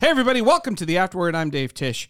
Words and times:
Hey, 0.00 0.08
everybody, 0.08 0.40
welcome 0.40 0.76
to 0.76 0.86
the 0.86 0.96
Afterword. 0.96 1.34
I'm 1.34 1.50
Dave 1.50 1.74
Tieche. 1.74 2.08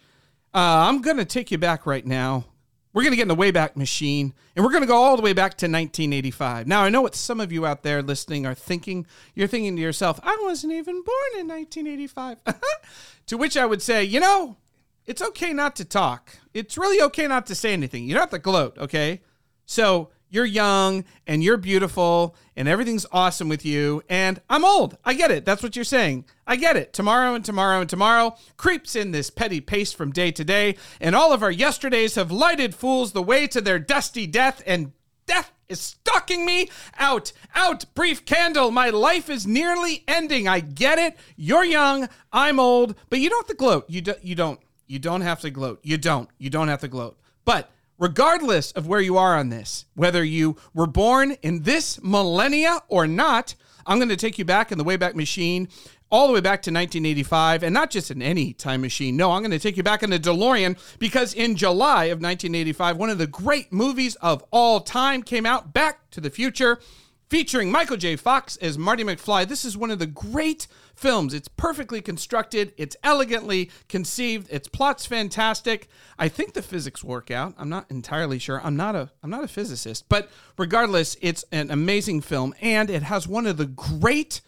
Uh, 0.55 0.87
I'm 0.87 1.03
going 1.03 1.17
to 1.17 1.25
take 1.25 1.51
you 1.51 1.59
back 1.59 1.87
right 1.87 2.07
now. 2.07 2.45
We're 2.93 3.03
going 3.03 3.11
to 3.11 3.17
get 3.17 3.23
in 3.23 3.29
the 3.29 3.35
Wayback 3.35 3.75
Machine, 3.75 4.33
and 4.55 4.65
we're 4.65 4.71
going 4.71 4.85
to 4.85 4.87
go 4.87 4.95
all 4.95 5.17
the 5.17 5.25
way 5.25 5.33
back 5.33 5.57
to 5.57 5.67
1985. 5.67 6.69
Now, 6.69 6.85
I 6.85 6.89
know 6.89 7.03
what 7.03 7.17
some 7.17 7.41
of 7.41 7.51
you 7.51 7.67
out 7.67 7.83
there 7.83 8.01
listening 8.01 8.47
are 8.47 8.55
thinking. 8.55 9.09
You're 9.35 9.49
thinking 9.49 9.75
to 9.75 9.83
yourself, 9.83 10.21
I 10.23 10.39
wasn't 10.41 10.75
even 10.75 11.03
born 11.03 11.41
in 11.41 11.49
1985. 11.49 12.39
to 13.27 13.37
which 13.37 13.57
I 13.57 13.67
would 13.67 13.83
say, 13.83 14.05
you 14.05 14.21
know, 14.21 14.57
it's 15.05 15.21
okay 15.21 15.53
not 15.53 15.75
to 15.75 15.85
talk. 15.85 16.37
It's 16.55 16.79
really 16.79 17.03
okay 17.07 17.27
not 17.27 17.47
to 17.47 17.57
say 17.57 17.73
anything. 17.73 18.05
You 18.05 18.15
don't 18.15 18.23
have 18.23 18.31
to 18.31 18.39
gloat, 18.39 18.79
okay? 18.79 19.21
So 19.67 20.11
you're 20.31 20.47
young 20.47 21.05
and 21.27 21.43
you're 21.43 21.57
beautiful 21.57 22.37
and 22.57 22.69
everything's 22.69 23.07
awesome 23.13 23.49
with 23.49 23.65
you. 23.65 24.03
And 24.09 24.41
I'm 24.49 24.65
old. 24.65 24.97
I 25.05 25.15
get 25.15 25.31
it. 25.31 25.45
That's 25.45 25.63
what 25.63 25.77
you're 25.77 25.85
saying. 25.85 26.25
I 26.47 26.57
get 26.57 26.77
it. 26.77 26.93
Tomorrow 26.93 27.35
and 27.35 27.45
tomorrow 27.45 27.81
and 27.81 27.91
tomorrow 27.91 28.37
creeps 28.57 28.97
in 28.97 29.11
this 29.11 29.31
petty 29.31 29.61
pace 29.61 29.93
from 29.93 30.13
day 30.13 30.31
to 30.33 30.45
day. 30.45 30.77
And 31.01 31.15
all 31.15 31.33
of 31.33 31.43
our 31.43 31.51
yesterdays 31.51 32.15
have 32.15 32.31
lighted 32.31 32.75
fools 32.75 33.13
the 33.13 33.23
way 33.23 33.47
to 33.49 33.61
their 33.61 33.79
dusty 33.79 34.27
death. 34.27 34.63
And 34.67 34.93
death 35.27 35.53
is 35.69 35.81
stalking 35.81 36.45
me 36.45 36.69
out. 36.99 37.33
Out, 37.55 37.85
brief 37.95 38.25
candle. 38.25 38.71
My 38.71 38.91
life 38.91 39.31
is 39.31 39.47
nearly 39.47 40.05
ending. 40.07 40.49
I 40.49 40.61
get 40.61 40.99
it. 40.99 41.17
You're 41.37 41.65
young. 41.65 42.09
I'm 42.33 42.61
old. 42.61 42.95
But 43.09 43.21
you 43.21 43.31
don't 43.31 43.41
have 43.41 43.49
to 43.49 43.55
gloat. 43.55 43.85
You, 43.89 44.01
do, 44.01 44.15
you 44.23 44.35
don't. 44.35 44.61
You 44.87 44.99
don't 44.99 45.21
have 45.21 45.41
to 45.41 45.51
gloat. 45.51 45.81
You 45.83 45.97
don't. 45.99 46.29
You 46.39 46.51
don't 46.51 46.69
have 46.69 46.81
to 46.81 46.89
gloat. 46.89 47.17
But 47.45 47.71
regardless 48.01 48.73
of 48.73 48.89
where 48.89 49.01
you 49.01 49.17
are 49.17 49.37
on 49.37 49.51
this, 49.51 49.85
whether 49.95 50.25
you 50.25 50.57
were 50.75 50.87
born 50.89 51.37
in 51.43 51.63
this 51.63 52.03
millennia 52.03 52.81
or 52.89 53.07
not, 53.07 53.55
I'm 53.87 53.99
going 53.99 54.09
to 54.09 54.17
take 54.17 54.39
you 54.39 54.45
back 54.45 54.73
in 54.73 54.79
the 54.79 54.85
Wayback 54.85 55.15
Machine 55.15 55.69
all 56.11 56.27
the 56.27 56.33
way 56.33 56.41
back 56.41 56.63
to 56.63 56.71
1985, 56.71 57.63
and 57.63 57.73
not 57.73 57.89
just 57.89 58.11
in 58.11 58.21
any 58.21 58.53
time 58.53 58.81
machine. 58.81 59.17
No, 59.17 59.31
I'm 59.31 59.43
going 59.43 59.53
to 59.53 59.61
take 59.61 59.77
you 59.77 59.85
back 59.85 60.03
in 60.03 60.11
the 60.11 60.19
DeLorean 60.19 60.77
because 60.99 61.35
in 61.35 61.55
July 61.55 62.07
of 62.07 62.21
1985, 62.21 62.97
one 62.97 63.11
of 63.11 63.19
the 63.19 63.29
great 63.29 63.73
movies 63.73 64.17
of 64.17 64.45
all 64.51 64.81
time 64.81 65.23
came 65.23 65.47
out, 65.47 65.73
Back 65.73 66.11
to 66.11 66.21
the 66.21 66.31
Future, 66.31 66.81
featuring 67.31 67.71
Michael 67.71 67.97
J. 67.97 68.17
Fox 68.17 68.57
as 68.57 68.77
Marty 68.77 69.05
McFly. 69.05 69.47
This 69.47 69.65
is 69.65 69.77
one 69.77 69.93
of 69.93 70.01
the 70.01 70.07
great 70.07 70.67
films. 70.97 71.33
It's 71.33 71.47
perfectly 71.47 72.03
constructed, 72.03 72.75
it's 72.77 72.97
elegantly 73.05 73.71
conceived, 73.89 74.51
its 74.51 74.69
plot's 74.69 75.07
fantastic. 75.07 75.87
I 76.19 76.29
think 76.29 76.55
the 76.55 76.63
physics 76.63 77.05
work 77.05 77.31
out. 77.31 77.55
I'm 77.57 77.69
not 77.69 77.89
entirely 77.89 78.41
sure. 78.41 78.61
I'm 78.63 78.77
not 78.77 78.97
a 78.97 79.11
I'm 79.23 79.31
not 79.31 79.45
a 79.45 79.49
physicist, 79.49 80.09
but 80.09 80.29
regardless, 80.59 81.17
it's 81.23 81.45
an 81.53 81.71
amazing 81.71 82.21
film 82.23 82.53
and 82.61 82.91
it 82.91 83.05
has 83.05 83.29
one 83.29 83.47
of 83.47 83.57
the 83.57 83.67
great 83.67 84.41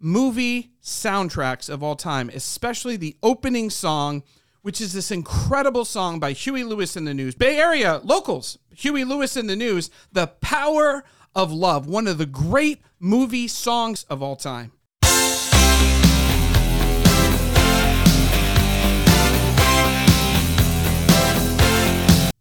movie 0.00 0.72
soundtracks 0.82 1.70
of 1.70 1.82
all 1.82 1.96
time, 1.96 2.28
especially 2.34 2.96
the 2.96 3.16
opening 3.22 3.70
song 3.70 4.24
which 4.62 4.80
is 4.80 4.92
this 4.92 5.12
incredible 5.12 5.84
song 5.84 6.18
by 6.18 6.32
Huey 6.32 6.64
Lewis 6.64 6.96
and 6.96 7.06
the 7.06 7.14
News. 7.14 7.36
Bay 7.36 7.56
Area 7.56 8.00
locals, 8.02 8.58
Huey 8.74 9.04
Lewis 9.04 9.36
and 9.36 9.48
the 9.48 9.54
News, 9.54 9.90
The 10.10 10.26
Power 10.26 11.04
of 11.36 11.52
Love, 11.52 11.86
one 11.86 12.08
of 12.08 12.16
the 12.16 12.26
great 12.26 12.80
movie 12.98 13.46
songs 13.46 14.04
of 14.04 14.22
all 14.22 14.34
time. 14.34 14.72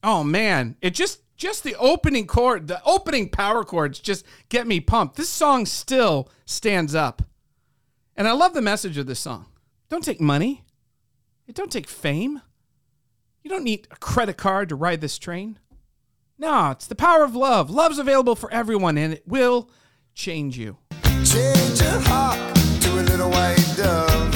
Oh 0.02 0.24
man, 0.24 0.78
it 0.82 0.92
just 0.92 1.22
just 1.36 1.64
the 1.64 1.76
opening 1.76 2.26
chord, 2.26 2.68
the 2.68 2.82
opening 2.86 3.28
power 3.28 3.66
chords 3.66 4.00
just 4.00 4.26
get 4.48 4.66
me 4.66 4.80
pumped. 4.80 5.18
This 5.18 5.30
song 5.30 5.66
still 5.66 6.30
stands 6.46 6.96
up. 6.96 7.22
And 8.16 8.28
I 8.28 8.32
love 8.32 8.54
the 8.54 8.62
message 8.62 8.98
of 8.98 9.08
this 9.08 9.20
song. 9.20 9.48
Don't 9.90 10.04
take 10.04 10.22
money. 10.22 10.64
It 11.48 11.56
don't 11.56 11.72
take 11.72 11.88
fame. 11.88 12.42
You 13.44 13.50
don't 13.50 13.66
need 13.66 13.88
a 13.92 13.98
credit 13.98 14.38
card 14.38 14.70
to 14.70 14.76
ride 14.76 15.02
this 15.02 15.18
train. 15.18 15.60
No, 16.38 16.72
it's 16.72 16.88
the 16.88 16.96
power 16.96 17.24
of 17.24 17.36
love. 17.36 17.70
Love's 17.70 17.98
available 17.98 18.36
for 18.36 18.52
everyone 18.52 18.98
and 18.98 19.14
it 19.14 19.24
will 19.26 19.70
change 20.14 20.58
you. 20.58 20.78
Change 21.24 21.82
your 21.82 22.00
heart 22.02 22.56
to 22.82 22.92
a 22.92 23.04
little 23.04 23.30
white 23.30 23.74
dove. 23.78 24.36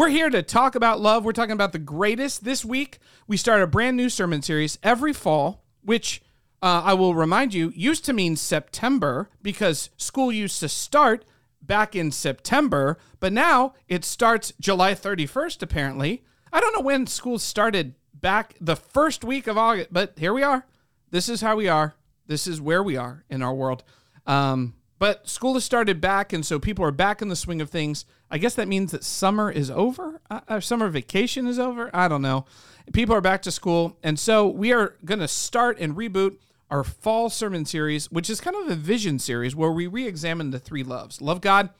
We're 0.00 0.08
here 0.08 0.30
to 0.30 0.42
talk 0.42 0.76
about 0.76 1.00
love. 1.00 1.26
We're 1.26 1.32
talking 1.32 1.52
about 1.52 1.72
the 1.72 1.78
greatest. 1.78 2.42
This 2.42 2.64
week, 2.64 3.00
we 3.26 3.36
start 3.36 3.60
a 3.60 3.66
brand 3.66 3.98
new 3.98 4.08
sermon 4.08 4.40
series 4.40 4.78
every 4.82 5.12
fall, 5.12 5.62
which 5.82 6.22
uh, 6.62 6.80
I 6.86 6.94
will 6.94 7.14
remind 7.14 7.52
you 7.52 7.70
used 7.76 8.06
to 8.06 8.14
mean 8.14 8.36
September 8.36 9.28
because 9.42 9.90
school 9.98 10.32
used 10.32 10.58
to 10.60 10.70
start 10.70 11.26
back 11.60 11.94
in 11.94 12.12
September, 12.12 12.96
but 13.18 13.32
now 13.32 13.74
it 13.88 14.04
starts 14.06 14.54
July 14.58 14.94
31st, 14.94 15.60
apparently. 15.60 16.24
I 16.52 16.60
don't 16.60 16.74
know 16.74 16.80
when 16.80 17.06
school 17.06 17.38
started 17.38 17.94
back 18.14 18.54
the 18.60 18.76
first 18.76 19.24
week 19.24 19.46
of 19.46 19.56
August, 19.56 19.92
but 19.92 20.18
here 20.18 20.32
we 20.32 20.42
are. 20.42 20.66
This 21.10 21.28
is 21.28 21.40
how 21.40 21.56
we 21.56 21.68
are. 21.68 21.94
This 22.26 22.46
is 22.46 22.60
where 22.60 22.82
we 22.82 22.96
are 22.96 23.24
in 23.28 23.42
our 23.42 23.54
world. 23.54 23.82
Um, 24.26 24.74
but 24.98 25.28
school 25.28 25.54
has 25.54 25.64
started 25.64 26.00
back, 26.00 26.32
and 26.32 26.44
so 26.44 26.58
people 26.58 26.84
are 26.84 26.90
back 26.90 27.22
in 27.22 27.28
the 27.28 27.36
swing 27.36 27.60
of 27.60 27.70
things. 27.70 28.04
I 28.30 28.38
guess 28.38 28.54
that 28.54 28.68
means 28.68 28.92
that 28.92 29.02
summer 29.02 29.50
is 29.50 29.70
over. 29.70 30.20
Uh, 30.30 30.40
uh, 30.46 30.60
summer 30.60 30.88
vacation 30.88 31.46
is 31.46 31.58
over. 31.58 31.90
I 31.94 32.06
don't 32.06 32.22
know. 32.22 32.44
People 32.92 33.14
are 33.14 33.20
back 33.20 33.42
to 33.42 33.50
school. 33.50 33.96
And 34.02 34.18
so 34.18 34.46
we 34.46 34.72
are 34.72 34.96
going 35.04 35.20
to 35.20 35.28
start 35.28 35.78
and 35.80 35.96
reboot 35.96 36.36
our 36.70 36.84
fall 36.84 37.30
sermon 37.30 37.64
series, 37.64 38.10
which 38.12 38.30
is 38.30 38.40
kind 38.40 38.56
of 38.56 38.68
a 38.68 38.76
vision 38.76 39.18
series 39.18 39.56
where 39.56 39.72
we 39.72 39.86
re 39.86 40.06
examine 40.06 40.50
the 40.50 40.58
three 40.58 40.84
loves 40.84 41.20
love 41.20 41.40
God, 41.40 41.70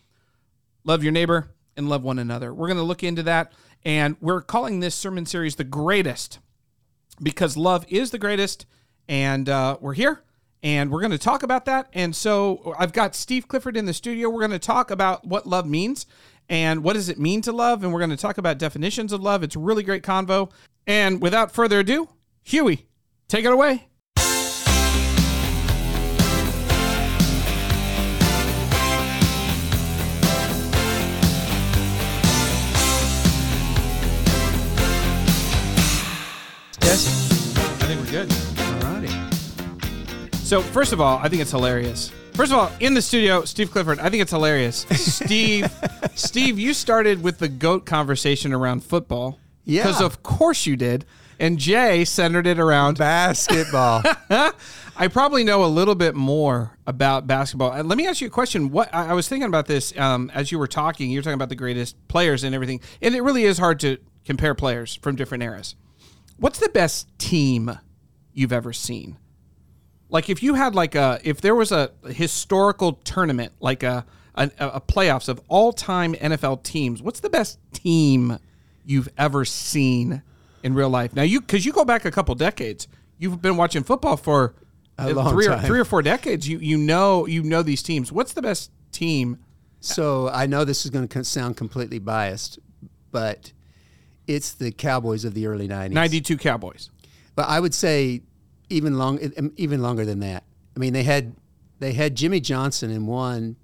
love 0.84 1.02
your 1.02 1.12
neighbor, 1.12 1.50
and 1.76 1.88
love 1.88 2.02
one 2.02 2.18
another. 2.18 2.52
We're 2.52 2.68
going 2.68 2.76
to 2.78 2.82
look 2.82 3.04
into 3.04 3.22
that. 3.24 3.52
And 3.84 4.16
we're 4.20 4.42
calling 4.42 4.80
this 4.80 4.94
sermon 4.94 5.26
series 5.26 5.56
the 5.56 5.64
greatest 5.64 6.38
because 7.22 7.56
love 7.56 7.84
is 7.88 8.10
the 8.10 8.18
greatest. 8.18 8.66
And 9.08 9.48
uh, 9.48 9.78
we're 9.80 9.94
here 9.94 10.22
and 10.62 10.90
we're 10.90 11.00
going 11.00 11.10
to 11.12 11.18
talk 11.18 11.42
about 11.42 11.64
that. 11.64 11.88
And 11.92 12.14
so 12.14 12.74
I've 12.78 12.92
got 12.92 13.14
Steve 13.14 13.48
Clifford 13.48 13.76
in 13.76 13.86
the 13.86 13.94
studio. 13.94 14.28
We're 14.28 14.46
going 14.46 14.50
to 14.52 14.58
talk 14.58 14.90
about 14.90 15.26
what 15.26 15.46
love 15.46 15.66
means 15.66 16.06
and 16.48 16.82
what 16.82 16.94
does 16.94 17.08
it 17.08 17.18
mean 17.18 17.42
to 17.42 17.52
love. 17.52 17.82
And 17.82 17.92
we're 17.92 18.00
going 18.00 18.10
to 18.10 18.16
talk 18.16 18.38
about 18.38 18.58
definitions 18.58 19.12
of 19.12 19.22
love. 19.22 19.42
It's 19.42 19.56
a 19.56 19.60
really 19.60 19.82
great 19.82 20.02
convo. 20.02 20.50
And 20.86 21.20
without 21.20 21.52
further 21.52 21.80
ado, 21.80 22.08
Huey, 22.42 22.86
take 23.28 23.44
it 23.44 23.52
away. 23.52 23.89
Good. 38.10 38.32
All 38.58 38.92
righty. 38.92 39.08
So, 40.38 40.60
first 40.60 40.92
of 40.92 41.00
all, 41.00 41.18
I 41.18 41.28
think 41.28 41.42
it's 41.42 41.52
hilarious 41.52 42.12
First 42.40 42.52
of 42.52 42.58
all, 42.58 42.72
in 42.80 42.94
the 42.94 43.02
studio, 43.02 43.44
Steve 43.44 43.70
Clifford. 43.70 43.98
I 43.98 44.08
think 44.08 44.22
it's 44.22 44.30
hilarious. 44.30 44.86
Steve, 44.92 45.70
Steve, 46.14 46.58
you 46.58 46.72
started 46.72 47.22
with 47.22 47.38
the 47.38 47.48
goat 47.48 47.84
conversation 47.84 48.54
around 48.54 48.82
football. 48.82 49.38
Yeah, 49.66 49.82
because 49.82 50.00
of 50.00 50.22
course 50.22 50.64
you 50.64 50.74
did. 50.74 51.04
And 51.38 51.58
Jay 51.58 52.04
centered 52.06 52.46
it 52.46 52.58
around 52.58 52.96
basketball. 52.96 54.02
I 54.96 55.08
probably 55.08 55.44
know 55.44 55.64
a 55.64 55.66
little 55.66 55.94
bit 55.94 56.14
more 56.14 56.78
about 56.86 57.26
basketball. 57.26 57.72
Uh, 57.72 57.82
let 57.82 57.98
me 57.98 58.06
ask 58.06 58.22
you 58.22 58.28
a 58.28 58.30
question. 58.30 58.70
What 58.70 58.88
I 58.94 59.12
was 59.12 59.28
thinking 59.28 59.48
about 59.48 59.66
this 59.66 59.94
um, 59.98 60.30
as 60.32 60.50
you 60.50 60.58
were 60.58 60.66
talking. 60.66 61.10
You're 61.10 61.22
talking 61.22 61.34
about 61.34 61.50
the 61.50 61.56
greatest 61.56 61.96
players 62.08 62.42
and 62.42 62.54
everything, 62.54 62.80
and 63.02 63.14
it 63.14 63.22
really 63.22 63.44
is 63.44 63.58
hard 63.58 63.80
to 63.80 63.98
compare 64.24 64.54
players 64.54 64.94
from 64.94 65.14
different 65.14 65.42
eras. 65.42 65.76
What's 66.38 66.58
the 66.58 66.70
best 66.70 67.06
team 67.18 67.78
you've 68.32 68.52
ever 68.52 68.72
seen? 68.72 69.18
Like 70.08 70.28
if 70.28 70.42
you 70.42 70.54
had 70.54 70.74
like 70.74 70.94
a 70.94 71.20
if 71.22 71.40
there 71.40 71.54
was 71.54 71.72
a 71.72 71.92
historical 72.08 72.94
tournament 73.04 73.52
like 73.60 73.82
a 73.82 74.04
a, 74.34 74.50
a 74.58 74.80
playoffs 74.80 75.28
of 75.28 75.40
all 75.48 75.72
time 75.72 76.14
NFL 76.14 76.62
teams, 76.62 77.02
what's 77.02 77.20
the 77.20 77.30
best 77.30 77.58
team 77.72 78.38
you've 78.84 79.08
ever 79.16 79.44
seen 79.44 80.22
in 80.62 80.74
real 80.74 80.90
life? 80.90 81.14
Now 81.14 81.22
you 81.22 81.40
because 81.40 81.64
you 81.64 81.72
go 81.72 81.84
back 81.84 82.04
a 82.04 82.10
couple 82.10 82.34
decades, 82.34 82.88
you've 83.18 83.40
been 83.40 83.56
watching 83.56 83.84
football 83.84 84.16
for 84.16 84.54
a 84.98 85.12
long 85.12 85.32
three 85.32 85.46
time. 85.46 85.60
or 85.60 85.66
three 85.66 85.80
or 85.80 85.84
four 85.84 86.02
decades. 86.02 86.48
You 86.48 86.58
you 86.58 86.76
know 86.76 87.26
you 87.26 87.42
know 87.42 87.62
these 87.62 87.82
teams. 87.82 88.10
What's 88.10 88.32
the 88.32 88.42
best 88.42 88.70
team? 88.92 89.38
So 89.80 90.28
I 90.28 90.46
know 90.46 90.64
this 90.64 90.84
is 90.84 90.90
going 90.90 91.08
to 91.08 91.24
sound 91.24 91.56
completely 91.56 91.98
biased, 91.98 92.58
but 93.10 93.52
it's 94.26 94.52
the 94.52 94.72
Cowboys 94.72 95.24
of 95.24 95.34
the 95.34 95.46
early 95.46 95.68
'90s. 95.68 95.92
'92 95.92 96.36
Cowboys. 96.36 96.90
But 97.34 97.48
I 97.48 97.60
would 97.60 97.74
say 97.74 98.22
even 98.70 98.96
long, 98.98 99.18
um, 99.36 99.52
even 99.56 99.82
longer 99.82 100.04
than 100.04 100.20
that. 100.20 100.44
I 100.76 100.78
mean, 100.78 100.92
they 100.92 101.02
had 101.02 101.34
they 101.78 101.92
had 101.92 102.14
Jimmy 102.14 102.40
Johnson 102.40 102.90
and 102.90 103.06
won 103.06 103.56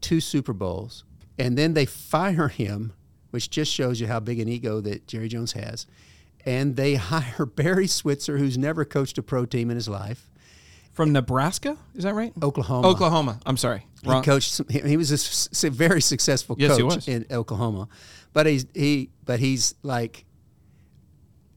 two 0.00 0.20
Super 0.20 0.52
Bowls, 0.52 1.04
and 1.38 1.56
then 1.56 1.74
they 1.74 1.84
fire 1.86 2.48
him, 2.48 2.92
which 3.30 3.50
just 3.50 3.72
shows 3.72 4.00
you 4.00 4.06
how 4.06 4.20
big 4.20 4.40
an 4.40 4.48
ego 4.48 4.80
that 4.80 5.06
Jerry 5.06 5.28
Jones 5.28 5.52
has. 5.52 5.86
And 6.44 6.76
they 6.76 6.94
hire 7.12 7.46
Barry 7.46 7.86
Switzer, 7.86 8.38
who's 8.38 8.56
never 8.58 8.84
coached 8.84 9.18
a 9.18 9.22
pro 9.22 9.46
team 9.46 9.70
in 9.70 9.76
his 9.76 9.88
life, 9.88 10.30
from 10.92 11.12
Nebraska. 11.12 11.76
Is 11.94 12.04
that 12.04 12.14
right? 12.14 12.32
Oklahoma. 12.42 12.88
Oklahoma. 12.88 13.40
I'm 13.44 13.56
sorry. 13.56 13.84
He 14.02 14.08
Wrong. 14.10 14.22
coached. 14.22 14.52
some- 14.52 14.66
He 14.68 14.80
he 14.80 14.96
was 14.96 15.10
a 15.64 15.70
very 15.70 16.00
successful 16.00 16.56
Yes, 16.58 16.76
he 16.76 16.82
coach 16.82 17.08
in 17.08 17.26
Oklahoma, 17.30 17.88
but 18.32 18.46
he's 18.46 18.66
he 18.74 19.10
but 19.24 19.40
he's 19.40 19.74
like 19.82 20.24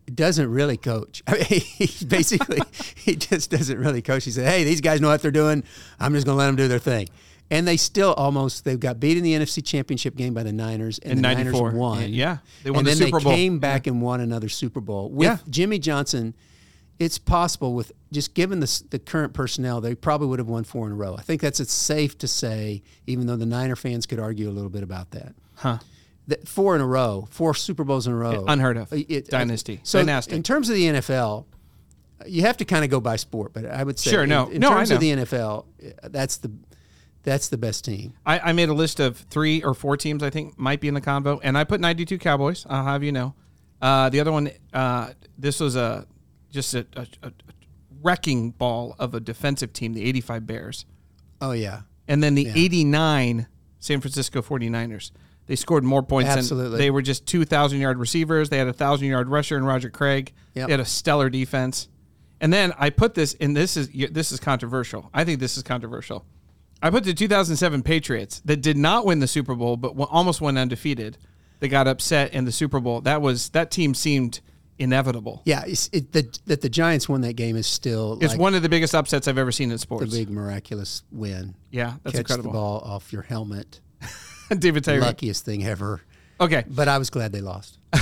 doesn't 0.09 0.49
really 0.49 0.77
coach. 0.77 1.21
I 1.27 1.33
mean, 1.35 1.43
he 1.61 2.05
basically 2.05 2.59
he 2.95 3.15
just 3.15 3.49
doesn't 3.51 3.77
really 3.77 4.01
coach. 4.01 4.25
He 4.25 4.31
said, 4.31 4.47
"Hey, 4.47 4.63
these 4.63 4.81
guys 4.81 5.01
know 5.01 5.09
what 5.09 5.21
they're 5.21 5.31
doing. 5.31 5.63
I'm 5.99 6.13
just 6.13 6.25
going 6.25 6.35
to 6.35 6.39
let 6.39 6.47
them 6.47 6.55
do 6.55 6.67
their 6.67 6.79
thing." 6.79 7.07
And 7.51 7.67
they 7.67 7.77
still 7.77 8.13
almost 8.13 8.63
they 8.63 8.77
got 8.77 8.99
beat 8.99 9.17
in 9.17 9.23
the 9.23 9.33
NFC 9.33 9.65
Championship 9.65 10.15
game 10.15 10.33
by 10.35 10.43
the 10.43 10.51
Niners, 10.53 10.99
and 10.99 11.13
In 11.13 11.17
the 11.17 11.21
94. 11.23 11.53
Niners 11.71 11.73
won. 11.79 12.13
Yeah, 12.13 12.37
they 12.63 12.69
won 12.69 12.79
and 12.79 12.87
the 12.87 12.91
then 12.91 12.97
Super 13.07 13.19
they 13.19 13.23
Bowl. 13.23 13.33
came 13.33 13.59
back 13.59 13.87
and 13.87 14.01
won 14.01 14.21
another 14.21 14.49
Super 14.49 14.79
Bowl 14.81 15.09
with 15.09 15.25
Yeah. 15.25 15.37
Jimmy 15.49 15.79
Johnson. 15.79 16.35
It's 16.99 17.17
possible 17.17 17.73
with 17.73 17.93
just 18.11 18.33
given 18.33 18.59
the 18.59 18.83
the 18.89 18.99
current 18.99 19.33
personnel, 19.33 19.79
they 19.81 19.95
probably 19.95 20.27
would 20.27 20.39
have 20.39 20.49
won 20.49 20.63
four 20.65 20.85
in 20.85 20.91
a 20.91 20.95
row. 20.95 21.15
I 21.17 21.21
think 21.21 21.39
that's 21.41 21.59
it's 21.61 21.73
safe 21.73 22.17
to 22.19 22.27
say, 22.27 22.83
even 23.07 23.25
though 23.25 23.37
the 23.37 23.45
Niner 23.45 23.77
fans 23.77 24.05
could 24.05 24.19
argue 24.19 24.49
a 24.49 24.51
little 24.51 24.69
bit 24.69 24.83
about 24.83 25.11
that. 25.11 25.33
Huh. 25.55 25.77
That 26.29 26.47
four 26.47 26.75
in 26.75 26.81
a 26.81 26.87
row, 26.87 27.27
four 27.31 27.53
Super 27.53 27.83
Bowls 27.83 28.07
in 28.07 28.13
a 28.13 28.15
row, 28.15 28.45
Unheard 28.47 28.77
of. 28.77 28.91
It- 28.93 29.29
Dynasty. 29.29 29.79
So 29.83 29.99
Dynastic. 29.99 30.33
in 30.35 30.43
terms 30.43 30.69
of 30.69 30.75
the 30.75 30.85
NFL, 30.85 31.45
you 32.27 32.41
have 32.43 32.57
to 32.57 32.65
kind 32.65 32.83
of 32.83 32.89
go 32.91 32.99
by 32.99 33.15
sport, 33.15 33.53
but 33.53 33.65
I 33.65 33.83
would 33.83 33.97
say, 33.99 34.11
Sure, 34.11 34.27
no. 34.27 34.47
in, 34.47 34.53
in 34.55 34.61
No, 34.61 34.69
terms 34.69 34.91
of 34.91 34.99
the 34.99 35.11
NFL, 35.11 35.65
that's 36.03 36.37
the 36.37 36.51
that's 37.23 37.49
the 37.49 37.57
best 37.57 37.83
team. 37.83 38.13
I, 38.25 38.39
I 38.39 38.51
made 38.53 38.69
a 38.69 38.73
list 38.73 38.99
of 39.01 39.17
three 39.17 39.61
or 39.61 39.73
four 39.73 39.97
teams 39.97 40.23
I 40.23 40.29
think 40.29 40.57
might 40.57 40.79
be 40.81 40.87
in 40.87 40.93
the 40.93 41.01
convo, 41.01 41.39
and 41.43 41.57
I 41.57 41.63
put 41.65 41.81
92 41.81 42.17
Cowboys. 42.17 42.65
I'll 42.69 42.85
have 42.85 43.03
you 43.03 43.11
know. 43.11 43.33
Uh, 43.81 44.09
the 44.09 44.19
other 44.19 44.31
one, 44.31 44.49
uh, 44.73 45.11
this 45.37 45.59
was 45.59 45.75
a 45.75 46.05
just 46.51 46.73
a, 46.75 46.85
a, 46.95 47.07
a 47.23 47.31
wrecking 48.01 48.51
ball 48.51 48.95
of 48.99 49.13
a 49.13 49.19
defensive 49.19 49.73
team, 49.73 49.93
the 49.93 50.03
85 50.05 50.45
Bears. 50.47 50.85
Oh 51.41 51.51
yeah, 51.51 51.81
And 52.07 52.21
then 52.21 52.35
the 52.35 52.47
89 52.53 53.47
San 53.79 54.01
Francisco 54.01 54.41
49ers. 54.41 55.11
They 55.49 55.55
scored 55.55 55.83
more 55.83 56.03
points 56.03 56.29
Absolutely. 56.29 56.69
than 56.69 56.77
they 56.77 56.91
were 56.91 57.01
just 57.01 57.25
2,000 57.25 57.79
yard 57.81 57.97
receivers. 57.97 58.49
They 58.49 58.59
had 58.59 58.67
a 58.67 58.69
1,000 58.69 59.07
yard 59.07 59.27
rusher 59.29 59.57
in 59.57 59.65
Roger 59.65 59.89
Craig. 59.89 60.31
Yep. 60.53 60.67
They 60.67 60.73
had 60.73 60.79
a 60.79 60.85
stellar 60.85 61.27
defense. 61.31 61.87
And 62.39 62.53
then 62.53 62.71
I 62.77 62.91
put 62.91 63.15
this, 63.15 63.35
and 63.41 63.57
this 63.57 63.75
is 63.75 63.89
this 64.11 64.31
is 64.31 64.39
controversial. 64.39 65.09
I 65.11 65.23
think 65.23 65.39
this 65.39 65.57
is 65.57 65.63
controversial. 65.63 66.23
I 66.83 66.91
put 66.91 67.03
the 67.03 67.15
2007 67.15 67.81
Patriots 67.81 68.41
that 68.45 68.61
did 68.61 68.77
not 68.77 69.07
win 69.07 69.19
the 69.19 69.27
Super 69.27 69.55
Bowl, 69.55 69.75
but 69.75 69.89
w- 69.89 70.07
almost 70.11 70.39
went 70.39 70.57
undefeated. 70.59 71.17
They 71.61 71.67
got 71.67 71.87
upset 71.87 72.31
in 72.31 72.45
the 72.45 72.51
Super 72.51 72.79
Bowl. 72.79 73.01
That 73.01 73.21
was 73.23 73.49
that 73.49 73.71
team 73.71 73.95
seemed 73.95 74.41
inevitable. 74.77 75.41
yeah. 75.45 75.63
It's, 75.65 75.89
it, 75.91 76.11
the, 76.13 76.39
that 76.45 76.61
the 76.61 76.69
Giants 76.69 77.09
won 77.09 77.21
that 77.21 77.33
game 77.33 77.55
is 77.57 77.67
still 77.67 78.17
It's 78.21 78.33
like 78.33 78.39
one 78.39 78.55
of 78.55 78.61
the 78.61 78.69
biggest 78.69 78.95
upsets 78.95 79.27
I've 79.27 79.37
ever 79.39 79.51
seen 79.51 79.71
in 79.71 79.77
sports. 79.79 80.09
the 80.09 80.17
big 80.25 80.29
miraculous 80.29 81.03
win. 81.11 81.55
yeah, 81.71 81.95
that's 82.03 82.13
Catch 82.15 82.19
incredible. 82.21 82.51
the 82.51 82.57
ball 82.57 82.79
off 82.85 83.11
your 83.11 83.23
helmet, 83.23 83.81
David 84.59 84.83
Tyree. 84.83 84.99
luckiest 85.01 85.45
thing 85.45 85.65
ever. 85.65 86.01
Okay. 86.41 86.63
But 86.67 86.87
I 86.87 86.97
was 86.97 87.09
glad 87.09 87.31
they 87.31 87.41
lost. 87.41 87.77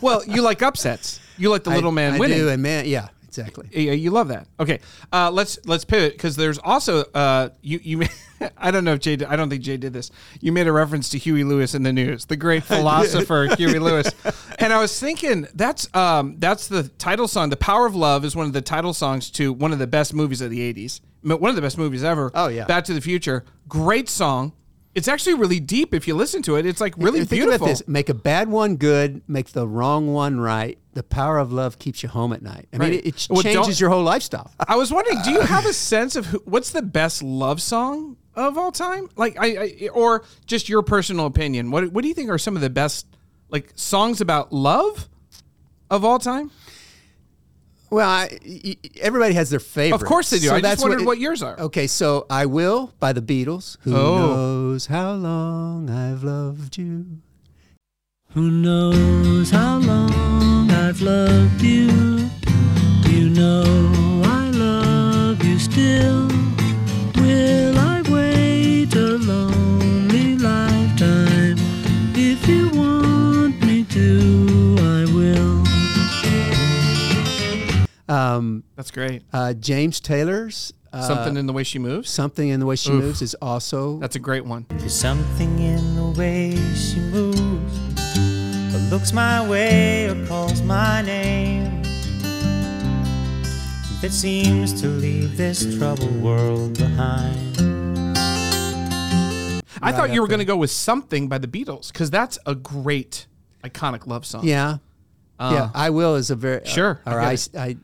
Well, 0.00 0.22
you 0.26 0.42
like 0.42 0.62
upsets. 0.62 1.20
You 1.38 1.50
like 1.50 1.64
the 1.64 1.70
little 1.70 1.90
I, 1.90 1.94
man 1.94 2.12
I 2.14 2.18
winning. 2.18 2.38
do, 2.38 2.48
and 2.50 2.62
man, 2.62 2.84
yeah, 2.86 3.08
exactly. 3.26 3.68
Yeah, 3.72 3.92
you 3.92 4.10
love 4.10 4.28
that. 4.28 4.46
Okay, 4.60 4.80
uh, 5.12 5.30
let's 5.30 5.58
let's 5.64 5.84
pivot 5.84 6.12
because 6.12 6.36
there's 6.36 6.58
also 6.58 7.04
uh, 7.14 7.48
you 7.62 7.80
you. 7.82 8.02
I 8.58 8.70
don't 8.70 8.84
know 8.84 8.92
if 8.92 9.00
Jay. 9.00 9.16
Did, 9.16 9.28
I 9.28 9.36
don't 9.36 9.48
think 9.48 9.62
Jay 9.62 9.78
did 9.78 9.94
this. 9.94 10.10
You 10.40 10.52
made 10.52 10.66
a 10.66 10.72
reference 10.72 11.08
to 11.10 11.18
Huey 11.18 11.44
Lewis 11.44 11.74
in 11.74 11.82
the 11.82 11.92
news, 11.92 12.26
the 12.26 12.36
great 12.36 12.64
philosopher 12.64 13.48
Huey 13.56 13.78
Lewis, 13.78 14.10
and 14.58 14.72
I 14.72 14.78
was 14.78 14.98
thinking 15.00 15.48
that's 15.54 15.88
um 15.94 16.36
that's 16.38 16.68
the 16.68 16.84
title 16.98 17.26
song. 17.26 17.48
"The 17.48 17.56
Power 17.56 17.86
of 17.86 17.94
Love" 17.96 18.24
is 18.24 18.36
one 18.36 18.46
of 18.46 18.52
the 18.52 18.60
title 18.62 18.92
songs 18.92 19.30
to 19.32 19.52
one 19.52 19.72
of 19.72 19.78
the 19.78 19.86
best 19.86 20.12
movies 20.12 20.40
of 20.42 20.50
the 20.50 20.60
'80s. 20.72 21.00
One 21.24 21.48
of 21.50 21.56
the 21.56 21.62
best 21.62 21.78
movies 21.78 22.04
ever. 22.04 22.30
Oh, 22.34 22.48
yeah. 22.48 22.64
Back 22.66 22.84
to 22.84 22.94
the 22.94 23.00
Future. 23.00 23.44
Great 23.68 24.08
song. 24.08 24.52
It's 24.94 25.08
actually 25.08 25.34
really 25.34 25.58
deep 25.58 25.92
if 25.92 26.06
you 26.06 26.14
listen 26.14 26.40
to 26.42 26.54
it. 26.54 26.66
It's 26.66 26.80
like 26.80 26.94
really 26.96 27.18
Think 27.20 27.30
beautiful. 27.30 27.54
about 27.56 27.66
this: 27.66 27.82
make 27.88 28.08
a 28.08 28.14
bad 28.14 28.48
one 28.48 28.76
good, 28.76 29.22
make 29.26 29.48
the 29.48 29.66
wrong 29.66 30.12
one 30.12 30.38
right. 30.38 30.78
The 30.92 31.02
power 31.02 31.38
of 31.38 31.52
love 31.52 31.80
keeps 31.80 32.04
you 32.04 32.08
home 32.08 32.32
at 32.32 32.42
night. 32.42 32.68
I 32.72 32.76
mean, 32.78 32.90
Right. 32.90 33.04
it, 33.04 33.06
it 33.06 33.26
Well, 33.28 33.42
don't- 33.42 33.52
changes 33.54 33.80
your 33.80 33.90
whole 33.90 34.04
lifestyle. 34.04 34.52
I 34.68 34.76
was 34.76 34.92
wondering, 34.92 35.18
do 35.24 35.32
you 35.32 35.40
have 35.54 35.66
a 35.66 35.72
sense 35.72 36.14
of 36.14 36.26
who, 36.26 36.38
what's 36.44 36.70
the 36.70 36.82
best 36.82 37.24
love 37.24 37.60
song 37.60 38.16
of 38.36 38.56
all 38.56 38.70
time? 38.70 39.08
Like, 39.16 39.36
I, 39.40 39.46
I 39.84 39.88
or 39.92 40.22
just 40.46 40.68
your 40.68 40.82
personal 40.82 41.26
opinion. 41.26 41.72
What 41.72 41.90
What 41.90 42.02
do 42.02 42.08
you 42.08 42.14
think 42.14 42.30
are 42.30 42.38
some 42.38 42.54
of 42.54 42.62
the 42.62 42.70
best 42.70 43.06
like 43.48 43.72
songs 43.74 44.20
about 44.20 44.52
love 44.52 45.08
of 45.90 46.04
all 46.04 46.20
time? 46.20 46.52
Well, 47.90 48.08
I, 48.08 48.38
y- 48.44 48.60
y- 48.64 48.76
everybody 49.00 49.34
has 49.34 49.50
their 49.50 49.60
favorite. 49.60 50.00
Of 50.02 50.06
course 50.08 50.30
they 50.30 50.38
do. 50.40 50.50
I 50.52 50.60
just 50.60 50.82
wondered 50.82 51.04
what 51.06 51.18
yours 51.18 51.42
are. 51.42 51.58
Okay, 51.60 51.86
so 51.86 52.26
I 52.28 52.46
will 52.46 52.92
by 52.98 53.12
the 53.12 53.22
Beatles. 53.22 53.76
Who 53.82 53.94
Oh. 53.94 54.18
knows 54.26 54.86
how 54.86 55.12
long 55.12 55.88
I've 55.90 56.24
loved 56.24 56.76
you? 56.78 57.06
Who 58.30 58.50
knows 58.50 59.50
how 59.50 59.78
long 59.78 60.70
I've 60.72 61.00
loved 61.00 61.62
you? 61.62 62.28
You 63.08 63.28
know 63.30 64.22
I 64.24 64.50
love 64.50 65.44
you 65.44 65.58
still. 65.60 66.23
Um, 78.24 78.64
That's 78.76 78.90
great. 78.90 79.22
uh, 79.32 79.52
James 79.54 80.00
Taylor's 80.00 80.72
uh, 80.92 81.02
Something 81.02 81.36
in 81.36 81.46
the 81.46 81.52
way 81.52 81.64
she 81.64 81.78
moves. 81.78 82.08
something 82.10 82.48
in 82.48 82.60
the 82.60 82.66
way 82.66 82.76
she 82.76 82.90
Oof. 82.92 83.02
moves 83.02 83.20
is 83.22 83.34
also 83.42 83.98
That's 83.98 84.16
a 84.16 84.20
great 84.20 84.44
one. 84.44 84.64
There's 84.70 84.94
something 84.94 85.58
in 85.58 85.96
the 85.96 86.06
way 86.18 86.56
she 86.74 87.00
moves, 87.00 87.78
or 88.74 88.78
looks 88.90 89.12
my 89.12 89.46
way, 89.48 90.08
or 90.08 90.26
calls 90.26 90.62
my 90.62 91.02
name, 91.02 91.82
that 94.00 94.10
seems 94.12 94.80
to 94.80 94.86
leave 94.88 95.36
this 95.36 95.76
troubled 95.78 96.22
world 96.22 96.78
behind. 96.78 97.58
I 99.82 99.92
thought 99.92 100.12
you 100.14 100.22
were 100.22 100.28
going 100.28 100.38
to 100.38 100.44
go 100.46 100.56
with 100.56 100.70
something 100.70 101.28
by 101.28 101.38
the 101.38 101.46
Beatles 101.48 101.92
because 101.92 102.10
that's 102.10 102.38
a 102.46 102.54
great 102.54 103.26
iconic 103.62 104.06
love 104.06 104.24
song. 104.24 104.44
yeah, 104.46 104.78
yeah. 105.40 105.70
I 105.74 105.90
will 105.90 106.14
is 106.14 106.30
a 106.30 106.36
very 106.36 106.62
Uh, 106.62 106.68
Sure, 106.68 107.00
I 107.04 107.12
or 107.14 107.20
get 107.20 107.48
I. 107.56 107.60
I, 107.62 107.76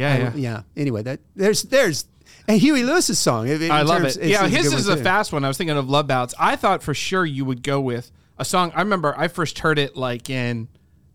yeah, 0.00 0.12
I- 0.14 0.18
yeah. 0.18 0.32
yeah. 0.36 0.62
Anyway, 0.76 1.02
that 1.02 1.20
there's 1.36 1.62
there's 1.64 2.06
and 2.48 2.58
Huey 2.60 2.82
Lewis's 2.84 3.18
song. 3.18 3.46
in- 3.48 3.62
in 3.62 3.70
I 3.70 3.82
love 3.82 4.02
terms- 4.02 4.16
it. 4.16 4.24
it's- 4.24 4.30
Yeah, 4.32 4.46
it's 4.46 4.54
a 4.54 4.56
his 4.56 4.68
good 4.70 4.78
is 4.80 4.86
one, 4.88 4.94
a 4.94 4.98
too. 4.98 5.04
fast 5.04 5.32
one. 5.32 5.44
I 5.44 5.48
was 5.48 5.56
thinking 5.56 5.76
of 5.76 5.88
Love 5.88 6.06
Ballads. 6.06 6.34
I 6.38 6.56
thought 6.56 6.82
for 6.82 6.94
sure 6.94 7.24
you 7.26 7.44
would 7.44 7.62
go 7.62 7.80
with 7.80 8.10
a 8.38 8.44
song. 8.44 8.72
I 8.74 8.80
remember 8.80 9.14
I 9.16 9.28
first 9.28 9.58
heard 9.60 9.78
it 9.78 9.96
like 9.96 10.28
in 10.30 10.68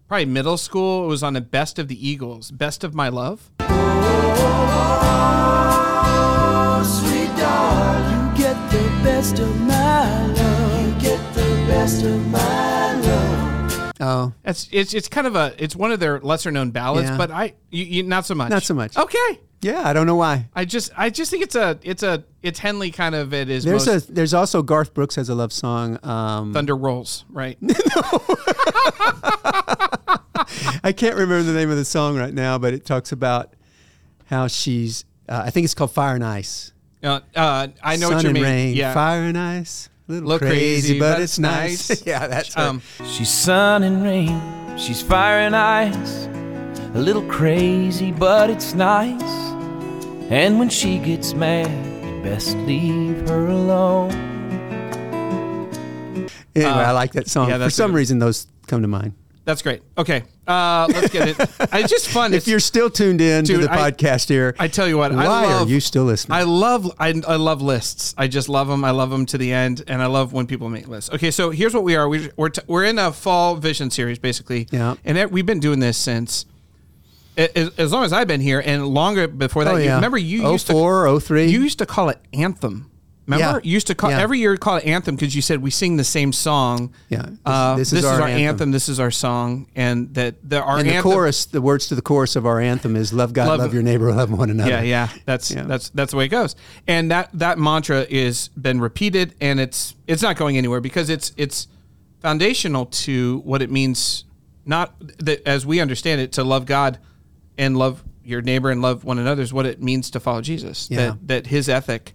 probably 0.07 0.25
middle 0.25 0.57
school. 0.57 1.05
It 1.05 1.07
was 1.07 1.24
on 1.24 1.33
the 1.33 1.41
Best 1.41 1.79
of 1.79 1.88
the 1.88 2.07
Eagles, 2.07 2.51
Best 2.51 2.83
of 2.83 2.93
My 2.93 3.10
Love. 3.10 3.50
sweet 6.86 7.31
darling, 7.38 8.38
you 8.38 8.43
get 8.43 8.71
the 8.71 8.83
best 9.03 9.39
of 9.39 9.60
my 9.62 10.27
love. 10.27 10.86
You 10.86 11.01
get 11.01 11.33
the 11.33 11.50
best 11.67 12.03
of 12.03 12.27
my 12.31 12.38
love. 12.39 12.54
Oh, 13.99 14.33
It's 14.43 14.67
it's 14.71 14.93
it's 14.93 15.07
kind 15.07 15.25
of 15.27 15.35
a 15.35 15.53
it's 15.57 15.75
one 15.75 15.91
of 15.91 15.99
their 15.99 16.19
lesser 16.19 16.51
known 16.51 16.71
ballads, 16.71 17.09
Yeah. 17.09 17.17
but 17.17 17.31
I 17.31 17.53
you, 17.69 17.85
you 17.85 18.03
not 18.03 18.25
so 18.25 18.35
much. 18.35 18.49
Not 18.49 18.63
so 18.63 18.73
much. 18.73 18.97
Okay. 18.97 19.39
yeah. 19.61 19.87
I 19.87 19.93
don't 19.93 20.05
know 20.05 20.15
why. 20.17 20.49
I 20.53 20.65
just 20.65 20.91
I 20.97 21.09
just 21.09 21.31
think 21.31 21.43
it's 21.43 21.55
a 21.55 21.79
it's 21.81 22.03
a 22.03 22.23
it's 22.43 22.59
Henley 22.59 22.91
kind 22.91 23.15
of 23.15 23.33
it 23.33 23.49
is 23.49 23.63
There's 23.63 23.87
most 23.87 24.09
a 24.09 24.11
there's 24.13 24.33
also 24.33 24.61
Garth 24.61 24.93
Brooks 24.93 25.15
has 25.15 25.29
a 25.29 25.35
love 25.35 25.53
song. 25.53 25.97
Um, 26.03 26.53
Thunder 26.53 26.75
Rolls, 26.75 27.23
right? 27.29 27.57
I 30.83 30.93
can't 30.95 31.15
remember 31.15 31.43
the 31.43 31.53
name 31.53 31.69
of 31.71 31.77
the 31.77 31.85
song 31.85 32.17
right 32.17 32.33
now, 32.33 32.57
but 32.57 32.73
it 32.73 32.85
talks 32.85 33.11
about 33.11 33.53
how 34.25 34.47
she's. 34.47 35.05
Uh, 35.27 35.43
I 35.45 35.49
think 35.49 35.63
it's 35.65 35.73
called 35.73 35.91
Fire 35.91 36.15
and 36.15 36.23
Ice. 36.23 36.71
uh, 37.03 37.19
uh, 37.35 37.67
I 37.81 37.95
know 37.95 38.07
Sun 38.09 38.15
what 38.15 38.23
you 38.23 38.29
and 38.29 38.33
mean. 38.35 38.43
rain, 38.43 38.75
yeah. 38.75 38.93
fire 38.93 39.21
and 39.23 39.37
ice. 39.37 39.89
A 40.07 40.12
little, 40.12 40.29
Little 40.29 40.47
crazy, 40.47 41.00
but, 41.00 41.19
it's 41.19 41.39
nice. 41.39 41.89
nice. 41.89 42.05
yeah, 42.05 42.27
that's 42.27 42.53
her. 42.53 42.62
Um, 42.62 42.81
She's 43.07 43.29
sun 43.29 43.81
and 43.83 44.03
rain, 44.03 44.39
she's 44.77 45.01
fire 45.01 45.39
and 45.39 45.55
ice. 45.55 46.27
A 46.93 47.00
little 47.00 47.24
crazy, 47.24 48.12
but 48.12 48.50
it's 48.50 48.74
nice. 48.75 49.21
And 50.29 50.59
when 50.59 50.69
she 50.69 50.97
gets 51.00 51.33
mad, 51.33 51.69
you 52.05 52.24
best 52.24 52.55
leave 52.57 53.27
her 53.29 53.47
alone. 53.47 54.12
anyway, 56.55 56.69
uh, 56.71 56.89
I 56.89 56.91
like 56.91 57.13
that 57.13 57.27
song. 57.27 57.50
yeah, 57.50 57.57
For 57.57 57.69
some 57.69 57.91
good- 57.91 57.97
reason, 57.97 58.19
those 58.19 58.47
come 58.67 58.81
to 58.83 58.88
mind. 58.88 59.13
That's 59.45 59.61
great. 59.61 59.81
Okay, 59.97 60.23
uh, 60.47 60.87
let's 60.91 61.09
get 61.13 61.27
it. 61.29 61.37
It's 61.71 61.89
just 61.89 62.09
fun. 62.09 62.33
If 62.35 62.47
you're 62.47 62.59
still 62.59 62.89
tuned 62.89 63.21
in 63.21 63.43
Dude, 63.45 63.61
to 63.61 63.67
the 63.67 63.71
I- 63.71 63.91
podcast 63.91 64.27
here, 64.27 64.55
I 64.59 64.67
tell 64.67 64.87
you 64.87 64.97
what, 64.97 65.11
I 65.11 65.15
why 65.15 65.25
love- 65.45 65.67
are 65.67 65.71
you 65.71 65.79
still 65.79 66.03
listening? 66.03 66.35
I 66.37 66.43
love 66.43 66.91
I, 66.99 67.09
I 67.27 67.35
love 67.35 67.61
lists. 67.61 68.13
I 68.17 68.27
just 68.27 68.49
love 68.49 68.67
them. 68.67 68.83
I 68.83 68.91
love 68.91 69.09
them 69.11 69.25
to 69.27 69.37
the 69.37 69.53
end, 69.53 69.83
and 69.87 70.01
I 70.01 70.07
love 70.07 70.33
when 70.33 70.47
people 70.47 70.69
make 70.69 70.87
lists. 70.87 71.09
Okay, 71.13 71.31
so 71.31 71.51
here's 71.51 71.73
what 71.73 71.83
we 71.83 71.95
are. 71.95 72.09
We, 72.09 72.29
we're 72.35 72.49
t- 72.49 72.61
we're 72.67 72.83
in 72.85 72.97
a 72.99 73.11
fall 73.13 73.55
vision 73.55 73.89
series 73.91 74.19
basically. 74.19 74.67
Yeah. 74.71 74.95
and 75.05 75.17
it, 75.17 75.31
we've 75.31 75.45
been 75.45 75.59
doing 75.59 75.79
this 75.79 75.97
since 75.97 76.45
a- 77.37 77.55
as, 77.57 77.69
as 77.77 77.91
long 77.93 78.03
as 78.03 78.11
I've 78.13 78.27
been 78.27 78.41
here 78.41 78.61
and 78.65 78.87
longer 78.87 79.27
before 79.27 79.63
that. 79.65 79.73
Oh, 79.75 79.77
you, 79.77 79.91
remember 79.93 80.17
you 80.17 80.49
used 80.51 80.67
to 80.67 80.73
04, 80.73 81.19
03. 81.19 81.45
You 81.47 81.61
used 81.61 81.77
to 81.79 81.85
call 81.85 82.09
it 82.09 82.19
anthem. 82.33 82.89
Remember? 83.27 83.58
Yeah. 83.58 83.60
You 83.63 83.72
used 83.74 83.88
to 83.88 83.96
call 83.96 84.12
Yeah. 84.12 84.20
every 84.22 84.38
year 84.39 84.55
call 84.55 84.75
it 84.77 84.86
anthem 84.86 85.15
because 85.15 85.36
you 85.36 85.41
said 85.41 85.62
we 85.62 85.72
sing 85.72 85.98
the 85.98 86.03
same 86.03 86.32
song. 86.32 86.91
Yeah. 87.10 87.24
This- 87.24 87.39
Uh, 87.46 87.75
this 87.75 87.94
is 87.94 88.05
our 88.05 88.22
anthem. 88.22 88.39
anthem. 88.48 88.72
This 88.72 88.88
is 88.88 89.00
our 89.00 89.10
song, 89.10 89.65
and 89.75 90.13
that 90.13 90.36
the 90.48 90.62
our 90.62 90.77
and 90.77 90.88
the 90.88 90.94
anthem, 90.94 91.12
chorus, 91.12 91.46
the 91.46 91.62
words 91.62 91.88
to 91.88 91.96
the 91.96 92.03
chorus 92.03 92.36
of 92.36 92.46
our 92.46 92.60
anthem 92.60 92.96
is 92.96 93.12
"Love 93.13 93.34
God, 93.34 93.48
Love- 93.48 93.60
love, 93.60 93.74
your 93.74 93.82
neighbor, 93.84 94.13
love 94.13 94.32
one 94.32 94.50
another." 94.51 94.70
Yeah, 94.70 94.82
yeah. 94.82 95.10
That's 95.25 95.50
Yeah. 95.50 95.63
that's 95.63 95.89
that's 95.89 96.12
the 96.12 96.17
way 96.17 96.25
it 96.25 96.29
goes. 96.29 96.55
And 96.88 97.10
that 97.10 97.29
that 97.34 97.58
mantra 97.58 98.05
is 98.10 98.50
been 98.50 98.79
repeated 98.79 99.34
and 99.41 99.60
it's 99.60 99.96
it's 100.08 100.22
not 100.22 100.36
going 100.38 100.55
anywhere 100.58 100.79
because 100.82 101.10
it's 101.10 101.32
it's 101.36 101.67
foundational 102.22 102.86
to 102.88 103.41
what 103.46 103.62
it 103.62 103.70
means 103.72 104.24
not 104.65 104.96
that 105.20 105.48
as 105.48 105.65
we 105.65 105.79
understand 105.79 106.20
it 106.20 106.32
to 106.34 106.44
love 106.44 106.65
God 106.65 106.98
and 107.58 107.77
love 107.77 108.03
your 108.24 108.41
neighbor 108.41 108.72
and 108.72 108.82
love 108.82 109.03
one 109.03 109.20
another 109.20 109.44
is 109.44 109.53
what 109.53 109.67
it 109.67 109.82
means 109.82 110.10
to 110.10 110.20
follow 110.20 110.41
Jesus. 110.41 110.88
Yeah. 110.89 110.98
That 110.98 111.27
that 111.27 111.48
his 111.48 111.70
ethic 111.70 112.14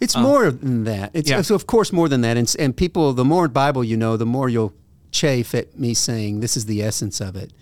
It's 0.00 0.16
more 0.16 0.50
than 0.50 0.84
that. 0.84 1.10
It's, 1.12 1.30
Uh, 1.30 1.34
yeah. 1.34 1.40
it's 1.40 1.50
of 1.50 1.66
course 1.66 1.92
more 1.92 2.08
than 2.08 2.22
that. 2.22 2.36
And, 2.36 2.52
and 2.58 2.76
people, 2.76 3.12
the 3.12 3.24
more 3.24 3.48
Bible 3.48 3.84
you 3.84 3.96
know, 3.96 4.16
the 4.16 4.26
more 4.26 4.48
you'll 4.48 4.72
chafe 5.12 5.54
at 5.54 5.78
me 5.78 5.92
saying 5.94 6.40
this 6.40 6.56
is 6.56 6.66
the 6.66 6.82
essence 6.82 7.20
of 7.20 7.36
it. 7.36 7.52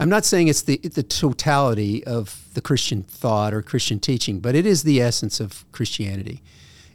I'm 0.00 0.08
not 0.08 0.24
saying 0.24 0.46
it's 0.48 0.62
the 0.62 0.76
the 0.78 1.02
totality 1.02 2.04
of 2.04 2.44
the 2.54 2.60
Christian 2.60 3.02
thought 3.02 3.52
or 3.52 3.62
Christian 3.62 3.98
teaching, 3.98 4.38
but 4.40 4.54
it 4.54 4.64
is 4.64 4.84
the 4.84 5.00
essence 5.00 5.40
of 5.40 5.64
Christianity. 5.72 6.40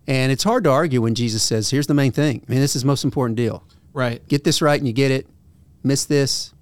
And 0.08 0.32
it's 0.32 0.44
hard 0.44 0.63
to 0.63 0.70
argue 0.70 1.01
when 1.01 1.13
Jesus 1.13 1.44
says, 1.44 1.70
"Here's 1.70 1.88
the 1.88 1.94
main 1.94 2.12
thing. 2.13 2.44
I 2.48 2.51
mean, 2.51 2.62
this 2.62 2.75
is 2.75 2.82
the 2.84 2.88
most 2.88 3.03
important 3.03 3.36
deal. 3.38 3.63
right. 3.94 4.25
Get 4.30 4.44
this 4.46 4.62
right, 4.62 4.80
and 4.80 4.88
you 4.88 4.94
get 4.94 5.12
it. 5.12 5.27
Miss 5.84 6.06
this, 6.06 6.53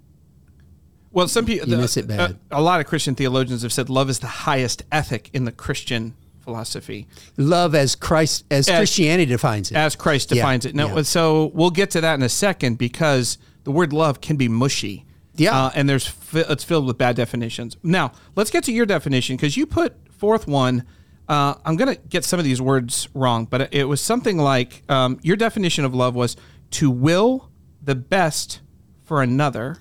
Well, 1.11 1.27
some 1.27 1.45
people 1.45 1.69
You 1.69 1.77
miss 1.77 1.95
it 1.97 2.07
bad. 2.07 2.37
A, 2.49 2.59
a 2.59 2.61
lot 2.61 2.79
of 2.81 2.87
Christian 2.87 3.13
theologians 3.15 3.61
have 3.61 3.71
said 3.73 3.89
love 3.89 4.09
is 4.09 4.19
the 4.19 4.27
highest 4.27 4.83
ethic 4.91 5.29
in 5.33 5.45
the 5.45 5.51
Christian 5.51 6.15
philosophy. 6.41 7.07
love 7.37 7.73
as 7.75 7.95
Christ 7.95 8.45
as, 8.51 8.67
As- 8.69 8.77
Christianity 8.77 9.25
defines 9.31 9.71
it. 9.71 9.77
as 9.77 9.95
Christ 9.95 10.31
Yeah, 10.31 10.35
defines 10.35 10.65
it. 10.65 10.75
No, 10.75 10.95
yeah. 10.95 11.01
so 11.03 11.51
we'll 11.53 11.69
get 11.71 11.91
to 11.91 12.01
that 12.01 12.15
in 12.15 12.23
a 12.23 12.29
second 12.29 12.77
because 12.77 13.37
the 13.63 13.71
word 13.71 13.93
love 13.93 14.21
can 14.21 14.35
be 14.37 14.47
mushy. 14.47 15.05
Yeah. 15.35 15.57
uh, 15.67 15.71
and 15.75 15.87
there's 15.87 16.13
it's 16.33 16.63
filled 16.63 16.85
with 16.87 16.97
bad 16.97 17.15
definitions. 17.15 17.77
Now 17.83 18.11
let's 18.35 18.51
get 18.51 18.63
to 18.65 18.71
your 18.73 18.85
definition 18.85 19.37
because 19.37 19.55
you 19.55 19.65
put 19.65 19.95
forth 20.11 20.45
one. 20.47 20.83
Uh, 21.29 21.53
I'm 21.63 21.77
gonna 21.77 21.95
get 21.95 22.25
some 22.25 22.37
of 22.39 22.43
these 22.45 22.61
words 22.61 23.07
wrong, 23.13 23.45
but 23.45 23.73
it 23.73 23.85
was 23.85 24.01
something 24.01 24.37
like 24.37 24.83
um, 24.89 25.19
your 25.23 25.37
definition 25.37 25.85
of 25.85 25.95
love 25.95 26.15
was 26.15 26.35
to 26.71 26.91
will 26.91 27.49
the 27.81 27.95
best 27.95 28.59
for 29.03 29.21
another, 29.21 29.77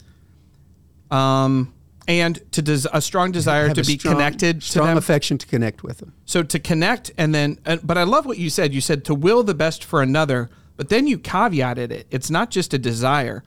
um, 1.11 1.73
and 2.11 2.41
to 2.53 2.61
des- 2.63 2.89
a 2.93 3.01
strong 3.01 3.31
desire 3.33 3.69
Have 3.69 3.77
to 3.77 3.85
be 3.85 3.99
strong- 3.99 4.15
connected 4.17 4.61
to 4.63 4.67
strong 4.67 4.89
them. 4.89 4.99
affection 4.99 5.39
to 5.39 5.47
connect 5.47 5.83
with 5.83 5.99
them. 5.99 6.13
So 6.25 6.43
to 6.43 6.59
connect 6.59 7.11
and 7.17 7.35
then, 7.35 7.59
uh, 7.65 7.77
but 7.83 7.97
I 7.97 8.03
love 8.03 8.27
what 8.27 8.39
you 8.39 8.51
said. 8.51 8.75
You 8.75 8.81
said 8.81 9.05
to 9.07 9.15
will 9.15 9.43
the 9.43 9.55
best 9.55 9.85
for 9.85 10.03
another, 10.03 10.51
but 10.77 10.89
then 10.89 11.07
you 11.07 11.19
caveated 11.19 11.91
it. 11.91 12.07
It's 12.11 12.31
not 12.31 12.51
just 12.51 12.75
a 12.75 12.79
desire; 12.79 13.43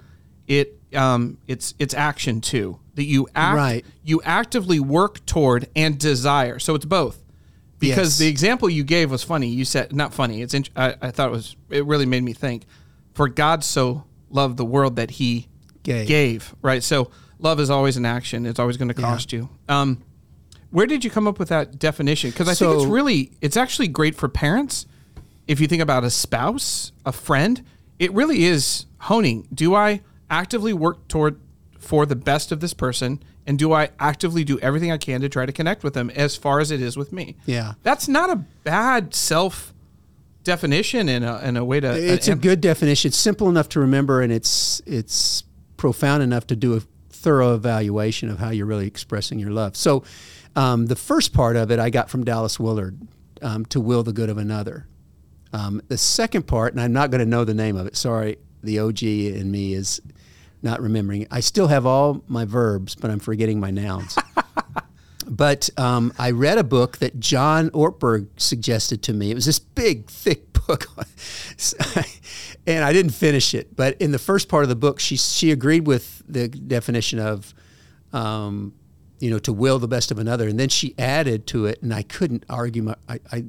it 0.48 0.80
um, 0.96 1.38
it's 1.48 1.74
it's 1.80 1.94
action 1.94 2.42
too. 2.42 2.80
That 2.96 3.06
you 3.06 3.28
act, 3.36 3.56
Right. 3.58 3.86
you 4.04 4.22
actively 4.24 4.80
work 4.80 5.26
toward 5.26 5.68
and 5.76 5.98
desire. 5.98 6.60
So 6.60 6.76
it's 6.76 6.86
both. 6.86 7.20
Because 7.80 8.12
Yes. 8.14 8.18
the 8.20 8.28
example 8.28 8.70
you 8.70 8.84
gave 8.84 9.10
was 9.12 9.24
funny. 9.24 9.48
You 9.50 9.66
said 9.66 9.94
not 9.94 10.14
funny. 10.14 10.42
It's 10.42 10.54
int- 10.54 10.70
I, 10.76 10.96
I 11.02 11.12
thought 11.12 11.28
it 11.30 11.32
was. 11.32 11.56
It 11.70 11.86
really 11.86 12.06
made 12.06 12.24
me 12.24 12.32
think. 12.34 12.66
For 13.14 13.28
God 13.28 13.64
so 13.64 14.04
loved 14.30 14.58
the 14.58 14.66
world 14.66 14.96
that 14.96 15.12
He 15.12 15.48
Gave. 15.84 16.56
Right. 16.62 16.82
So 16.82 17.10
love 17.44 17.60
is 17.60 17.70
always 17.70 17.98
an 17.98 18.06
action. 18.06 18.46
It's 18.46 18.60
always 18.60 18.78
going 18.78 18.88
to 18.88 18.94
cost 18.94 19.32
you. 19.34 19.50
Um, 19.70 20.02
where 20.72 20.88
did 20.88 21.04
you 21.04 21.12
come 21.12 21.28
up 21.28 21.38
with 21.38 21.50
that 21.50 21.78
definition? 21.78 22.32
Because 22.32 22.48
I 22.48 22.56
think 22.56 22.74
it's 22.74 22.86
really, 22.86 23.32
it's 23.42 23.58
actually 23.58 23.90
great 23.90 24.16
for 24.16 24.28
parents. 24.28 24.88
If 25.48 25.60
you 25.60 25.68
think 25.68 25.82
about 25.82 26.04
a 26.04 26.10
spouse, 26.10 26.92
a 27.06 27.12
friend, 27.12 27.64
it 28.00 28.12
really 28.14 28.46
is 28.46 28.86
honing. 29.02 29.48
Do 29.54 29.76
I 29.76 30.02
actively 30.30 30.74
work 30.74 31.08
toward 31.08 31.40
for 31.78 32.06
the 32.06 32.16
best 32.16 32.52
of 32.52 32.62
this 32.62 32.74
person, 32.74 33.22
and 33.46 33.60
do 33.60 33.74
I 33.74 33.90
actively 34.00 34.44
do 34.46 34.58
everything 34.60 34.90
I 34.92 34.98
can 34.98 35.20
to 35.22 35.30
try 35.30 35.46
to 35.46 35.52
connect 35.52 35.84
with 35.84 35.94
them 35.94 36.10
as 36.12 36.36
far 36.38 36.60
as 36.62 36.72
it 36.72 36.82
is 36.82 36.96
with 36.98 37.12
me? 37.12 37.36
Yeah. 37.46 37.74
that's 37.84 38.08
not 38.08 38.30
a 38.30 38.38
bad 38.64 39.14
self 39.14 39.74
definition 40.44 41.10
and 41.10 41.24
a, 41.26 41.36
and 41.44 41.58
a 41.58 41.66
way 41.66 41.82
to. 41.82 41.92
It's 41.94 42.28
a 42.30 42.36
good 42.36 42.62
definition. 42.62 43.10
It's 43.10 43.18
simple 43.18 43.50
enough 43.50 43.70
to 43.70 43.80
remember, 43.80 44.22
and 44.22 44.32
it's 44.32 44.82
it's 44.86 45.44
profound 45.78 46.24
enough 46.24 46.48
to 46.48 46.56
do 46.56 46.76
a 46.78 46.82
thorough 47.24 47.56
evaluation 47.56 48.30
of 48.30 48.38
how 48.38 48.50
you're 48.50 48.66
really 48.66 48.86
expressing 48.86 49.40
your 49.40 49.52
love. 49.52 49.76
So, 49.76 50.04
um, 50.56 50.86
the 50.86 50.96
first 50.96 51.34
part 51.34 51.56
of 51.56 51.72
it 51.72 51.80
I 51.80 51.90
got 51.90 52.10
from 52.10 52.24
Dallas 52.24 52.60
Willard, 52.60 53.00
um, 53.42 53.66
to 53.68 53.80
will 53.80 54.04
the 54.04 54.14
good 54.14 54.30
of 54.30 54.38
another. 54.38 54.88
Um, 55.52 55.82
the 55.88 55.98
second 55.98 56.44
part, 56.44 56.74
and 56.74 56.82
I'm 56.82 56.94
not 56.94 57.10
going 57.10 57.20
to 57.20 57.26
know 57.26 57.44
the 57.44 57.54
name 57.54 57.78
of 57.78 57.88
it. 57.88 57.96
Sorry, 57.96 58.38
the 58.62 58.80
OG 58.80 59.04
in 59.04 59.50
me 59.50 59.74
is 59.74 60.02
not 60.62 60.82
remembering. 60.82 61.28
I 61.32 61.40
still 61.40 61.68
have 61.68 61.86
all 61.86 62.24
my 62.28 62.46
verbs, 62.46 62.96
but 62.96 63.10
I'm 63.10 63.20
forgetting 63.20 63.60
my 63.60 63.72
nouns. 63.72 64.18
But 65.36 65.72
um, 65.78 66.14
I 66.20 66.30
read 66.30 66.60
a 66.60 66.64
book 66.64 67.00
that 67.00 67.20
John 67.20 67.72
Ortberg 67.72 68.28
suggested 68.38 69.02
to 69.04 69.14
me. 69.14 69.32
It 69.32 69.34
was 69.34 69.46
this 69.46 69.58
big, 69.58 70.08
thick 70.08 70.54
book, 70.68 70.86
and 72.68 72.86
I 72.86 72.94
didn't 72.94 73.14
finish 73.14 73.56
it. 73.56 73.76
But 73.76 74.00
in 74.00 74.12
the 74.12 74.20
first 74.20 74.48
part 74.48 74.62
of 74.62 74.70
the 74.70 74.76
book, 74.76 75.00
she 75.00 75.18
she 75.18 75.50
agreed 75.50 75.88
with 75.88 76.22
the 76.28 76.50
definition 76.50 77.18
of, 77.18 77.52
um, 78.14 78.74
you 79.20 79.32
know, 79.32 79.40
to 79.40 79.52
will 79.52 79.80
the 79.80 79.88
best 79.88 80.12
of 80.12 80.20
another, 80.20 80.48
and 80.48 80.60
then 80.60 80.70
she 80.70 80.94
added 81.00 81.48
to 81.48 81.66
it, 81.66 81.82
and 81.82 81.92
I 81.92 82.04
couldn't 82.04 82.46
argue. 82.48 82.84
My, 82.84 82.96
I, 83.10 83.20
I 83.32 83.46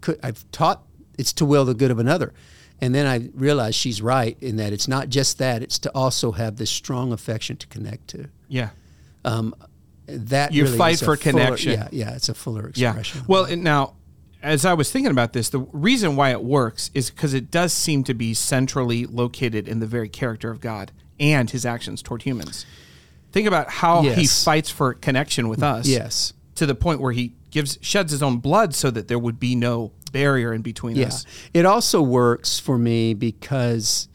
could 0.00 0.18
I've 0.22 0.50
taught 0.52 0.84
it's 1.18 1.34
to 1.34 1.44
will 1.44 1.66
the 1.66 1.74
good 1.74 1.90
of 1.90 1.98
another, 1.98 2.32
and 2.80 2.94
then 2.94 3.06
I 3.06 3.28
realized 3.34 3.74
she's 3.74 4.00
right 4.00 4.38
in 4.40 4.56
that 4.56 4.72
it's 4.72 4.88
not 4.88 5.10
just 5.10 5.36
that; 5.36 5.62
it's 5.62 5.78
to 5.80 5.90
also 5.90 6.32
have 6.32 6.56
this 6.56 6.70
strong 6.70 7.12
affection 7.12 7.58
to 7.58 7.66
connect 7.66 8.08
to 8.08 8.30
yeah. 8.48 8.70
That 10.06 10.52
You 10.52 10.64
really 10.64 10.78
fight 10.78 10.98
for 10.98 11.04
fuller- 11.04 11.16
connection. 11.16 11.72
yeah, 11.72 11.88
yeah, 11.92 12.14
it's 12.14 12.28
a 12.28 12.34
fuller 12.34 12.68
expression. 12.68 13.20
Yeah. 13.20 13.24
Well, 13.26 13.56
now, 13.56 13.94
as 14.42 14.64
I 14.64 14.74
was 14.74 14.90
thinking 14.90 15.10
about 15.10 15.32
this, 15.32 15.48
the 15.48 15.60
reason 15.72 16.14
why 16.16 16.30
it 16.30 16.42
works 16.42 16.90
is 16.94 17.10
because 17.10 17.34
it 17.34 17.50
does 17.50 17.72
seem 17.72 18.04
to 18.04 18.14
be 18.14 18.32
centrally 18.34 19.04
located 19.06 19.66
in 19.66 19.80
the 19.80 19.86
very 19.86 20.08
character 20.08 20.50
of 20.50 20.60
God 20.60 20.92
and 21.18 21.50
his 21.50 21.66
actions 21.66 22.02
toward 22.02 22.22
humans. 22.22 22.64
Think 23.32 23.48
about 23.48 23.68
how 23.68 24.02
he 24.02 24.26
fights 24.26 24.70
for 24.70 24.94
connection 24.94 25.48
with 25.48 25.60
mm, 25.60 25.64
us. 25.78 25.88
yes, 25.88 26.32
To 26.56 26.66
the 26.66 26.74
point 26.74 27.00
where 27.00 27.12
he 27.12 27.34
gives 27.50 27.78
sheds 27.80 28.12
his 28.12 28.22
own 28.22 28.38
blood 28.38 28.74
so 28.74 28.90
that 28.90 29.08
there 29.08 29.18
would 29.18 29.40
be 29.40 29.54
no 29.56 29.92
barrier 30.12 30.52
in 30.52 30.62
between 30.62 30.96
yeah. 30.96 31.06
us. 31.08 31.24
It 31.52 31.66
also 31.66 32.00
works 32.00 32.58
for 32.58 32.78
me 32.78 33.12
because 33.14 34.08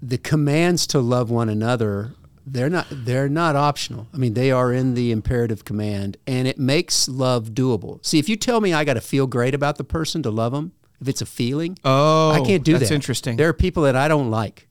the 0.00 0.18
commands 0.18 0.86
to 0.88 1.00
love 1.00 1.30
one 1.30 1.48
another 1.48 2.12
they're 2.52 2.68
not 2.70 2.86
they're 2.90 3.28
not 3.28 3.56
optional. 3.56 4.08
I 4.12 4.16
mean, 4.16 4.34
they 4.34 4.50
are 4.50 4.72
in 4.72 4.94
the 4.94 5.10
imperative 5.12 5.64
command, 5.64 6.16
and 6.26 6.46
it 6.48 6.58
makes 6.58 7.08
love 7.08 7.50
doable. 7.50 8.04
See, 8.04 8.18
if 8.18 8.28
you 8.28 8.36
tell 8.36 8.60
me 8.60 8.72
I 8.72 8.84
got 8.84 8.94
to 8.94 9.00
feel 9.00 9.26
great 9.26 9.54
about 9.54 9.76
the 9.76 9.84
person 9.84 10.22
to 10.24 10.30
love 10.30 10.52
them, 10.52 10.72
if 11.00 11.08
it's 11.08 11.22
a 11.22 11.26
feeling, 11.26 11.78
Oh, 11.84 12.30
I 12.30 12.40
can't 12.40 12.64
do 12.64 12.72
that's 12.74 12.88
that. 12.88 12.94
interesting. 12.94 13.36
There 13.36 13.48
are 13.48 13.52
people 13.54 13.84
that 13.84 13.96
I 13.96 14.08
don't 14.08 14.30
like, 14.30 14.68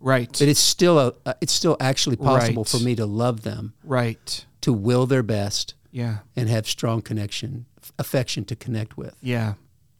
Right. 0.00 0.30
but 0.32 0.42
it's 0.48 0.60
still 0.60 0.98
a 0.98 1.12
uh, 1.26 1.34
it's 1.40 1.52
still 1.52 1.76
actually 1.80 2.16
possible 2.16 2.62
Right. 2.64 2.68
for 2.68 2.78
me 2.84 2.94
to 2.96 3.06
love 3.06 3.42
them, 3.42 3.74
right. 3.84 4.44
to 4.62 4.72
will 4.72 5.06
their 5.06 5.22
best, 5.22 5.74
Yeah. 5.92 6.18
and 6.36 6.48
have 6.48 6.66
strong 6.66 7.02
connection, 7.02 7.66
affection 7.98 8.44
to 8.46 8.56
connect 8.56 8.96
with. 8.96 9.14
Yeah. 9.22 9.54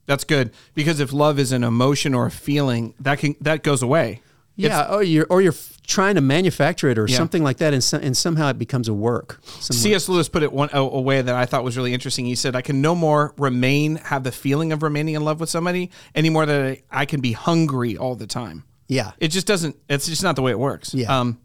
That's 0.06 0.25
good 0.25 0.52
because 0.75 1.00
if 1.00 1.12
love 1.12 1.38
is 1.38 1.52
an 1.52 1.62
emotion 1.62 2.14
or 2.14 2.25
a 2.26 2.30
feeling, 2.30 2.94
that 2.99 3.18
can 3.18 3.37
that 3.42 3.62
goes 3.62 3.82
away. 3.82 4.23
Yeah, 4.66 4.92
or 4.94 5.02
you're 5.02 5.26
or 5.30 5.40
you're 5.40 5.54
trying 5.86 6.16
to 6.16 6.20
manufacture 6.20 6.88
it 6.90 6.98
or 6.98 7.06
Yeah. 7.08 7.16
something 7.16 7.42
like 7.42 7.58
that, 7.58 7.72
and, 7.72 7.82
so, 7.82 7.96
and 7.98 8.14
somehow 8.16 8.48
it 8.50 8.58
becomes 8.58 8.88
a 8.88 8.92
work. 8.94 9.40
somewhat. 9.44 9.80
C.S. 9.82 10.08
Lewis 10.08 10.28
put 10.28 10.42
it 10.42 10.52
one 10.52 10.68
a, 10.72 10.80
a 10.80 11.00
way 11.00 11.22
that 11.22 11.34
I 11.34 11.46
thought 11.46 11.64
was 11.64 11.76
really 11.76 11.94
interesting. 11.94 12.26
He 12.26 12.34
said, 12.34 12.54
"I 12.56 12.60
can 12.62 12.82
no 12.82 12.94
more 12.94 13.32
remain 13.38 13.96
have 13.96 14.24
the 14.24 14.32
feeling 14.32 14.72
of 14.72 14.82
remaining 14.82 15.14
in 15.14 15.24
love 15.24 15.38
with 15.40 15.48
somebody 15.48 15.90
anymore 16.14 16.44
than 16.44 16.66
I, 16.66 16.82
I 16.90 17.04
can 17.06 17.20
be 17.20 17.32
hungry 17.32 17.96
all 17.96 18.14
the 18.16 18.26
time." 18.26 18.64
yeah, 18.90 19.12
It 19.18 19.28
just 19.28 19.46
doesn't. 19.46 19.76
It's 19.88 20.06
just 20.06 20.22
not 20.22 20.34
the 20.34 20.42
way 20.42 20.50
it 20.50 20.58
works. 20.58 20.92
Yeah. 20.94 21.16
Um, 21.20 21.38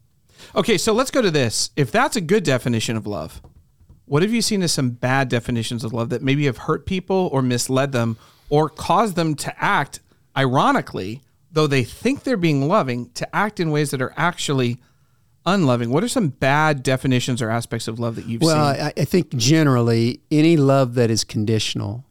okay, 0.56 0.78
so 0.78 0.94
let's 0.94 1.12
go 1.12 1.22
to 1.22 1.30
this. 1.32 1.70
If 1.76 1.92
that's 1.92 2.16
a 2.16 2.22
good 2.22 2.44
definition 2.44 2.96
of 2.98 3.06
love, 3.06 3.42
what 4.06 4.22
have 4.24 4.32
you 4.34 4.42
seen 4.42 4.64
as 4.64 4.72
some 4.72 4.92
bad 4.92 5.28
definitions 5.30 5.84
of 5.84 5.92
love 5.94 6.10
that 6.10 6.22
maybe 6.22 6.46
have 6.46 6.58
hurt 6.58 6.86
people 6.86 7.30
or 7.34 7.42
misled 7.42 7.92
them 7.92 8.18
or 8.50 8.70
caused 8.70 9.16
them 9.16 9.36
to 9.36 9.54
act 9.64 10.00
ironically, 10.38 11.22
though 11.54 11.68
they 11.68 11.84
think 11.84 12.24
they're 12.24 12.38
being 12.38 12.68
loving, 12.68 13.10
to 13.12 13.36
act 13.36 13.60
in 13.60 13.72
ways 13.72 13.92
that 13.92 14.02
are 14.02 14.14
actually 14.18 14.80
unloving? 15.46 15.90
What 15.90 16.04
are 16.04 16.10
some 16.10 16.30
bad 16.30 16.84
definitions 16.84 17.42
or 17.42 17.50
aspects 17.50 17.88
of 17.88 18.00
love 18.00 18.16
that 18.16 18.26
you've 18.26 18.42
Well, 18.42 18.74
seen? 18.74 18.84
I, 18.84 18.94
I 18.98 19.06
think 19.06 19.36
generally 19.36 20.22
any 20.30 20.58
love 20.58 20.96
that 20.96 21.10
is 21.10 21.24
conditional 21.24 22.06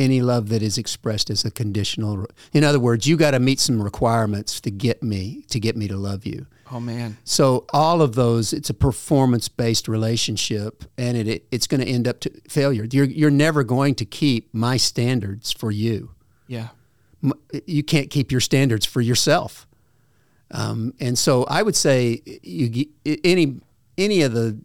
any 0.00 0.22
love 0.22 0.48
that 0.48 0.62
is 0.62 0.78
expressed 0.78 1.30
as 1.30 1.44
a 1.44 1.50
conditional. 1.50 2.26
In 2.52 2.64
other 2.64 2.80
words, 2.80 3.06
you 3.06 3.16
got 3.16 3.32
to 3.32 3.38
meet 3.38 3.60
some 3.60 3.82
requirements 3.82 4.60
to 4.62 4.70
get 4.70 5.02
me 5.02 5.44
to 5.50 5.60
get 5.60 5.76
me 5.76 5.88
to 5.88 5.96
love 5.96 6.26
you. 6.26 6.46
Oh 6.72 6.80
man. 6.80 7.18
So 7.24 7.66
all 7.72 8.00
of 8.00 8.14
those, 8.14 8.52
it's 8.52 8.70
a 8.70 8.74
performance-based 8.74 9.88
relationship, 9.88 10.84
and 10.96 11.16
it, 11.16 11.28
it 11.28 11.46
it's 11.50 11.66
going 11.66 11.80
to 11.80 11.86
end 11.86 12.08
up 12.08 12.20
to 12.20 12.30
failure. 12.48 12.86
You're 12.90 13.04
you're 13.04 13.30
never 13.30 13.64
going 13.64 13.94
to 13.96 14.04
keep 14.04 14.52
my 14.54 14.76
standards 14.76 15.52
for 15.52 15.70
you. 15.70 16.10
Yeah. 16.46 16.68
You 17.66 17.82
can't 17.82 18.10
keep 18.10 18.32
your 18.32 18.40
standards 18.40 18.86
for 18.86 19.00
yourself. 19.00 19.66
Um, 20.52 20.94
and 21.00 21.18
so 21.18 21.44
I 21.44 21.62
would 21.62 21.76
say 21.76 22.22
you 22.42 22.86
any 23.04 23.60
any 23.96 24.22
of 24.22 24.32
the 24.32 24.58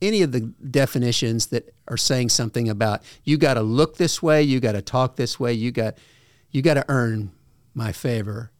any 0.00 0.22
of 0.22 0.32
the 0.32 0.40
definitions 0.40 1.46
that 1.46 1.74
are 1.88 1.96
saying 1.96 2.28
something 2.30 2.68
about 2.68 3.02
you 3.24 3.36
got 3.36 3.54
to 3.54 3.62
look 3.62 3.96
this 3.96 4.22
way, 4.22 4.42
you 4.42 4.60
got 4.60 4.72
to 4.72 4.82
talk 4.82 5.16
this 5.16 5.38
way, 5.38 5.52
you 5.52 5.70
got 5.70 5.98
you 6.50 6.62
got 6.62 6.74
to 6.74 6.84
earn 6.88 7.30
my 7.74 7.92
favor. 7.92 8.50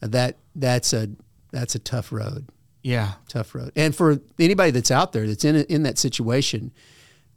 That 0.00 0.36
that's 0.54 0.92
a 0.92 1.10
that's 1.52 1.74
a 1.74 1.78
tough 1.78 2.12
road, 2.12 2.48
Yeah. 2.82 3.12
tough 3.28 3.54
road. 3.54 3.72
And 3.76 3.94
for 3.94 4.20
anybody 4.38 4.70
that's 4.72 4.90
out 4.90 5.12
there 5.12 5.26
that's 5.26 5.44
in 5.44 5.56
in 5.56 5.82
that 5.84 5.98
situation, 5.98 6.72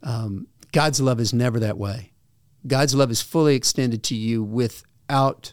um, 0.02 0.46
God's 0.72 1.00
love 1.00 1.20
is 1.20 1.32
never 1.32 1.60
that 1.60 1.78
way. 1.78 2.10
God's 2.66 2.94
love 2.94 3.10
is 3.10 3.22
fully 3.22 3.54
extended 3.54 4.02
to 4.04 4.14
you 4.16 4.42
without 5.10 5.52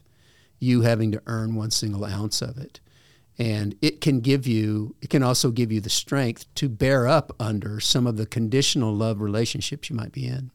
you 0.60 0.82
having 0.82 1.12
to 1.12 1.22
earn 1.26 1.56
one 1.56 1.72
single 1.72 2.06
ounce 2.06 2.42
of 2.42 2.58
it. 2.58 2.80
And 3.40 3.76
it 3.82 4.02
can 4.02 4.20
give 4.20 4.48
you, 4.48 4.96
it 5.02 5.10
can 5.10 5.24
also 5.24 5.52
give 5.52 5.72
you 5.72 5.82
the 5.82 5.90
strength 5.90 6.46
to 6.56 6.70
bear 6.70 7.08
up 7.08 7.36
under 7.40 7.80
some 7.80 8.08
of 8.08 8.18
the 8.18 8.26
conditional 8.26 8.94
love 8.94 9.20
relationships 9.22 9.90
you 9.90 9.96
might 9.96 10.12
be 10.12 10.26
in. 10.28 10.52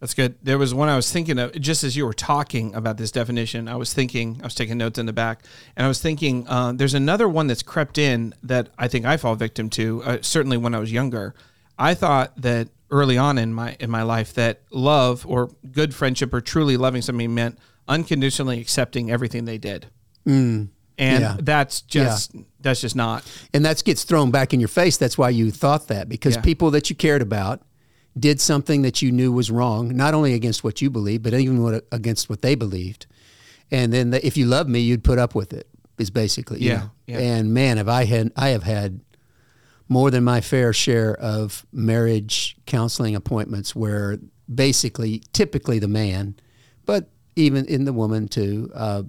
That's 0.00 0.14
good. 0.14 0.36
There 0.42 0.58
was 0.58 0.74
one 0.74 0.88
I 0.88 0.96
was 0.96 1.10
thinking 1.10 1.38
of 1.38 1.52
just 1.60 1.82
as 1.82 1.96
you 1.96 2.04
were 2.04 2.12
talking 2.12 2.74
about 2.74 2.98
this 2.98 3.10
definition. 3.10 3.66
I 3.66 3.76
was 3.76 3.94
thinking, 3.94 4.38
I 4.42 4.44
was 4.44 4.54
taking 4.54 4.78
notes 4.78 4.98
in 4.98 5.06
the 5.06 5.12
back, 5.12 5.42
and 5.76 5.84
I 5.84 5.88
was 5.88 6.00
thinking, 6.00 6.46
uh, 6.48 6.72
there's 6.72 6.94
another 6.94 7.28
one 7.28 7.46
that's 7.46 7.62
crept 7.62 7.96
in 7.96 8.34
that 8.42 8.68
I 8.78 8.88
think 8.88 9.06
I 9.06 9.16
fall 9.16 9.34
victim 9.36 9.70
to. 9.70 10.02
Uh, 10.04 10.18
certainly 10.20 10.56
when 10.56 10.74
I 10.74 10.80
was 10.80 10.92
younger, 10.92 11.34
I 11.78 11.94
thought 11.94 12.40
that 12.42 12.68
early 12.90 13.18
on 13.18 13.38
in 13.38 13.52
my 13.52 13.76
in 13.80 13.90
my 13.90 14.02
life 14.02 14.34
that 14.34 14.62
love 14.70 15.26
or 15.26 15.50
good 15.72 15.94
friendship 15.94 16.32
or 16.32 16.40
truly 16.40 16.76
loving 16.76 17.02
somebody 17.02 17.28
meant 17.28 17.58
unconditionally 17.88 18.60
accepting 18.60 19.10
everything 19.10 19.44
they 19.44 19.58
did, 19.58 19.86
mm. 20.26 20.68
and 20.98 21.20
yeah. 21.20 21.36
that's 21.40 21.80
just 21.82 22.34
that's 22.60 22.80
just 22.80 22.96
not. 22.96 23.24
And 23.54 23.64
that 23.64 23.82
gets 23.84 24.04
thrown 24.04 24.30
back 24.30 24.52
in 24.52 24.60
your 24.60 24.68
face. 24.68 24.96
That's 24.96 25.16
why 25.16 25.30
you 25.30 25.50
thought 25.50 25.88
that, 25.88 26.08
because 26.08 26.36
Yeah. 26.36 26.42
people 26.42 26.70
that 26.72 26.90
you 26.90 26.96
cared 26.96 27.22
about 27.22 27.62
did 28.18 28.40
something 28.40 28.82
that 28.82 29.02
you 29.02 29.12
knew 29.12 29.30
was 29.30 29.50
wrong, 29.50 29.94
not 29.94 30.14
only 30.14 30.34
against 30.34 30.64
what 30.64 30.80
you 30.80 30.90
believed, 30.90 31.22
but 31.22 31.34
even 31.34 31.62
what, 31.62 31.84
against 31.92 32.30
what 32.30 32.40
they 32.42 32.54
believed. 32.54 33.06
And 33.70 33.92
then 33.92 34.10
the, 34.10 34.26
if 34.26 34.36
you 34.36 34.46
loved 34.46 34.70
me, 34.70 34.80
you'd 34.80 35.04
put 35.04 35.18
up 35.18 35.34
with 35.34 35.52
it. 35.52 35.68
Is 35.98 36.10
basically 36.10 36.60
Yeah, 36.60 36.88
yeah. 37.06 37.18
And 37.18 37.54
man, 37.54 37.78
have 37.78 37.88
I 37.88 38.04
had 38.04 38.30
I 38.36 38.48
have 38.48 38.64
had 38.64 39.00
more 39.88 40.10
than 40.10 40.24
my 40.24 40.40
fair 40.40 40.72
share 40.72 41.14
of 41.14 41.64
marriage 41.72 42.56
counseling 42.66 43.14
appointments 43.14 43.74
where 43.76 44.18
basically, 44.52 45.22
typically 45.32 45.78
the 45.78 45.88
man, 45.88 46.34
but 46.84 47.08
even 47.36 47.64
in 47.66 47.84
the 47.84 47.92
woman 47.92 48.28
too. 48.28 48.70
Uh, 48.74 49.02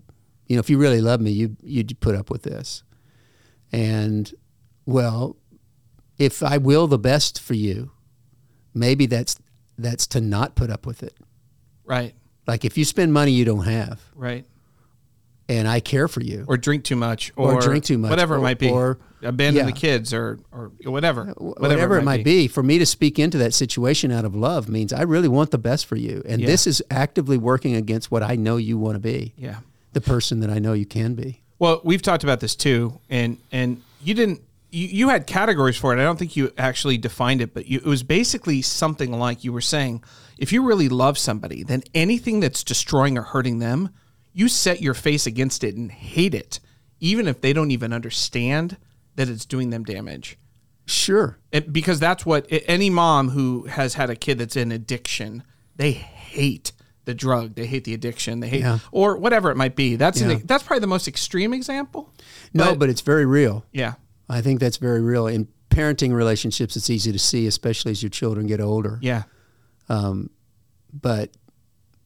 you 0.48 0.56
know, 0.56 0.60
if 0.60 0.70
you 0.70 0.78
really 0.78 1.02
love 1.02 1.20
me, 1.22 1.32
you 1.32 1.58
you'd 1.64 2.00
put 2.00 2.16
up 2.16 2.30
with 2.30 2.44
this. 2.44 2.84
And 3.72 4.34
well, 4.86 5.36
if 6.18 6.42
I 6.42 6.58
will 6.58 6.88
the 6.88 6.98
best 7.00 7.40
for 7.42 7.54
you, 7.54 7.92
maybe 8.74 9.06
that's 9.06 9.36
that's 9.78 10.08
to 10.08 10.22
not 10.22 10.56
put 10.56 10.70
up 10.70 10.86
with 10.86 11.04
it. 11.04 11.16
Right. 11.86 12.16
Like 12.48 12.64
if 12.66 12.78
you 12.78 12.86
spend 12.86 13.14
money 13.14 13.32
you 13.32 13.46
don't 13.46 13.66
have, 13.66 14.02
Right. 14.16 14.46
and 15.50 15.68
I 15.68 15.80
care 15.82 16.08
for 16.08 16.22
you, 16.22 16.46
Or 16.48 16.58
drink 16.58 16.84
too 16.86 16.96
much, 16.96 17.32
or, 17.36 17.54
Or 17.56 17.62
drink 17.62 17.84
too 17.84 17.98
much, 17.98 18.10
whatever 18.10 18.36
it 18.38 18.42
might 18.42 18.58
be, 18.60 18.70
or- 18.70 19.00
abandon 19.22 19.66
yeah. 19.66 19.72
the 19.72 19.78
kids, 19.78 20.14
or 20.14 20.40
or 20.52 20.72
whatever, 20.86 21.30
uh, 21.30 21.34
whatever, 21.34 21.98
it 21.98 22.04
might 22.04 22.24
be. 22.24 22.48
for 22.48 22.64
me 22.64 22.78
to 22.78 22.86
speak 22.86 23.18
into 23.20 23.38
that 23.40 23.54
situation 23.54 24.12
out 24.12 24.26
of 24.26 24.36
love 24.36 24.70
means 24.70 24.94
I 24.94 25.02
really 25.04 25.28
want 25.28 25.52
the 25.52 25.58
best 25.58 25.86
for 25.86 25.96
you, 25.96 26.24
and 26.28 26.42
Yeah. 26.42 26.48
this 26.48 26.68
is 26.68 26.84
actively 26.92 27.38
working 27.38 27.76
against 27.76 28.12
what 28.12 28.24
I 28.24 28.36
know 28.36 28.58
you 28.58 28.78
want 28.78 28.96
to 28.96 29.00
be, 29.00 29.34
Yeah. 29.38 29.58
the 29.94 30.02
person 30.02 30.40
that 30.42 30.50
I 30.50 30.60
know 30.60 30.74
you 30.74 30.86
can 30.86 31.16
be. 31.16 31.42
Well, 31.60 31.82
we've 31.84 32.02
talked 32.02 32.24
about 32.24 32.40
this 32.40 32.56
too, 32.56 33.00
and 33.10 33.38
and 33.52 33.82
you 34.04 34.14
didn't. 34.14 34.42
You, 34.70 34.88
you 34.88 35.10
had 35.10 35.26
categories 35.28 35.78
for 35.78 35.94
it. 35.94 36.00
I 36.00 36.04
don't 36.04 36.20
think 36.20 36.36
you 36.36 36.52
actually 36.58 36.98
defined 36.98 37.40
it, 37.42 37.54
but 37.54 37.68
you, 37.68 37.78
it 37.80 37.86
was 37.86 38.04
basically 38.04 38.62
something 38.62 39.12
like 39.14 39.44
you 39.44 39.54
were 39.54 39.62
saying: 39.62 40.04
if 40.38 40.52
you 40.52 40.62
really 40.62 40.90
love 40.90 41.18
somebody, 41.18 41.64
then 41.64 41.84
anything 41.96 42.42
that's 42.42 42.64
destroying 42.64 43.18
or 43.18 43.22
hurting 43.22 43.60
them, 43.60 43.90
you 44.34 44.48
set 44.50 44.82
your 44.82 44.94
face 44.94 45.26
against 45.26 45.64
it 45.64 45.76
and 45.76 45.92
hate 45.92 46.36
it, 46.36 46.60
even 47.00 47.28
if 47.28 47.42
they 47.42 47.54
don't 47.54 47.72
even 47.72 47.94
understand 47.94 48.78
that 49.18 49.28
it's 49.30 49.46
doing 49.46 49.70
them 49.70 49.84
damage. 49.84 50.38
Sure, 50.86 51.38
It, 51.52 51.74
because 51.74 52.00
that's 52.00 52.26
what 52.26 52.48
any 52.50 52.90
mom 52.90 53.30
who 53.32 53.64
has 53.66 53.96
had 53.96 54.10
a 54.10 54.16
kid 54.16 54.38
that's 54.38 54.56
in 54.56 54.72
addiction, 54.72 55.44
they 55.76 55.92
hate 55.92 56.72
the 57.04 57.14
drug, 57.14 57.56
they 57.56 57.66
hate 57.66 57.84
the 57.84 57.94
addiction, 57.94 58.40
they 58.40 58.48
hate 58.48 58.62
Yeah. 58.62 58.80
or 58.92 59.18
whatever 59.18 59.52
it 59.52 59.58
might 59.58 59.76
be. 59.76 59.98
That's 59.98 60.22
Yeah. 60.22 60.30
an, 60.30 60.42
that's 60.46 60.64
probably 60.64 60.80
the 60.80 60.88
most 60.88 61.08
extreme 61.10 61.54
example. 61.54 62.14
no, 62.54 62.74
but 62.74 62.90
it's 62.90 63.02
very 63.02 63.26
real. 63.26 63.66
yeah, 63.74 63.96
I 64.30 64.40
think 64.40 64.62
that's 64.62 64.78
very 64.78 65.02
real 65.02 65.28
in 65.28 65.50
parenting 65.70 66.14
relationships. 66.14 66.78
It's 66.78 66.90
easy 66.90 67.12
to 67.12 67.20
see, 67.20 67.48
especially 67.48 67.92
as 67.92 68.02
your 68.02 68.10
children 68.10 68.48
get 68.48 68.62
older. 68.62 68.98
yeah. 69.02 69.24
But 70.94 71.32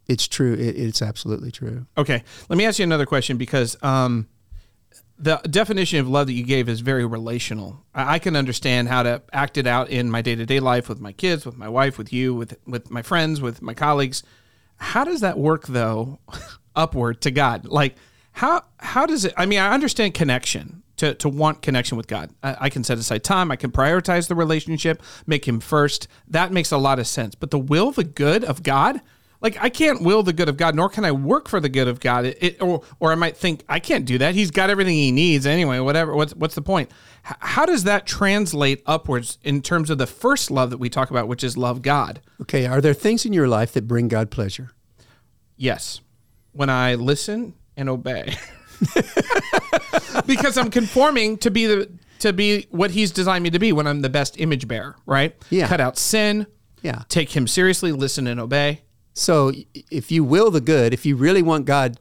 it's 0.08 0.28
true. 0.28 0.54
It, 0.54 0.76
it's 0.76 1.02
absolutely 1.02 1.52
true. 1.52 1.86
Okay, 1.98 2.24
let 2.50 2.58
me 2.58 2.66
ask 2.66 2.80
you 2.80 2.84
another 2.84 3.06
question 3.06 3.38
because 3.38 3.78
um, 3.84 4.28
the 5.22 5.38
definition 5.50 6.00
of 6.00 6.10
love 6.10 6.28
that 6.28 6.34
you 6.34 6.44
gave 6.44 6.68
is 6.68 6.80
very 6.82 7.06
relational. 7.06 7.86
I, 7.94 8.18
can 8.18 8.36
understand 8.36 8.88
how 8.88 9.04
to 9.04 9.22
act 9.32 9.58
it 9.58 9.68
out 9.68 9.90
in 9.90 10.10
my 10.10 10.24
day 10.24 10.36
to 10.36 10.46
day 10.48 10.60
life 10.60 10.90
with 10.90 11.00
my 11.00 11.12
kids, 11.12 11.46
with 11.46 11.58
my 11.58 11.70
wife, 11.70 11.98
with 12.00 12.12
you, 12.12 12.34
with 12.34 12.58
with 12.66 12.90
my 12.90 13.04
friends, 13.04 13.40
with 13.40 13.62
my 13.62 13.76
colleagues. 13.76 14.24
How 14.78 15.04
does 15.04 15.22
that 15.22 15.38
work 15.38 15.68
though, 15.68 16.20
upward 16.76 17.22
to 17.22 17.32
God? 17.32 17.66
Like 17.66 17.96
how 18.34 18.64
how 18.78 19.06
does 19.06 19.26
it? 19.26 19.34
I 19.38 19.46
mean, 19.46 19.60
I 19.60 19.74
understand 19.74 20.14
connection. 20.14 20.84
To, 20.98 21.16
to 21.16 21.30
want 21.30 21.64
connection 21.64 21.98
with 21.98 22.06
God, 22.06 22.30
I, 22.44 22.58
I 22.60 22.70
can 22.70 22.84
set 22.84 23.00
aside 23.00 23.24
time. 23.24 23.50
I 23.50 23.56
can 23.56 23.72
prioritize 23.72 24.28
the 24.28 24.36
relationship, 24.36 25.02
make 25.26 25.48
Him 25.48 25.60
first. 25.60 26.08
That 26.28 26.52
makes 26.52 26.72
a 26.72 26.78
lot 26.78 27.00
of 27.00 27.08
sense. 27.08 27.34
But 27.34 27.50
the 27.50 27.58
will, 27.58 27.90
the 27.90 28.04
good 28.04 28.44
of 28.44 28.62
God, 28.62 29.02
like 29.42 29.58
I 29.60 29.70
can't 29.70 30.02
will 30.04 30.24
the 30.24 30.34
good 30.34 30.48
of 30.50 30.56
God, 30.58 30.76
nor 30.76 30.88
can 30.90 31.04
I 31.04 31.12
work 31.12 31.50
for 31.50 31.60
the 31.60 31.70
good 31.70 31.88
of 31.88 32.00
God. 32.00 32.26
It, 32.26 32.38
it- 32.42 32.62
or 32.62 32.84
or 33.00 33.12
I 33.12 33.16
might 33.16 33.36
think 33.36 33.64
I 33.68 33.80
can't 33.80 34.06
do 34.06 34.18
that. 34.20 34.36
He's 34.36 34.52
got 34.52 34.70
everything 34.70 34.94
he 34.96 35.12
needs 35.12 35.46
anyway. 35.46 35.80
Whatever. 35.80 36.16
What's 36.16 36.34
what's 36.36 36.56
the 36.56 36.62
point? 36.62 36.92
H- 37.30 37.36
how 37.40 37.66
does 37.66 37.84
that 37.86 38.06
translate 38.08 38.82
upwards 38.86 39.38
in 39.44 39.62
terms 39.62 39.90
of 39.90 39.98
the 39.98 40.08
first 40.08 40.52
love 40.52 40.70
that 40.70 40.78
we 40.78 40.90
talk 40.90 41.10
about, 41.12 41.28
which 41.28 41.44
is 41.44 41.58
love 41.58 41.82
God? 41.82 42.22
Okay. 42.42 42.66
Are 42.68 42.82
there 42.82 42.94
things 42.94 43.26
in 43.26 43.34
your 43.34 43.48
life 43.48 43.74
that 43.74 43.88
bring 43.88 44.08
God 44.08 44.30
pleasure? 44.32 44.72
Yes, 45.58 46.02
when 46.54 46.70
I 46.70 46.96
listen 46.96 47.54
and 47.78 47.88
obey, 47.90 48.36
because 50.26 50.58
I'm 50.58 50.70
conforming 50.70 51.38
to 51.40 51.52
be 51.52 51.66
the 51.66 51.90
to 52.20 52.34
be 52.34 52.68
what 52.72 52.92
He's 52.92 53.12
designed 53.12 53.44
me 53.44 53.50
to 53.52 53.60
be. 53.60 53.72
When 53.74 53.88
I'm 53.88 54.02
the 54.02 54.10
best 54.10 54.40
image 54.40 54.68
bearer, 54.68 54.96
right? 55.06 55.36
Yeah. 55.50 55.68
Cut 55.68 55.82
out 55.82 55.98
sin. 55.98 56.48
Yeah. 56.82 57.04
Take 57.10 57.36
Him 57.36 57.48
seriously. 57.48 57.92
Listen 57.92 58.28
and 58.28 58.40
obey. 58.40 58.82
So 59.14 59.52
if 59.74 60.12
you 60.12 60.24
will 60.24 60.52
the 60.52 60.62
good, 60.62 60.94
if 60.94 61.06
you 61.06 61.16
really 61.16 61.42
want 61.42 61.66
God 61.66 62.00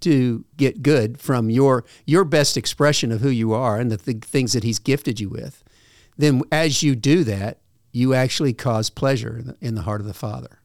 to 0.00 0.44
get 0.56 0.82
good 0.82 1.20
from 1.20 1.50
your 1.50 1.84
your 2.06 2.24
best 2.24 2.56
expression 2.56 3.10
of 3.10 3.20
who 3.20 3.30
you 3.30 3.52
are 3.52 3.78
and 3.78 3.90
the 3.90 3.96
th- 3.96 4.24
things 4.24 4.52
that 4.52 4.64
He's 4.64 4.78
gifted 4.78 5.20
you 5.20 5.28
with, 5.28 5.62
then 6.16 6.42
as 6.52 6.82
you 6.82 6.94
do 6.94 7.24
that, 7.24 7.58
you 7.92 8.14
actually 8.14 8.52
cause 8.52 8.90
pleasure 8.90 9.38
in 9.38 9.46
the, 9.48 9.56
in 9.60 9.74
the 9.74 9.82
heart 9.82 10.00
of 10.00 10.06
the 10.06 10.14
Father. 10.14 10.60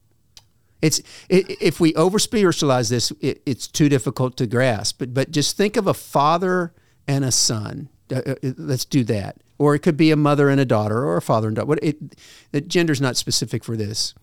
It's 0.80 1.00
i 1.30 1.44
if 1.60 1.80
we 1.80 1.94
over 1.94 2.18
spiritualize 2.18 2.88
this, 2.90 3.10
it, 3.20 3.42
it's 3.46 3.66
too 3.66 3.88
difficult 3.88 4.36
to 4.36 4.46
grasp. 4.46 4.98
But 4.98 5.14
but 5.14 5.30
just 5.30 5.56
think 5.56 5.76
of 5.76 5.86
a 5.86 5.94
father 5.94 6.72
and 7.08 7.24
a 7.24 7.32
son. 7.32 7.88
Uh, 8.12 8.20
uh, 8.26 8.34
let's 8.58 8.84
do 8.84 9.02
that. 9.04 9.42
Or 9.56 9.74
it 9.74 9.80
could 9.80 9.96
be 9.96 10.10
a 10.10 10.16
mother 10.16 10.48
and 10.48 10.60
a 10.60 10.64
daughter, 10.64 11.04
or 11.04 11.16
a 11.16 11.22
father 11.22 11.48
and 11.48 11.56
daughter. 11.56 11.66
What 11.66 11.78
it, 11.82 12.16
the 12.52 12.60
gender's 12.60 13.00
not 13.00 13.16
specific 13.16 13.64
for 13.64 13.76
this, 13.76 14.14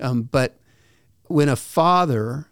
um, 0.00 0.22
but 0.22 0.58
when 1.28 1.48
a 1.48 1.56
father 1.56 2.48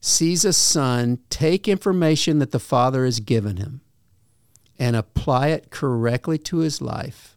sees 0.00 0.44
a 0.44 0.52
son 0.52 1.18
take 1.30 1.66
information 1.66 2.38
that 2.38 2.52
the 2.52 2.58
father 2.60 3.04
has 3.04 3.20
given 3.20 3.56
him 3.56 3.80
and 4.78 4.94
apply 4.94 5.48
it 5.48 5.70
correctly 5.70 6.38
to 6.38 6.58
his 6.58 6.80
life, 6.80 7.36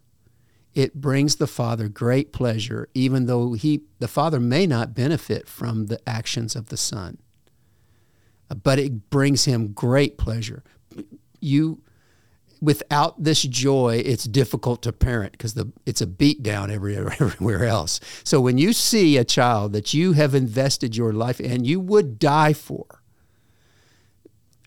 it 0.73 0.95
brings 0.95 1.37
the 1.37 1.47
father 1.47 1.87
great 1.87 2.31
pleasure, 2.31 2.89
even 2.93 3.25
though 3.25 3.53
he, 3.53 3.83
the 3.99 4.07
father 4.07 4.39
may 4.39 4.67
not 4.67 4.93
benefit 4.93 5.47
from 5.47 5.87
the 5.87 5.99
actions 6.07 6.55
of 6.55 6.67
the 6.67 6.77
son. 6.77 7.17
But 8.63 8.79
it 8.79 9.09
brings 9.09 9.45
him 9.45 9.73
great 9.73 10.17
pleasure. 10.17 10.63
You, 11.39 11.81
without 12.61 13.23
this 13.23 13.41
joy, 13.41 14.01
it's 14.05 14.25
difficult 14.25 14.81
to 14.83 14.91
parent 14.91 15.33
because 15.33 15.53
the 15.53 15.71
it's 15.85 16.01
a 16.01 16.07
beat 16.07 16.43
down 16.43 16.71
every, 16.71 16.95
everywhere 17.19 17.65
else. 17.65 17.99
So 18.23 18.41
when 18.41 18.57
you 18.57 18.73
see 18.73 19.17
a 19.17 19.23
child 19.23 19.73
that 19.73 19.93
you 19.93 20.13
have 20.13 20.35
invested 20.35 20.95
your 20.95 21.13
life 21.13 21.39
and 21.39 21.65
you 21.65 21.79
would 21.79 22.19
die 22.19 22.53
for, 22.53 22.85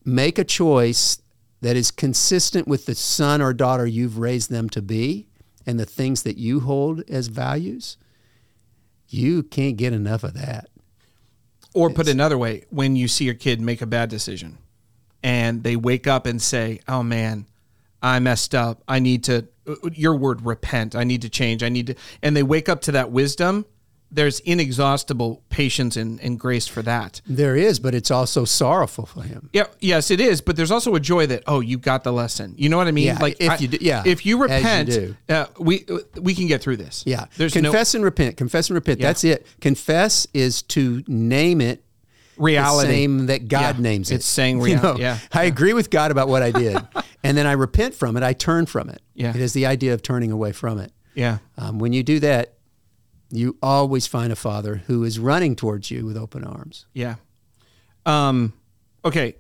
make 0.04 0.38
a 0.38 0.44
choice 0.44 1.20
that 1.60 1.76
is 1.76 1.90
consistent 1.90 2.66
with 2.66 2.86
the 2.86 2.94
son 2.94 3.40
or 3.40 3.52
daughter 3.52 3.86
you've 3.86 4.18
raised 4.18 4.50
them 4.50 4.68
to 4.70 4.82
be 4.82 5.28
and 5.64 5.78
the 5.78 5.86
things 5.86 6.24
that 6.24 6.36
you 6.36 6.60
hold 6.60 7.08
as 7.08 7.28
values. 7.28 7.96
You 9.08 9.42
can't 9.42 9.76
get 9.76 9.92
enough 9.92 10.24
of 10.24 10.34
that. 10.34 10.68
Or 11.74 11.88
put 11.88 12.08
another 12.08 12.36
way, 12.36 12.64
when 12.70 12.96
you 12.96 13.08
see 13.08 13.24
your 13.24 13.34
kid 13.34 13.60
make 13.60 13.80
a 13.80 13.86
bad 13.86 14.10
decision 14.10 14.58
and 15.22 15.62
they 15.62 15.76
wake 15.76 16.06
up 16.06 16.26
and 16.26 16.42
say, 16.42 16.80
"Oh 16.88 17.02
man, 17.02 17.46
I 18.02 18.18
messed 18.18 18.54
up. 18.54 18.82
I 18.88 18.98
need 18.98 19.24
to 19.24 19.46
your 19.92 20.16
word 20.16 20.44
repent. 20.44 20.96
I 20.96 21.04
need 21.04 21.22
to 21.22 21.28
change. 21.28 21.62
I 21.62 21.68
need 21.68 21.88
to." 21.88 21.94
And 22.22 22.36
they 22.36 22.42
wake 22.42 22.68
up 22.68 22.80
to 22.82 22.92
that 22.92 23.10
wisdom. 23.10 23.64
There's 24.14 24.40
inexhaustible 24.40 25.42
patience 25.48 25.96
and, 25.96 26.20
and 26.20 26.38
grace 26.38 26.66
for 26.68 26.82
that. 26.82 27.22
There 27.26 27.56
is, 27.56 27.78
but 27.78 27.94
it's 27.94 28.10
also 28.10 28.44
sorrowful 28.44 29.06
for 29.06 29.22
him. 29.22 29.48
Yeah, 29.54 29.64
yes, 29.80 30.10
it 30.10 30.20
is. 30.20 30.42
But 30.42 30.56
there's 30.56 30.70
also 30.70 30.94
a 30.94 31.00
joy 31.00 31.26
that 31.28 31.44
oh, 31.46 31.60
you 31.60 31.78
got 31.78 32.04
the 32.04 32.12
lesson. 32.12 32.54
You 32.58 32.68
know 32.68 32.76
what 32.76 32.88
I 32.88 32.92
mean? 32.92 33.06
Yeah, 33.06 33.18
if 33.40 33.60
you 33.62 33.68
do- 33.68 33.78
yeah, 33.80 34.02
if 34.04 34.26
you 34.26 34.44
as 34.44 34.50
you 34.50 34.56
repent. 34.58 35.16
Uh, 35.30 35.46
we 35.58 35.86
we 36.20 36.34
can 36.34 36.46
get 36.46 36.60
through 36.60 36.76
this. 36.76 37.04
Yeah. 37.06 37.24
there's 37.38 37.54
no 37.54 37.70
confess 37.70 37.94
and 37.94 38.04
repent. 38.04 38.36
Confess 38.36 38.68
and 38.68 38.74
repent. 38.74 39.00
Yeah. 39.00 39.06
That's 39.06 39.24
it. 39.24 39.46
Confess 39.60 40.26
is 40.34 40.60
to 40.62 41.02
name 41.06 41.62
it 41.62 41.82
reality. 42.36 42.88
the 42.88 42.92
same 42.94 43.26
that 43.26 43.48
God 43.48 43.76
Yeah. 43.76 43.82
names 43.82 44.10
it. 44.10 44.16
It's 44.16 44.26
saying 44.26 44.60
You 44.66 44.76
know, 44.76 44.96
yeah, 44.98 45.18
I 45.32 45.44
agree 45.44 45.72
with 45.72 45.90
God 45.90 46.10
about 46.10 46.28
what 46.28 46.42
I 46.42 46.50
did. 46.50 46.76
and 47.24 47.36
then 47.36 47.46
I 47.46 47.52
repent 47.52 47.94
from 47.94 48.16
it. 48.16 48.22
I 48.22 48.32
turn 48.32 48.66
from 48.66 48.88
it. 48.88 49.00
Yeah. 49.14 49.30
It 49.30 49.36
is 49.40 49.52
the 49.52 49.66
idea 49.66 49.94
of 49.94 50.02
turning 50.02 50.30
away 50.32 50.52
from 50.52 50.78
it. 50.78 50.92
yeah. 51.14 51.38
Um, 51.56 51.78
when 51.78 51.92
you 51.92 52.02
do 52.02 52.18
that, 52.20 52.54
you 53.30 53.56
always 53.62 54.06
find 54.06 54.32
a 54.32 54.36
father 54.36 54.82
who 54.86 55.04
is 55.04 55.18
running 55.18 55.56
towards 55.56 55.90
you 55.90 56.04
with 56.04 56.16
open 56.16 56.44
arms. 56.44 56.86
Yeah. 56.92 57.16
Um, 58.04 58.52
okay. 59.04 59.36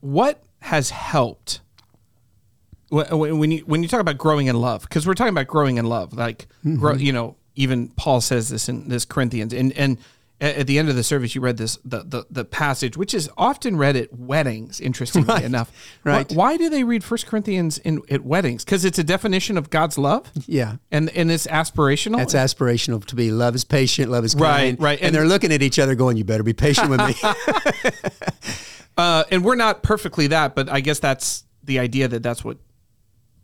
What 0.00 0.42
has 0.60 0.90
helped 0.90 1.60
wh- 2.90 3.08
wh- 3.08 3.38
when 3.38 3.50
you 3.50 3.60
when 3.60 3.82
you 3.82 3.88
talk 3.88 4.00
about 4.00 4.18
growing 4.18 4.48
in 4.48 4.56
love? 4.60 4.82
Because 4.82 5.06
we're 5.06 5.14
talking 5.14 5.32
about 5.32 5.46
growing 5.46 5.78
in 5.78 5.86
love. 5.86 6.12
Like, 6.12 6.46
grow, 6.78 6.94
you 6.94 7.12
know, 7.12 7.36
even 7.54 7.88
Paul 7.90 8.20
says 8.20 8.48
this 8.48 8.68
in 8.68 8.88
this 8.88 9.04
Corinthians, 9.04 9.52
and 9.52 9.72
and 9.72 9.98
at 10.42 10.66
the 10.66 10.78
end 10.78 10.88
of 10.88 10.96
the 10.96 11.02
service, 11.02 11.34
you 11.34 11.40
read 11.40 11.56
this 11.56 11.78
the 11.84 12.02
the, 12.04 12.26
the 12.30 12.44
passage, 12.44 12.96
which 12.96 13.14
is 13.14 13.30
often 13.38 13.76
read 13.76 13.96
at 13.96 14.12
weddings. 14.12 14.80
Interestingly 14.80 15.28
Right. 15.28 15.44
enough, 15.44 15.70
Right. 16.04 16.28
Why, 16.30 16.34
why 16.52 16.56
do 16.56 16.68
they 16.68 16.84
read 16.84 17.04
First 17.04 17.26
Corinthians 17.26 17.78
in 17.78 18.02
at 18.10 18.24
weddings? 18.24 18.64
Because 18.64 18.84
it's 18.84 18.98
a 18.98 19.04
definition 19.04 19.56
of 19.56 19.70
God's 19.70 19.96
love, 19.98 20.30
Yeah. 20.46 20.76
and 20.90 21.08
and 21.10 21.30
it's 21.30 21.46
aspirational. 21.46 22.20
It's 22.20 22.34
aspirational 22.34 23.04
to 23.06 23.14
be 23.14 23.30
love 23.30 23.54
is 23.54 23.64
patient, 23.64 24.10
love 24.10 24.24
is 24.24 24.34
Right, 24.34 24.78
right. 24.80 24.98
And, 24.98 25.06
And- 25.08 25.14
they're 25.14 25.26
looking 25.28 25.52
at 25.52 25.62
each 25.62 25.78
other 25.78 25.94
going, 25.94 26.16
You 26.16 26.24
better 26.24 26.42
be 26.42 26.52
patient 26.54 26.90
with 26.90 27.00
me. 27.00 27.14
Uh, 28.96 29.24
and 29.30 29.42
we're 29.42 29.54
not 29.56 29.82
perfectly 29.82 30.26
that, 30.26 30.54
but 30.54 30.68
I 30.68 30.80
guess 30.80 30.98
that's 30.98 31.44
the 31.64 31.78
idea 31.78 32.08
that 32.08 32.22
that's 32.22 32.44
what 32.44 32.58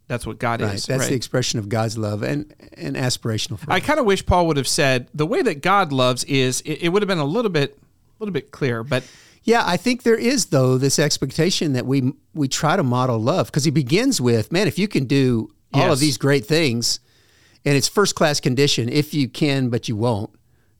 that's 0.09 0.27
what 0.27 0.39
God 0.39 0.61
right. 0.63 0.75
is. 0.75 0.87
That's 0.87 1.03
right? 1.03 1.11
the 1.11 1.15
expression 1.15 1.59
of 1.59 1.69
God's 1.69 1.97
love 1.97 2.23
and, 2.23 2.53
and 2.73 2.97
aspirational 2.97 3.59
for 3.59 3.71
I 3.71 3.79
kind 3.81 4.01
of 4.01 4.07
wish 4.07 4.25
Paul 4.25 4.47
would 4.49 4.57
have 4.57 4.67
said 4.67 5.09
the 5.15 5.27
way 5.27 5.43
that 5.43 5.63
God 5.63 5.93
loves 5.93 6.25
is. 6.25 6.63
It, 6.63 6.83
it 6.85 6.89
would 6.89 7.03
have 7.03 7.09
been 7.09 7.19
a 7.19 7.25
little 7.25 7.51
bit, 7.51 7.79
a 7.79 8.17
little 8.19 8.33
bit 8.33 8.51
clearer. 8.51 8.83
But 8.83 9.05
Yeah, 9.45 9.63
I 9.65 9.77
think 9.77 10.03
there 10.03 10.17
is 10.17 10.47
though 10.47 10.79
this 10.79 10.99
expectation 10.99 11.75
that 11.75 11.87
we 11.87 12.13
we 12.35 12.49
try 12.49 12.77
to 12.77 12.83
model 12.83 13.19
love 13.19 13.47
because 13.47 13.65
he 13.65 13.71
begins 13.71 14.21
with, 14.21 14.51
man, 14.51 14.67
if 14.67 14.79
you 14.79 14.89
can 14.89 15.05
do 15.05 15.51
all 15.75 15.83
Yes. 15.83 15.93
of 15.93 16.01
these 16.01 16.17
great 16.17 16.47
things, 16.47 17.01
and 17.67 17.77
it's 17.77 17.89
first 17.89 18.15
class 18.15 18.41
condition 18.41 18.89
if 18.89 19.13
you 19.13 19.29
can, 19.29 19.69
but 19.69 19.89
you 19.89 19.97
won't. 19.97 20.31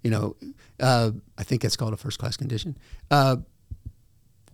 You 0.03 0.11
know, 0.11 0.37
uh, 0.81 1.11
I 1.37 1.43
think 1.43 1.61
that's 1.61 1.77
called 1.77 1.93
a 1.93 1.99
first 1.99 2.19
class 2.19 2.37
condition. 2.39 2.79
Uh, 3.11 3.37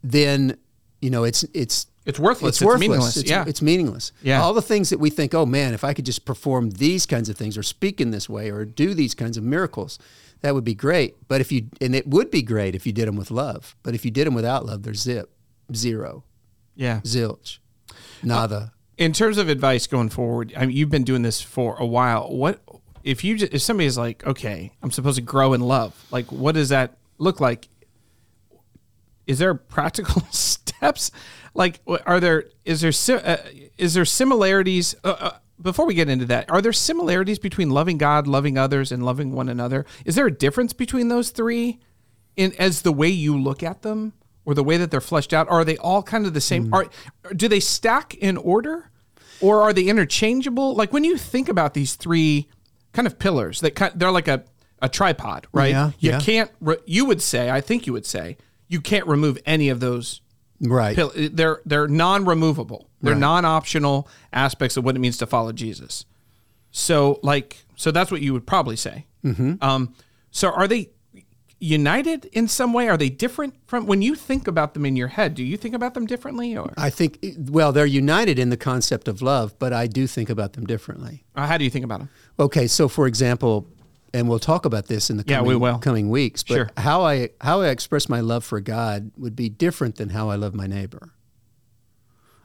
then 0.02 0.56
you 1.00 1.10
know 1.10 1.22
it's 1.24 1.44
it's 1.54 1.86
It's 2.06 2.18
worthless. 2.18 2.50
It's, 2.50 2.58
It's 2.60 2.66
worthless. 2.66 2.80
meaningless. 2.88 3.16
It's, 3.16 3.30
Yeah. 3.30 3.44
it's 3.46 3.62
meaningless. 3.62 4.12
Yeah. 4.22 4.42
all 4.42 4.52
the 4.52 4.60
things 4.62 4.90
that 4.90 4.98
we 5.00 5.08
think, 5.10 5.32
oh 5.34 5.46
man, 5.46 5.72
if 5.74 5.84
I 5.84 5.94
could 5.94 6.04
just 6.04 6.24
perform 6.24 6.70
these 6.70 7.06
kinds 7.06 7.28
of 7.28 7.36
things 7.36 7.56
or 7.56 7.62
speak 7.62 8.00
in 8.00 8.10
this 8.10 8.28
way 8.28 8.50
or 8.50 8.64
do 8.66 8.92
these 8.94 9.14
kinds 9.14 9.36
of 9.38 9.44
miracles, 9.44 9.98
that 10.42 10.54
would 10.54 10.64
be 10.64 10.74
great. 10.74 11.16
But 11.28 11.40
if 11.40 11.50
you 11.50 11.68
and 11.80 11.94
it 11.94 12.06
would 12.06 12.30
be 12.30 12.42
great 12.42 12.74
if 12.74 12.86
you 12.86 12.92
did 12.92 13.08
them 13.08 13.16
with 13.16 13.30
love. 13.30 13.74
But 13.82 13.94
if 13.94 14.04
you 14.04 14.10
did 14.10 14.26
them 14.26 14.34
without 14.34 14.66
love, 14.66 14.82
there's 14.82 15.00
zip, 15.00 15.30
zero, 15.74 16.24
yeah. 16.76 17.00
zilch, 17.04 17.58
nada. 18.22 18.54
Uh, 18.56 18.68
in 18.98 19.12
terms 19.12 19.38
of 19.38 19.48
advice 19.48 19.86
going 19.86 20.10
forward, 20.10 20.52
I 20.56 20.66
mean, 20.66 20.76
you've 20.76 20.90
been 20.90 21.02
doing 21.04 21.22
this 21.22 21.40
for 21.40 21.76
a 21.78 21.86
while. 21.86 22.28
What 22.30 22.60
if 23.02 23.24
you 23.24 23.38
just, 23.38 23.54
if 23.54 23.62
somebody 23.62 23.86
is 23.86 23.96
like, 23.96 24.26
okay, 24.26 24.72
I'm 24.82 24.90
supposed 24.90 25.16
to 25.16 25.22
grow 25.22 25.54
in 25.54 25.62
love? 25.62 25.94
Like, 26.10 26.30
what 26.30 26.54
does 26.54 26.68
that 26.68 26.98
look 27.18 27.40
like? 27.40 27.68
Is 29.26 29.38
there 29.38 29.54
practical 29.54 30.20
steps? 30.30 31.10
Like, 31.54 31.80
are 31.86 32.20
there 32.20 32.44
is 32.64 32.80
there 32.80 32.92
uh, 33.24 33.36
is 33.78 33.94
there 33.94 34.04
similarities? 34.04 34.94
Uh, 35.04 35.16
uh, 35.18 35.30
before 35.60 35.86
we 35.86 35.94
get 35.94 36.08
into 36.08 36.24
that, 36.26 36.50
are 36.50 36.60
there 36.60 36.72
similarities 36.72 37.38
between 37.38 37.70
loving 37.70 37.96
God, 37.96 38.26
loving 38.26 38.58
others, 38.58 38.90
and 38.90 39.04
loving 39.04 39.32
one 39.32 39.48
another? 39.48 39.86
Is 40.04 40.16
there 40.16 40.26
a 40.26 40.32
difference 40.32 40.72
between 40.72 41.08
those 41.08 41.30
three, 41.30 41.78
in 42.36 42.52
as 42.58 42.82
the 42.82 42.92
way 42.92 43.08
you 43.08 43.38
look 43.38 43.62
at 43.62 43.82
them, 43.82 44.14
or 44.44 44.54
the 44.54 44.64
way 44.64 44.76
that 44.76 44.90
they're 44.90 45.00
fleshed 45.00 45.32
out? 45.32 45.48
Are 45.48 45.64
they 45.64 45.76
all 45.76 46.02
kind 46.02 46.26
of 46.26 46.34
the 46.34 46.40
same? 46.40 46.74
Are 46.74 46.88
do 47.34 47.46
they 47.46 47.60
stack 47.60 48.14
in 48.14 48.36
order, 48.36 48.90
or 49.40 49.62
are 49.62 49.72
they 49.72 49.84
interchangeable? 49.84 50.74
Like 50.74 50.92
when 50.92 51.04
you 51.04 51.16
think 51.16 51.48
about 51.48 51.74
these 51.74 51.94
three 51.94 52.48
kind 52.92 53.06
of 53.06 53.18
pillars, 53.18 53.60
that 53.60 53.76
kind, 53.76 53.92
they're 53.94 54.10
like 54.10 54.28
a 54.28 54.44
a 54.82 54.88
tripod, 54.88 55.46
right? 55.52 55.70
Yeah, 55.70 55.92
you 56.00 56.10
yeah. 56.10 56.20
can't. 56.20 56.50
You 56.84 57.04
would 57.04 57.22
say, 57.22 57.48
I 57.48 57.60
think 57.60 57.86
you 57.86 57.92
would 57.92 58.06
say, 58.06 58.38
you 58.66 58.80
can't 58.80 59.06
remove 59.06 59.38
any 59.46 59.68
of 59.68 59.78
those 59.78 60.20
Right. 60.60 60.94
pill- 60.96 61.12
they're 61.14 61.60
they're 61.64 61.88
non-removable. 61.88 62.88
They're 63.02 63.14
non-optional 63.14 64.08
aspects 64.32 64.76
of 64.78 64.84
what 64.84 64.96
it 64.96 64.98
means 64.98 65.18
to 65.18 65.26
follow 65.26 65.52
Jesus. 65.52 66.06
So 66.70 67.20
like 67.22 67.64
so 67.76 67.90
that's 67.90 68.10
what 68.10 68.22
you 68.22 68.32
would 68.32 68.46
probably 68.46 68.76
say. 68.76 69.06
Mm-hmm. 69.24 69.54
Um, 69.60 69.94
so 70.30 70.50
are 70.50 70.66
they 70.66 70.90
united 71.60 72.26
in 72.26 72.46
some 72.48 72.72
way? 72.72 72.88
Are 72.88 72.96
they 72.96 73.08
different 73.08 73.54
from 73.66 73.86
when 73.86 74.02
you 74.02 74.14
think 74.14 74.46
about 74.46 74.74
them 74.74 74.84
in 74.84 74.96
your 74.96 75.08
head? 75.08 75.34
Do 75.34 75.42
you 75.42 75.56
think 75.56 75.74
about 75.74 75.94
them 75.94 76.06
differently, 76.06 76.56
or 76.56 76.72
I 76.76 76.90
think 76.90 77.24
well, 77.38 77.72
they're 77.72 77.86
united 77.86 78.38
in 78.38 78.50
the 78.50 78.56
concept 78.56 79.08
of 79.08 79.22
love, 79.22 79.58
but 79.58 79.72
I 79.72 79.86
do 79.86 80.06
think 80.06 80.28
about 80.30 80.52
them 80.54 80.66
differently. 80.66 81.24
or 81.36 81.44
how 81.44 81.56
do 81.56 81.64
you 81.64 81.70
think 81.70 81.84
about 81.84 82.00
them? 82.00 82.08
Okay, 82.38 82.66
so 82.66 82.88
for 82.88 83.06
example, 83.06 83.66
and 84.14 84.28
we'll 84.28 84.38
talk 84.38 84.64
about 84.64 84.86
this 84.86 85.10
in 85.10 85.18
the 85.18 85.24
Yeah, 85.26 85.36
coming, 85.38 85.48
we 85.50 85.56
will. 85.56 85.78
coming 85.78 86.08
weeks. 86.08 86.42
But 86.42 86.54
Sure. 86.54 86.70
how 86.78 87.02
I 87.02 87.30
how 87.40 87.60
I 87.60 87.68
express 87.68 88.08
my 88.08 88.20
love 88.20 88.44
for 88.44 88.60
God 88.60 89.10
would 89.18 89.36
be 89.36 89.48
different 89.50 89.96
than 89.96 90.08
how 90.10 90.30
I 90.30 90.36
love 90.36 90.54
my 90.54 90.66
neighbor. 90.66 91.10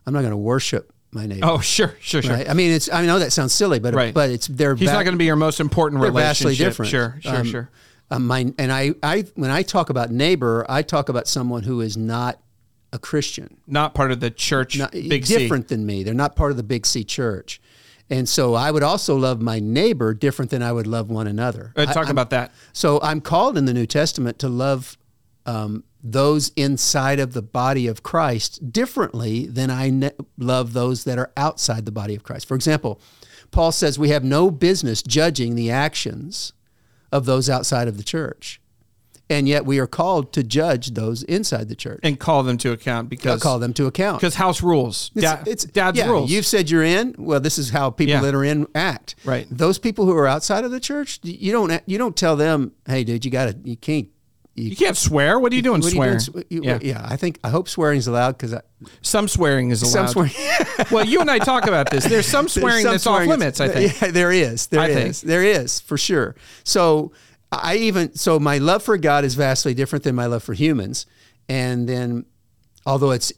I'm 0.06 0.14
not 0.14 0.22
going 0.22 0.32
to 0.32 0.38
worship 0.38 0.92
my 1.12 1.26
neighbor. 1.26 1.46
Oh, 1.46 1.60
sure, 1.60 1.96
sure, 2.00 2.22
sure. 2.22 2.34
Right? 2.34 2.50
I 2.50 2.54
mean, 2.54 2.72
it's 2.72 2.92
I 2.92 3.06
know 3.06 3.20
that 3.20 3.32
sounds 3.32 3.54
silly, 3.54 3.80
but 3.80 3.94
Right. 3.94 4.14
but 4.14 4.30
it's 4.30 4.48
they're 4.48 4.76
He's 4.76 4.90
va- 4.90 4.96
not 4.96 5.04
going 5.04 5.14
to 5.14 5.18
be 5.20 5.26
your 5.26 5.36
most 5.36 5.60
important 5.60 6.02
they're 6.02 6.12
relationship. 6.12 6.48
vastly 6.50 6.66
different. 6.66 6.90
Sure, 6.92 7.18
sure, 7.22 7.36
Um, 7.38 7.46
sure. 7.48 7.70
Um, 8.12 8.26
my 8.28 8.52
and 8.58 8.72
I 8.72 8.94
I 9.04 9.26
when 9.36 9.52
I 9.52 9.62
talk 9.62 9.90
about 9.92 10.12
neighbor, 10.12 10.66
I 10.68 10.82
talk 10.82 11.10
about 11.10 11.28
someone 11.28 11.64
who 11.64 11.80
is 11.82 11.96
not 11.96 12.42
a 12.92 12.98
Christian 12.98 13.58
Not 13.68 13.94
part 13.94 14.12
of 14.12 14.20
the 14.20 14.32
church. 14.32 14.76
not, 14.80 14.92
big 14.94 15.24
C. 15.28 15.38
different 15.38 15.68
than 15.68 15.86
me. 15.86 16.02
They're 16.02 16.16
not 16.16 16.36
part 16.36 16.50
of 16.50 16.58
the 16.58 16.64
Big 16.64 16.88
C 16.88 17.04
church. 17.04 17.62
And 18.10 18.28
so 18.28 18.56
I 18.56 18.72
would 18.72 18.84
also 18.84 19.16
love 19.16 19.42
my 19.42 19.60
neighbor 19.60 20.14
different 20.14 20.50
than 20.52 20.64
I 20.64 20.72
would 20.72 20.88
love 20.88 21.10
one 21.10 21.28
another. 21.28 21.74
Uh, 21.76 21.86
talk 21.86 22.06
I'm- 22.06 22.10
about 22.12 22.32
that. 22.32 22.52
So 22.74 23.00
I'm 23.02 23.22
called 23.22 23.58
in 23.58 23.66
the 23.66 23.74
New 23.74 23.86
Testament 23.86 24.40
to 24.40 24.50
love 24.50 24.98
um, 25.46 25.84
those 26.04 26.52
inside 26.56 27.20
of 27.20 27.34
the 27.34 27.42
body 27.42 27.88
of 27.88 28.04
Christ 28.04 28.72
differently 28.72 29.46
than 29.48 29.70
I 29.70 29.90
ne- 29.90 30.12
love 30.38 30.74
those 30.74 31.04
that 31.04 31.18
are 31.18 31.32
outside 31.36 31.86
the 31.86 31.92
body 31.92 32.16
of 32.16 32.24
Christ. 32.24 32.48
For 32.48 32.56
example, 32.56 33.00
Paul 33.52 33.72
says 33.72 33.98
we 34.00 34.10
have 34.10 34.24
no 34.24 34.52
business 34.52 35.02
judging 35.02 35.56
the 35.56 35.72
actions 35.72 36.54
of 37.12 37.26
those 37.26 37.50
outside 37.50 37.88
of 37.88 37.98
the 37.98 38.04
church. 38.04 38.62
And 39.32 39.48
yet 39.48 39.64
we 39.66 39.78
are 39.78 39.86
called 39.86 40.34
to 40.34 40.44
judge 40.44 40.96
those 40.96 41.22
inside 41.24 41.70
the 41.70 41.76
church. 41.76 42.00
and 42.02 42.20
call 42.20 42.42
them 42.42 42.58
to 42.60 42.72
account 42.72 43.06
I'll 43.06 43.10
because 43.10 43.44
call 43.44 43.60
them 43.60 43.74
to 43.74 43.86
account. 43.86 44.20
because 44.20 44.36
house 44.36 44.64
rules. 44.64 45.12
It's, 45.14 45.22
Da- 45.24 45.44
it's 45.46 45.66
dad's 45.66 45.98
yeah, 46.00 46.10
rules. 46.10 46.32
You've 46.32 46.48
said 46.48 46.70
you're 46.70 46.84
in. 46.84 47.14
Well, 47.18 47.40
this 47.40 47.58
is 47.60 47.70
how 47.70 47.92
people 47.92 48.14
Yeah. 48.16 48.22
that 48.22 48.34
are 48.34 48.44
in 48.44 48.68
act. 48.74 49.16
Right. 49.24 49.46
Those 49.52 49.78
people 49.78 50.06
who 50.06 50.16
are 50.18 50.28
outside 50.28 50.64
of 50.66 50.72
the 50.72 50.80
church, 50.80 51.20
you 51.22 51.52
don't 51.52 51.72
you 51.86 51.98
don't 52.00 52.16
tell 52.16 52.36
them, 52.36 52.72
"Hey, 52.88 53.04
dude, 53.04 53.24
you 53.24 53.30
got 53.32 53.46
to 53.52 53.56
you 53.64 53.78
can't." 53.78 54.08
you 54.56 54.76
can't 54.76 54.98
swear. 54.98 55.40
What 55.40 55.54
are 55.54 55.56
you 55.56 55.62
doing? 55.62 55.80
what 55.80 55.92
swear. 55.94 56.14
you 56.14 56.20
doing? 56.20 56.46
You- 56.50 56.62
yeah. 56.64 56.80
yeah. 56.82 57.06
I 57.08 57.16
think 57.16 57.40
I 57.46 57.50
hope 57.50 57.70
swearing's 57.70 58.08
allowed 58.08 58.38
because 58.38 58.56
Some 59.02 59.30
swearing 59.30 59.70
is 59.70 59.82
allowed. 59.84 60.08
some 60.10 60.28
swearing. 60.28 60.34
well, 60.92 61.06
you 61.06 61.22
and 61.22 61.32
I 61.32 61.38
talk 61.40 61.66
about 61.68 61.90
this. 61.92 62.04
There's 62.04 62.26
some 62.26 62.50
swearing 62.58 62.84
Some 62.84 62.92
that's 62.94 63.04
swearing 63.06 63.32
off 63.32 63.38
limits. 63.40 63.62
I 63.62 63.70
think. 63.70 63.94
Yeah, 64.02 64.12
there 64.12 64.32
is. 64.34 64.68
There 64.68 64.90
is. 64.90 65.22
There 65.22 65.44
is 65.46 65.80
for 65.80 65.98
sure. 65.98 66.36
So 66.66 67.14
I 67.52 67.76
even 67.76 68.16
so 68.16 68.40
my 68.40 68.60
love 68.60 68.84
for 68.84 68.98
God 68.98 69.26
is 69.26 69.36
vastly 69.36 69.74
different 69.74 70.04
than 70.04 70.16
my 70.16 70.28
love 70.28 70.44
for 70.44 70.54
humans, 70.54 71.06
and 71.48 71.90
then 71.90 72.26
although 72.86 73.12
it's 73.12 73.34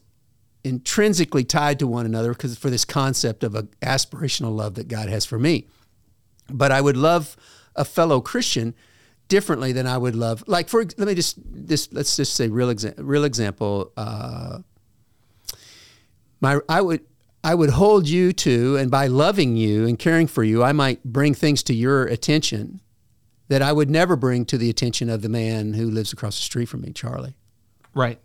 intrinsically 0.64 1.44
tied 1.44 1.78
to 1.78 1.86
one 1.86 2.06
another 2.06 2.32
because 2.32 2.56
for 2.56 2.70
this 2.70 2.84
concept 2.84 3.42
of 3.42 3.54
a 3.54 3.64
aspirational 3.82 4.54
love 4.54 4.74
that 4.74 4.86
God 4.86 5.08
has 5.08 5.24
for 5.24 5.38
me. 5.38 5.66
But 6.48 6.70
I 6.70 6.80
would 6.80 6.96
love 6.96 7.36
a 7.74 7.84
fellow 7.84 8.20
Christian 8.20 8.74
differently 9.28 9.72
than 9.72 9.86
I 9.86 9.96
would 9.96 10.14
love. 10.14 10.44
Like 10.46 10.68
for 10.68 10.84
let 10.84 10.98
me 10.98 11.14
just 11.14 11.38
this 11.44 11.90
let's 11.92 12.14
just 12.16 12.34
say 12.34 12.48
real 12.48 12.68
exa- 12.68 12.94
real 12.98 13.24
example. 13.24 13.92
Uh, 13.96 14.58
my 16.40 16.58
I 16.68 16.82
would 16.82 17.00
I 17.42 17.54
would 17.54 17.70
hold 17.70 18.08
you 18.08 18.32
to, 18.34 18.76
and 18.76 18.90
by 18.90 19.06
loving 19.06 19.56
you 19.56 19.86
and 19.86 19.98
caring 19.98 20.26
for 20.26 20.44
you, 20.44 20.62
I 20.62 20.72
might 20.72 21.02
bring 21.02 21.34
things 21.34 21.62
to 21.64 21.74
your 21.74 22.04
attention 22.04 22.80
that 23.52 23.60
I 23.60 23.70
would 23.70 23.90
never 23.90 24.16
bring 24.16 24.46
to 24.46 24.56
the 24.56 24.70
attention 24.70 25.10
of 25.10 25.20
the 25.20 25.28
man 25.28 25.74
who 25.74 25.90
lives 25.90 26.10
across 26.12 26.36
the 26.36 26.42
street 26.42 26.66
from 26.70 26.80
me, 26.80 26.90
Charlie. 26.92 27.34
Right. 27.94 28.18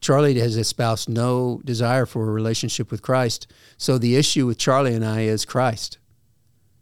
Charlie 0.00 0.38
has 0.38 0.56
espoused 0.56 1.08
no 1.08 1.60
desire 1.64 2.06
for 2.06 2.28
a 2.28 2.32
relationship 2.32 2.92
with 2.92 3.02
Christ. 3.02 3.48
So 3.76 3.98
the 3.98 4.14
issue 4.14 4.46
with 4.46 4.56
Charlie 4.56 4.94
and 4.94 5.04
I 5.04 5.22
is 5.22 5.44
Christ. 5.44 5.98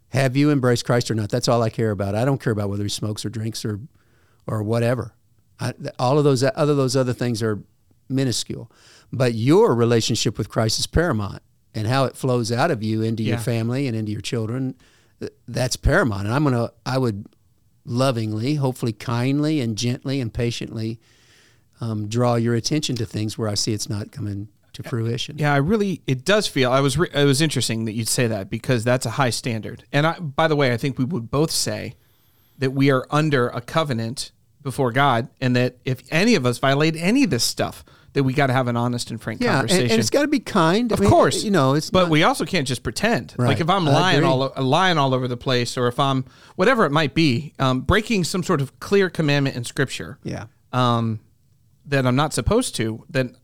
Have 0.09 0.37
you 0.37 0.51
embraced 0.51 0.85
Christ 0.85 1.09
or 1.09 1.15
not? 1.15 1.29
That's 1.29 1.47
all 1.47 1.63
I 1.63 1.71
care 1.71 1.89
about. 1.89 2.13
I 2.13 2.23
don't 2.23 2.39
care 2.39 2.53
about 2.53 2.69
whether 2.69 2.83
he 2.83 2.89
smokes 2.89 3.25
or 3.25 3.29
drinks 3.29 3.65
or, 3.65 3.79
or 4.45 4.61
whatever. 4.61 5.15
I, 5.59 5.73
all 5.97 6.19
of 6.19 6.23
those 6.23 6.43
other 6.43 6.75
those 6.75 6.95
other 6.95 7.13
things 7.13 7.41
are 7.41 7.59
minuscule, 8.09 8.71
but 9.11 9.33
your 9.33 9.73
relationship 9.73 10.37
with 10.37 10.49
Christ 10.49 10.77
is 10.79 10.85
paramount, 10.85 11.41
and 11.73 11.87
how 11.87 12.05
it 12.05 12.15
flows 12.15 12.51
out 12.51 12.69
of 12.69 12.83
you 12.83 13.01
into 13.01 13.23
Yeah. 13.23 13.29
your 13.31 13.39
family 13.39 13.87
and 13.87 13.97
into 13.97 14.11
your 14.11 14.21
children, 14.21 14.75
that's 15.47 15.75
paramount. 15.75 16.25
And 16.27 16.33
I'm 16.35 16.43
gonna, 16.43 16.69
I 16.85 16.99
would 16.99 17.25
lovingly, 17.87 18.55
hopefully 18.55 18.93
kindly 18.93 19.61
and 19.61 19.77
gently 19.77 20.19
and 20.21 20.31
patiently 20.33 20.99
um, 21.81 22.07
draw 22.07 22.35
your 22.35 22.53
attention 22.53 22.95
to 22.97 23.05
things 23.05 23.37
where 23.37 23.47
I 23.47 23.55
see 23.55 23.73
it's 23.73 23.89
not 23.89 24.11
coming 24.11 24.49
to 24.73 24.83
fruition. 24.83 25.37
Yeah, 25.37 25.53
I 25.53 25.57
really 25.57 26.01
it 26.05 26.23
does 26.23 26.47
feel 26.47 26.71
I 26.71 26.81
was 26.81 26.97
re- 26.97 27.09
it 27.13 27.25
was 27.25 27.41
interesting 27.41 27.85
that 27.85 27.93
you'd 27.93 28.07
say 28.07 28.27
that 28.27 28.49
because 28.49 28.83
that's 28.83 29.05
a 29.05 29.11
high 29.11 29.31
standard. 29.31 29.83
And 29.91 30.05
I 30.05 30.19
by 30.19 30.47
the 30.47 30.55
way, 30.55 30.71
I 30.71 30.77
think 30.77 30.99
we 30.99 31.05
would 31.05 31.31
both 31.31 31.51
say 31.51 31.95
that 32.59 32.71
we 32.71 32.91
are 32.91 33.05
under 33.09 33.49
a 33.49 33.61
covenant 33.61 34.31
before 34.61 34.91
God 34.91 35.29
and 35.39 35.55
that 35.55 35.77
if 35.85 36.01
any 36.11 36.35
of 36.35 36.45
us 36.45 36.57
violate 36.57 36.95
any 36.95 37.23
of 37.23 37.29
this 37.29 37.43
stuff 37.43 37.83
that 38.17 38.23
we 38.23 38.33
got 38.33 38.47
to 38.47 38.53
have 38.53 38.67
an 38.67 38.75
honest 38.75 39.11
and 39.11 39.21
frank 39.21 39.41
Yeah, 39.43 39.49
and, 39.51 39.69
conversation. 39.69 39.91
and 39.91 39.99
it's 39.99 40.09
got 40.09 40.23
to 40.23 40.27
be 40.27 40.39
kind. 40.39 40.91
I 40.91 40.95
of 40.95 40.99
mean, 41.01 41.09
course, 41.09 41.43
you 41.43 41.51
know 41.51 41.75
it's. 41.75 41.91
But 41.91 42.01
not- 42.05 42.09
we 42.09 42.23
also 42.23 42.45
can't 42.45 42.67
just 42.67 42.81
pretend. 42.81 43.35
Like 43.37 43.59
if 43.59 43.69
I'm 43.69 43.85
lying 43.85 44.23
all 44.23 44.51
lying 44.57 44.97
all 44.97 45.13
over 45.13 45.27
the 45.27 45.37
place, 45.37 45.77
or 45.77 45.87
if 45.87 45.99
I'm 45.99 46.25
whatever 46.55 46.83
it 46.85 46.91
might 46.91 47.13
be, 47.13 47.53
um, 47.59 47.81
breaking 47.81 48.23
some 48.23 48.41
sort 48.41 48.59
of 48.59 48.79
clear 48.79 49.11
commandment 49.11 49.55
in 49.55 49.63
Scripture, 49.63 50.17
yeah, 50.23 50.45
um, 50.73 51.19
that 51.85 52.07
I'm 52.07 52.15
not 52.15 52.33
supposed 52.33 52.73
to, 52.77 53.05
then 53.07 53.37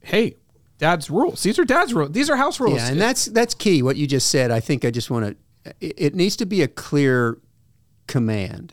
hey, 0.00 0.36
Dad's 0.78 1.10
rules. 1.10 1.42
These 1.42 1.58
are 1.58 1.64
Dad's 1.66 1.92
rules. 1.92 2.12
These 2.12 2.30
are 2.30 2.36
house 2.36 2.58
rules. 2.58 2.76
yeah, 2.78 2.88
and 2.88 2.98
that's 2.98 3.26
that's 3.26 3.52
key. 3.54 3.82
What 3.82 3.96
you 3.96 4.06
just 4.06 4.28
said, 4.28 4.50
I 4.50 4.60
think 4.60 4.86
I 4.86 4.90
just 4.90 5.10
want 5.10 5.36
to. 5.64 5.74
It 5.80 6.14
needs 6.14 6.36
to 6.36 6.46
be 6.46 6.62
a 6.62 6.68
clear 6.68 7.38
command. 8.06 8.72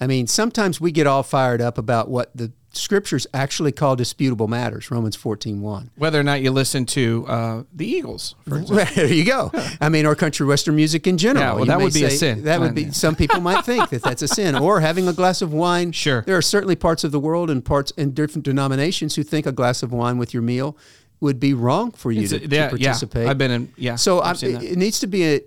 I 0.00 0.06
mean, 0.06 0.26
sometimes 0.28 0.80
we 0.80 0.90
get 0.92 1.06
all 1.08 1.22
fired 1.24 1.60
up 1.60 1.76
about 1.76 2.08
what 2.08 2.30
the 2.36 2.52
scriptures 2.72 3.26
actually 3.34 3.72
call 3.72 3.96
disputable 3.96 4.48
matters. 4.48 4.90
Romans 4.90 5.16
fourteen 5.16 5.60
one. 5.60 5.90
Whether 5.96 6.18
or 6.18 6.22
not 6.22 6.40
you 6.42 6.50
listen 6.50 6.86
to 6.86 7.24
uh, 7.28 7.62
the 7.72 7.86
Eagles, 7.86 8.34
for 8.48 8.58
example. 8.60 8.94
there 8.94 9.06
you 9.12 9.24
go. 9.24 9.50
I 9.80 9.88
mean, 9.88 10.06
or 10.06 10.14
country 10.14 10.46
western 10.46 10.76
music 10.76 11.06
in 11.06 11.18
general. 11.18 11.44
Yeah, 11.44 11.54
well, 11.54 11.64
that 11.66 11.80
would 11.80 11.92
be 11.94 12.04
a 12.04 12.10
sin. 12.10 12.44
That 12.44 12.60
would 12.60 12.74
be. 12.74 12.90
Some 12.92 13.14
people 13.16 13.40
might 13.40 13.64
think 13.64 13.90
that 13.90 14.02
that's 14.02 14.22
a 14.22 14.28
sin, 14.28 14.54
or 14.56 14.80
having 14.80 15.06
a 15.08 15.12
glass 15.12 15.42
of 15.42 15.52
wine. 15.52 15.92
Sure. 15.92 16.22
There 16.22 16.36
are 16.36 16.42
certainly 16.42 16.76
parts 16.76 17.04
of 17.04 17.12
the 17.12 17.20
world 17.20 17.50
and 17.50 17.64
parts 17.64 17.90
in 17.92 18.12
different 18.12 18.44
denominations 18.44 19.16
who 19.16 19.22
think 19.22 19.46
a 19.46 19.52
glass 19.52 19.82
of 19.82 19.92
wine 19.92 20.18
with 20.18 20.32
your 20.34 20.42
meal 20.42 20.76
would 21.20 21.38
be 21.38 21.54
wrong 21.54 21.92
for 21.92 22.10
you 22.10 22.26
to, 22.26 22.34
a- 22.36 22.38
to 22.40 22.48
yeah, 22.48 22.62
yeah. 22.62 22.68
participate. 22.70 23.28
I've 23.28 23.38
been 23.38 23.50
in- 23.52 23.72
yeah, 23.76 23.94
So 23.94 24.20
I've 24.20 24.30
I'm, 24.30 24.34
seen 24.36 24.52
that. 24.54 24.62
it 24.64 24.76
needs 24.76 24.98
to 25.00 25.06
be 25.06 25.24
a. 25.24 25.40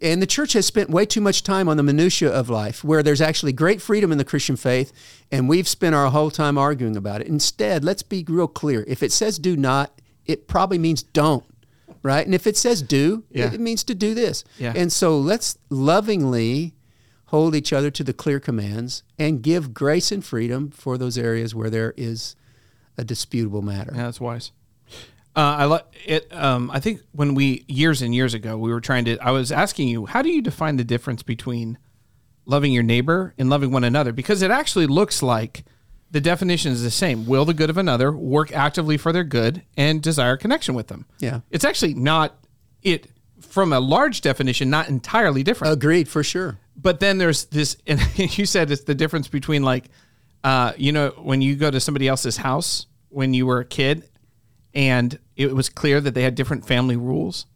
And 0.00 0.22
the 0.22 0.26
church 0.26 0.52
has 0.52 0.64
spent 0.64 0.90
way 0.90 1.04
too 1.04 1.20
much 1.20 1.42
time 1.42 1.68
on 1.68 1.76
the 1.76 1.82
minutia 1.82 2.30
of 2.30 2.48
life, 2.48 2.84
where 2.84 3.02
there's 3.02 3.20
actually 3.20 3.52
great 3.52 3.82
freedom 3.82 4.12
in 4.12 4.18
the 4.18 4.24
Christian 4.24 4.54
faith, 4.56 4.92
and 5.30 5.48
we've 5.48 5.66
spent 5.66 5.94
our 5.94 6.10
whole 6.10 6.30
time 6.30 6.56
arguing 6.56 6.96
about 6.96 7.20
it. 7.20 7.26
Instead, 7.26 7.82
let's 7.84 8.02
be 8.02 8.24
real 8.28 8.46
clear. 8.46 8.84
If 8.86 9.02
it 9.02 9.10
says 9.10 9.38
do 9.38 9.56
not, 9.56 10.00
it 10.24 10.46
probably 10.46 10.78
means 10.78 11.02
don't, 11.02 11.44
right? 12.04 12.24
And 12.24 12.34
if 12.34 12.46
it 12.46 12.56
says 12.56 12.80
do, 12.80 13.24
Yeah. 13.30 13.52
it, 13.52 13.60
means 13.60 13.82
to 13.84 13.94
do 13.94 14.14
this. 14.14 14.44
Yeah. 14.56 14.72
And 14.76 14.92
so 14.92 15.18
let's 15.18 15.58
lovingly 15.68 16.74
hold 17.26 17.56
each 17.56 17.72
other 17.72 17.90
to 17.90 18.04
the 18.04 18.12
clear 18.12 18.38
commands 18.38 19.02
and 19.18 19.42
give 19.42 19.74
grace 19.74 20.12
and 20.12 20.24
freedom 20.24 20.70
for 20.70 20.96
those 20.96 21.18
areas 21.18 21.54
where 21.54 21.70
there 21.70 21.92
is 21.96 22.36
a 22.96 23.04
disputable 23.04 23.62
matter. 23.62 23.92
Yeah, 23.96 24.04
that's 24.04 24.20
wise. 24.20 24.52
Uh, 25.34 25.40
I 25.40 25.64
like 25.64 25.84
it. 26.06 26.32
Um, 26.32 26.70
I 26.70 26.80
think 26.80 27.00
when 27.12 27.34
we 27.34 27.64
years 27.66 28.02
and 28.02 28.14
years 28.14 28.34
ago 28.34 28.56
we 28.58 28.70
were 28.70 28.80
trying 28.80 29.04
to. 29.06 29.18
I 29.18 29.30
was 29.30 29.50
asking 29.50 29.88
you, 29.88 30.06
how 30.06 30.22
do 30.22 30.30
you 30.30 30.42
define 30.42 30.76
the 30.76 30.84
difference 30.84 31.22
between 31.22 31.78
loving 32.44 32.72
your 32.72 32.82
neighbor 32.82 33.32
and 33.38 33.48
loving 33.48 33.70
one 33.70 33.84
another? 33.84 34.12
Because 34.12 34.42
it 34.42 34.50
actually 34.50 34.86
looks 34.86 35.22
like 35.22 35.64
the 36.10 36.20
definition 36.20 36.72
is 36.72 36.82
the 36.82 36.90
same: 36.90 37.24
will 37.24 37.46
the 37.46 37.54
good 37.54 37.70
of 37.70 37.78
another, 37.78 38.12
work 38.12 38.52
actively 38.52 38.98
for 38.98 39.10
their 39.12 39.24
good, 39.24 39.62
and 39.76 40.02
desire 40.02 40.36
connection 40.36 40.74
with 40.74 40.88
them. 40.88 41.06
Yeah. 41.18 41.40
it's 41.50 41.64
actually 41.64 41.94
not 41.94 42.36
it 42.82 43.06
from 43.40 43.72
a 43.72 43.80
large 43.80 44.20
definition, 44.20 44.68
not 44.68 44.88
entirely 44.88 45.42
different. 45.42 45.72
Agreed, 45.72 46.08
for 46.08 46.22
sure. 46.22 46.58
but 46.76 47.00
then 47.00 47.16
there's 47.16 47.46
this 47.46 47.76
and 47.86 48.00
you 48.38 48.44
said 48.44 48.70
it's 48.70 48.84
the 48.84 48.94
difference 48.94 49.28
between 49.28 49.62
like 49.62 49.86
uh 50.44 50.72
you 50.76 50.92
know 50.92 51.10
when 51.18 51.40
you 51.40 51.56
go 51.56 51.70
to 51.70 51.80
somebody 51.80 52.06
else's 52.06 52.36
house 52.36 52.86
when 53.08 53.32
you 53.34 53.46
were 53.46 53.60
a 53.60 53.64
kid 53.64 54.08
and 54.74 55.18
it 55.36 55.54
was 55.54 55.68
clear 55.68 56.00
that 56.00 56.14
they 56.14 56.22
had 56.22 56.34
different 56.34 56.66
family 56.66 56.96
rules. 56.96 57.46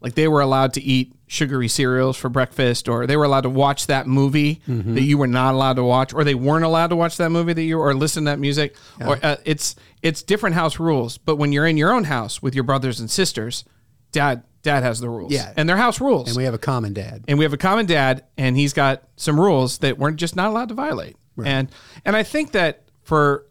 Like 0.00 0.14
they 0.14 0.28
were 0.28 0.40
allowed 0.42 0.74
to 0.74 0.82
eat 0.82 1.14
sugary 1.26 1.68
cereals 1.68 2.16
for 2.16 2.28
breakfast 2.28 2.88
or 2.88 3.06
they 3.06 3.16
were 3.16 3.24
allowed 3.24 3.40
to 3.40 3.50
watch 3.50 3.88
that 3.88 4.06
movie 4.06 4.60
that 4.66 5.02
you 5.02 5.18
were 5.18 5.26
not 5.26 5.54
allowed 5.54 5.72
to 5.74 5.82
watch 5.82 6.12
or 6.14 6.22
they 6.22 6.34
weren't 6.34 6.64
allowed 6.64 6.88
to 6.88 6.96
watch 6.96 7.16
that 7.16 7.30
movie 7.30 7.52
that 7.52 7.62
you 7.62 7.78
or 7.80 7.94
listen 7.94 8.24
to 8.24 8.30
that 8.30 8.38
music. 8.38 8.76
Or 9.04 9.18
uh, 9.22 9.36
it's 9.44 9.74
it's 10.02 10.22
different 10.22 10.54
house 10.54 10.78
rules 10.78 11.18
but 11.18 11.36
when 11.36 11.50
you're 11.50 11.66
in 11.66 11.76
your 11.76 11.92
own 11.92 12.04
house 12.04 12.40
with 12.40 12.54
your 12.54 12.62
brothers 12.62 13.00
and 13.00 13.10
sisters 13.10 13.64
dad 14.12 14.44
dad 14.62 14.82
has 14.84 15.00
the 15.00 15.08
rules. 15.08 15.32
Yeah. 15.32 15.52
and 15.56 15.68
they're 15.68 15.76
house 15.76 16.00
rules. 16.00 16.28
And 16.28 16.36
we 16.36 16.44
have 16.44 16.54
a 16.54 16.58
common 16.58 16.92
dad. 16.92 17.24
and 17.26 17.38
we 17.38 17.44
have 17.44 17.52
a 17.54 17.56
common 17.58 17.86
dad 17.86 18.24
and 18.36 18.56
he's 18.56 18.72
got 18.74 19.02
some 19.16 19.40
rules 19.40 19.78
that 19.78 19.98
we're 19.98 20.12
just 20.12 20.36
not 20.36 20.50
allowed 20.50 20.68
to 20.68 20.74
violate. 20.74 21.16
And 21.42 21.68
and 22.04 22.14
i 22.14 22.22
think 22.22 22.52
that 22.52 22.84
for 23.02 23.46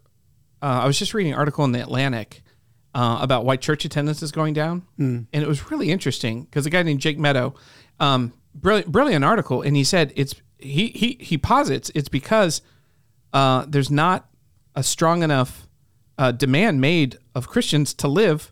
uh, 0.62 0.80
i 0.82 0.86
was 0.86 0.98
just 0.98 1.12
reading 1.12 1.32
an 1.32 1.38
article 1.38 1.64
in 1.66 1.72
the 1.72 1.82
atlantic 1.82 2.42
uh, 2.96 3.18
about 3.20 3.44
why 3.44 3.56
church 3.56 3.84
attendance 3.84 4.22
is 4.22 4.32
going 4.32 4.54
down. 4.54 4.82
And 5.32 5.42
it 5.42 5.46
was 5.46 5.70
really 5.70 5.90
interesting 5.90 6.44
because 6.44 6.64
a 6.64 6.70
guy 6.70 6.82
named 6.82 7.00
jake 7.00 7.18
Meador 7.18 7.52
um, 8.00 8.32
brilliant, 8.54 8.90
brilliant 8.90 9.24
article. 9.24 9.60
And 9.60 9.76
he 9.76 9.84
said 9.84 10.12
it's 10.16 10.34
he 10.58 10.88
he 10.88 11.18
he 11.20 11.36
posits 11.36 11.90
it's 11.94 12.08
because 12.08 12.62
uh, 13.34 13.66
there's 13.68 13.90
not 13.90 14.28
a 14.74 14.82
strong 14.82 15.22
enough 15.22 15.68
uh, 16.18 16.32
demand 16.32 16.80
made 16.80 17.18
of 17.34 17.46
christians 17.48 17.92
to 17.92 18.08
live 18.08 18.50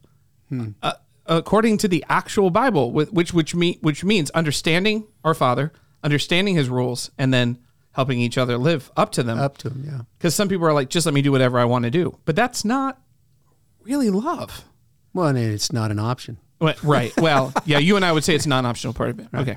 uh, 0.83 0.93
according 1.27 1.79
to 1.79 1.89
the 1.89 2.05
actual 2.09 2.51
Bible, 2.51 2.93
which 2.93 3.33
which 3.33 3.55
me 3.55 3.79
which 3.81 4.05
means 4.05 4.31
understanding 4.31 5.07
our 5.25 5.35
Father, 5.35 5.73
understanding 6.03 6.55
His 6.55 6.69
rules, 6.69 7.11
and 7.19 7.33
then 7.33 7.59
helping 7.93 8.21
each 8.21 8.37
other 8.37 8.59
live 8.59 8.91
up 8.97 9.13
to 9.13 9.23
them. 9.23 9.39
Up 9.39 9.57
to 9.59 9.71
him, 9.71 9.85
yeah. 9.87 10.01
Because 10.19 10.35
some 10.35 10.49
people 10.49 10.67
are 10.67 10.73
like, 10.73 10.91
just 10.91 11.07
let 11.07 11.15
me 11.15 11.23
do 11.23 11.33
whatever 11.33 11.59
I 11.59 11.65
want 11.65 11.85
to 11.85 11.91
do, 11.91 12.19
but 12.25 12.37
that's 12.37 12.65
not 12.65 13.01
really 13.85 14.11
love. 14.11 14.65
Well, 15.13 15.29
and 15.29 15.39
it's 15.39 15.73
not 15.73 15.91
an 15.91 15.99
option. 15.99 16.39
Well, 16.61 16.75
right. 16.83 17.13
Well, 17.21 17.53
yeah, 17.65 17.79
you 17.79 17.97
and 17.97 18.05
I 18.05 18.13
would 18.13 18.25
say 18.25 18.35
it's 18.35 18.47
a 18.47 18.49
non-optional 18.49 18.95
part 18.95 19.11
of 19.11 19.21
it. 19.21 19.29
Okay. 19.35 19.57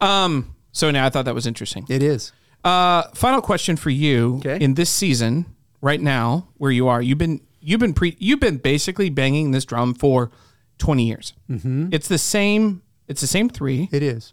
Um. 0.00 0.54
So 0.72 0.90
now 0.90 1.04
I 1.06 1.10
thought 1.10 1.24
that 1.24 1.34
was 1.34 1.46
interesting. 1.46 1.86
It 1.88 2.02
is. 2.02 2.32
Uh, 2.62 3.02
final 3.14 3.40
question 3.40 3.76
for 3.76 3.90
you. 3.90 4.36
Okay. 4.38 4.62
In 4.62 4.74
this 4.74 4.90
season, 4.90 5.46
right 5.80 6.00
now, 6.00 6.48
where 6.58 6.70
you 6.70 6.88
are, 6.88 7.00
you've 7.00 7.18
been 7.18 7.40
you've 7.60 7.80
been 7.80 7.94
pre 7.94 8.16
you've 8.18 8.40
been 8.40 8.58
basically 8.58 9.10
banging 9.10 9.50
this 9.50 9.64
drum 9.64 9.94
for 9.94 10.30
twenty 10.78 11.06
years. 11.06 11.32
Mm-hmm. 11.48 11.88
It's 11.92 12.08
the 12.08 12.18
same. 12.18 12.82
It's 13.08 13.20
the 13.20 13.26
same 13.26 13.48
three. 13.48 13.88
It 13.90 14.02
is. 14.02 14.32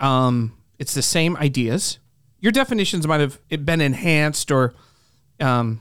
Um, 0.00 0.56
it's 0.78 0.94
the 0.94 1.02
same 1.02 1.36
ideas. 1.36 1.98
Your 2.40 2.52
definitions 2.52 3.06
might 3.06 3.20
have 3.20 3.38
been 3.64 3.80
enhanced 3.80 4.50
or 4.50 4.74
um, 5.40 5.80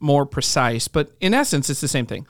more 0.00 0.26
precise, 0.26 0.88
but 0.88 1.12
in 1.20 1.34
essence, 1.34 1.70
it's 1.70 1.80
the 1.80 1.88
same 1.88 2.06
thing. 2.06 2.26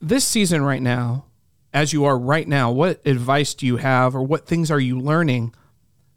This 0.00 0.24
season, 0.24 0.62
right 0.62 0.82
now, 0.82 1.26
as 1.72 1.92
you 1.92 2.04
are 2.04 2.18
right 2.18 2.48
now, 2.48 2.70
what 2.70 3.00
advice 3.06 3.54
do 3.54 3.66
you 3.66 3.76
have, 3.76 4.14
or 4.16 4.22
what 4.22 4.46
things 4.46 4.70
are 4.70 4.80
you 4.80 4.98
learning 4.98 5.54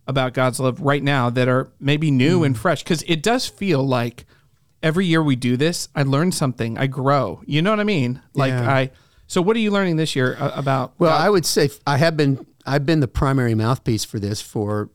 about 0.08 0.34
God's 0.34 0.60
love 0.60 0.82
right 0.82 1.04
now 1.04 1.30
that 1.30 1.48
are 1.48 1.72
maybe 1.80 2.12
new 2.12 2.44
and 2.44 2.58
fresh? 2.58 2.84
Because 2.84 3.04
it 3.04 3.22
does 3.22 3.48
feel 3.48 3.86
like 3.86 4.26
every 4.82 5.06
year 5.06 5.22
we 5.22 5.36
do 5.36 5.58
this, 5.58 5.90
I 5.96 6.04
learn 6.04 6.32
something, 6.32 6.78
I 6.78 6.88
grow. 6.88 7.42
You 7.46 7.62
know 7.62 7.72
what 7.72 7.80
I 7.80 7.86
mean? 7.86 8.22
Like 8.34 8.52
Yeah. 8.52 8.72
I. 8.72 8.92
So, 9.28 9.42
what 9.42 9.56
are 9.56 9.60
you 9.60 9.72
learning 9.72 9.96
this 9.96 10.16
year 10.16 10.36
uh, 10.40 10.52
about? 10.56 10.94
Well, 11.00 11.12
God? 11.12 11.26
I 11.26 11.30
would 11.30 11.46
say 11.46 11.70
I 11.88 11.98
have 11.98 12.16
been 12.16 12.46
I've 12.66 12.86
been 12.86 13.00
the 13.00 13.08
primary 13.08 13.56
mouthpiece 13.56 14.06
for 14.06 14.20
this 14.20 14.42
for 14.42 14.90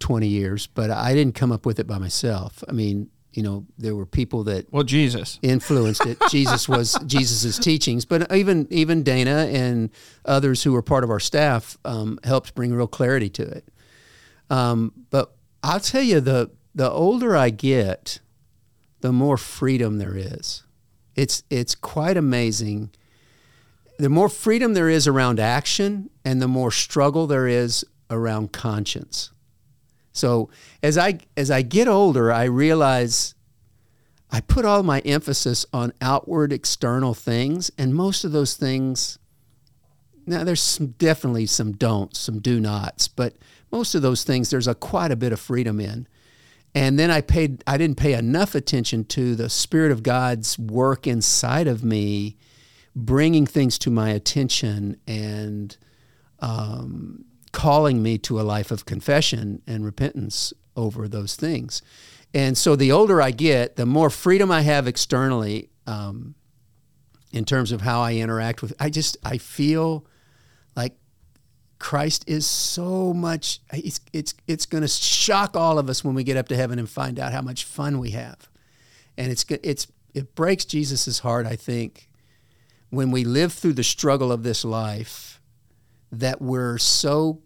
20 0.00 0.26
years, 0.26 0.66
but 0.66 0.90
I 0.90 1.14
didn't 1.14 1.34
come 1.34 1.52
up 1.52 1.66
with 1.66 1.78
it 1.78 1.86
by 1.86 1.98
myself. 1.98 2.64
I 2.68 2.72
mean, 2.72 3.10
you 3.32 3.42
know, 3.42 3.64
there 3.78 3.94
were 3.94 4.06
people 4.06 4.44
that 4.44 4.72
Well, 4.72 4.82
Jesus. 4.82 5.38
influenced 5.42 6.04
it. 6.04 6.18
Jesus 6.30 6.68
was 6.68 6.98
Jesus's 7.06 7.58
teachings, 7.58 8.04
but 8.04 8.30
even 8.34 8.66
even 8.70 9.02
Dana 9.02 9.48
and 9.50 9.90
others 10.24 10.62
who 10.64 10.72
were 10.72 10.82
part 10.82 11.04
of 11.04 11.10
our 11.10 11.20
staff 11.20 11.78
um, 11.84 12.18
helped 12.24 12.54
bring 12.54 12.72
real 12.72 12.86
clarity 12.88 13.28
to 13.30 13.42
it. 13.42 13.68
Um, 14.50 14.92
but 15.10 15.32
I'll 15.62 15.80
tell 15.80 16.02
you, 16.02 16.20
the 16.20 16.50
the 16.74 16.90
older 16.90 17.36
I 17.36 17.50
get, 17.50 18.20
the 19.00 19.12
more 19.12 19.36
freedom 19.36 19.98
there 19.98 20.16
is. 20.16 20.64
It's 21.14 21.42
it's 21.50 21.74
quite 21.74 22.16
amazing. 22.16 22.90
The 23.98 24.08
more 24.08 24.28
freedom 24.30 24.72
there 24.74 24.88
is 24.88 25.06
around 25.06 25.38
action, 25.38 26.08
and 26.24 26.40
the 26.40 26.48
more 26.48 26.70
struggle 26.70 27.26
there 27.26 27.46
is 27.46 27.84
around 28.08 28.52
conscience. 28.52 29.30
So 30.12 30.50
as 30.82 30.98
I 30.98 31.18
as 31.36 31.50
I 31.50 31.62
get 31.62 31.88
older, 31.88 32.32
I 32.32 32.44
realize 32.44 33.34
I 34.30 34.40
put 34.40 34.64
all 34.64 34.82
my 34.82 35.00
emphasis 35.00 35.66
on 35.72 35.92
outward 36.00 36.52
external 36.52 37.14
things, 37.14 37.70
and 37.76 37.94
most 37.94 38.24
of 38.24 38.32
those 38.32 38.54
things. 38.54 39.18
Now, 40.26 40.44
there's 40.44 40.60
some, 40.60 40.88
definitely 40.98 41.46
some 41.46 41.72
don'ts, 41.72 42.20
some 42.20 42.38
do 42.38 42.60
nots, 42.60 43.08
but 43.08 43.34
most 43.72 43.94
of 43.94 44.02
those 44.02 44.22
things 44.22 44.50
there's 44.50 44.68
a 44.68 44.74
quite 44.74 45.10
a 45.10 45.16
bit 45.16 45.32
of 45.32 45.40
freedom 45.40 45.80
in. 45.80 46.06
And 46.74 46.98
then 46.98 47.10
I 47.10 47.20
paid, 47.20 47.64
I 47.66 47.76
didn't 47.76 47.96
pay 47.96 48.12
enough 48.12 48.54
attention 48.54 49.04
to 49.06 49.34
the 49.34 49.48
Spirit 49.48 49.90
of 49.90 50.04
God's 50.04 50.56
work 50.58 51.06
inside 51.06 51.66
of 51.66 51.82
me, 51.82 52.36
bringing 52.94 53.46
things 53.46 53.76
to 53.78 53.90
my 53.90 54.10
attention 54.10 55.00
and 55.06 55.76
um, 56.38 57.24
calling 57.52 58.02
me 58.02 58.18
to 58.18 58.40
a 58.40 58.42
life 58.42 58.70
of 58.70 58.84
confession 58.84 59.62
and 59.66 59.84
repentance 59.84 60.52
over 60.76 61.08
those 61.08 61.36
things. 61.36 61.82
And 62.32 62.56
so 62.56 62.76
the 62.76 62.92
older 62.92 63.20
I 63.20 63.32
get, 63.32 63.76
the 63.76 63.86
more 63.86 64.10
freedom 64.10 64.50
I 64.50 64.62
have 64.62 64.86
externally 64.86 65.70
um, 65.86 66.34
in 67.32 67.44
terms 67.44 67.72
of 67.72 67.80
how 67.80 68.00
I 68.00 68.14
interact 68.14 68.62
with. 68.62 68.72
I 68.78 68.90
just 68.90 69.16
I 69.24 69.38
feel 69.38 70.06
like 70.76 70.96
Christ 71.78 72.24
is 72.28 72.46
so 72.46 73.12
much. 73.12 73.60
It's 73.72 74.00
it's 74.12 74.34
it's 74.46 74.66
going 74.66 74.82
to 74.82 74.88
shock 74.88 75.56
all 75.56 75.78
of 75.78 75.88
us 75.88 76.04
when 76.04 76.14
we 76.14 76.24
get 76.24 76.36
up 76.36 76.48
to 76.48 76.56
heaven 76.56 76.78
and 76.78 76.88
find 76.88 77.18
out 77.18 77.32
how 77.32 77.42
much 77.42 77.64
fun 77.64 77.98
we 77.98 78.10
have, 78.10 78.48
and 79.16 79.30
it's 79.32 79.44
it's 79.48 79.88
it 80.14 80.34
breaks 80.34 80.64
Jesus's 80.64 81.20
heart. 81.20 81.46
I 81.46 81.56
think 81.56 82.08
when 82.90 83.10
we 83.10 83.24
live 83.24 83.52
through 83.52 83.74
the 83.74 83.84
struggle 83.84 84.30
of 84.30 84.42
this 84.42 84.64
life, 84.64 85.39
that 86.12 86.40
we're 86.42 86.78
so 86.78 87.40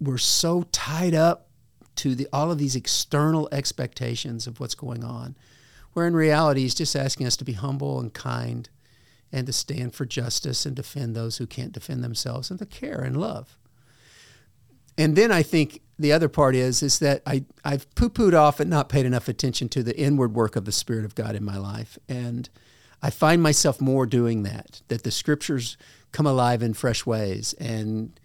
we're 0.00 0.18
so 0.18 0.62
tied 0.72 1.14
up 1.14 1.48
to 1.96 2.14
the 2.14 2.28
all 2.32 2.50
of 2.50 2.58
these 2.58 2.76
external 2.76 3.48
expectations 3.52 4.46
of 4.46 4.58
what's 4.60 4.74
going 4.74 5.04
on, 5.04 5.36
where 5.92 6.06
in 6.06 6.14
reality 6.14 6.62
he's 6.62 6.74
just 6.74 6.96
asking 6.96 7.26
us 7.26 7.36
to 7.36 7.44
be 7.44 7.52
humble 7.52 8.00
and 8.00 8.12
kind 8.14 8.68
and 9.30 9.46
to 9.46 9.52
stand 9.52 9.94
for 9.94 10.04
justice 10.04 10.66
and 10.66 10.76
defend 10.76 11.14
those 11.14 11.38
who 11.38 11.46
can't 11.46 11.72
defend 11.72 12.04
themselves 12.04 12.50
and 12.50 12.58
to 12.58 12.66
care 12.66 13.00
and 13.00 13.16
love. 13.16 13.58
And 14.98 15.16
then 15.16 15.32
I 15.32 15.42
think 15.42 15.80
the 15.98 16.12
other 16.12 16.28
part 16.28 16.54
is 16.54 16.82
is 16.82 16.98
that 16.98 17.22
I, 17.26 17.44
I've 17.64 17.92
poo-pooed 17.94 18.34
off 18.34 18.60
and 18.60 18.68
not 18.68 18.88
paid 18.88 19.06
enough 19.06 19.28
attention 19.28 19.68
to 19.70 19.82
the 19.82 19.98
inward 19.98 20.34
work 20.34 20.56
of 20.56 20.66
the 20.66 20.72
Spirit 20.72 21.04
of 21.04 21.14
God 21.14 21.34
in 21.34 21.44
my 21.44 21.56
life. 21.56 21.98
And 22.08 22.50
I 23.02 23.10
find 23.10 23.42
myself 23.42 23.80
more 23.80 24.06
doing 24.06 24.44
that, 24.44 24.82
that 24.88 25.02
the 25.02 25.10
scriptures 25.10 25.76
come 26.12 26.26
alive 26.26 26.62
in 26.62 26.74
fresh 26.74 27.04
ways 27.04 27.54
and 27.54 28.18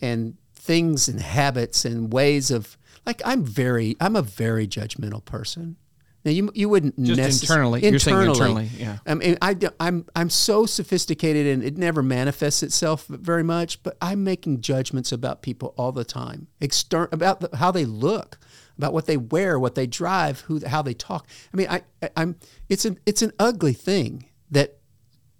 and 0.00 0.36
things 0.54 1.08
and 1.08 1.20
habits 1.20 1.84
and 1.84 2.12
ways 2.12 2.50
of 2.50 2.76
like 3.04 3.20
I'm 3.24 3.44
very 3.44 3.96
I'm 4.00 4.16
a 4.16 4.22
very 4.22 4.66
judgmental 4.66 5.24
person. 5.24 5.76
Now 6.24 6.30
you 6.30 6.50
you 6.54 6.68
wouldn't 6.68 7.02
Just 7.02 7.20
necess- 7.20 7.42
internally. 7.42 7.82
You're 7.82 7.98
saying 7.98 8.28
internally, 8.28 8.70
yeah. 8.78 8.98
I 9.04 9.14
mean, 9.14 9.36
I, 9.42 9.56
I'm 9.80 10.06
I'm 10.14 10.30
so 10.30 10.66
sophisticated 10.66 11.48
and 11.48 11.64
it 11.64 11.76
never 11.76 12.02
manifests 12.02 12.62
itself 12.62 13.06
very 13.08 13.42
much. 13.42 13.82
But 13.82 13.96
I'm 14.00 14.22
making 14.22 14.60
judgments 14.60 15.10
about 15.10 15.42
people 15.42 15.74
all 15.76 15.90
the 15.90 16.04
time, 16.04 16.46
extern 16.60 17.08
about 17.10 17.40
the, 17.40 17.56
how 17.56 17.72
they 17.72 17.84
look, 17.84 18.38
about 18.82 18.92
what 18.92 19.06
they 19.06 19.16
wear, 19.16 19.58
what 19.58 19.76
they 19.76 19.86
drive, 19.86 20.40
who 20.40 20.60
how 20.66 20.82
they 20.82 20.94
talk. 20.94 21.28
I 21.52 21.56
mean, 21.56 21.68
I, 21.70 21.82
I 22.02 22.10
I'm 22.16 22.36
it's 22.68 22.84
an 22.84 22.98
it's 23.06 23.22
an 23.22 23.32
ugly 23.38 23.72
thing 23.72 24.26
that 24.50 24.78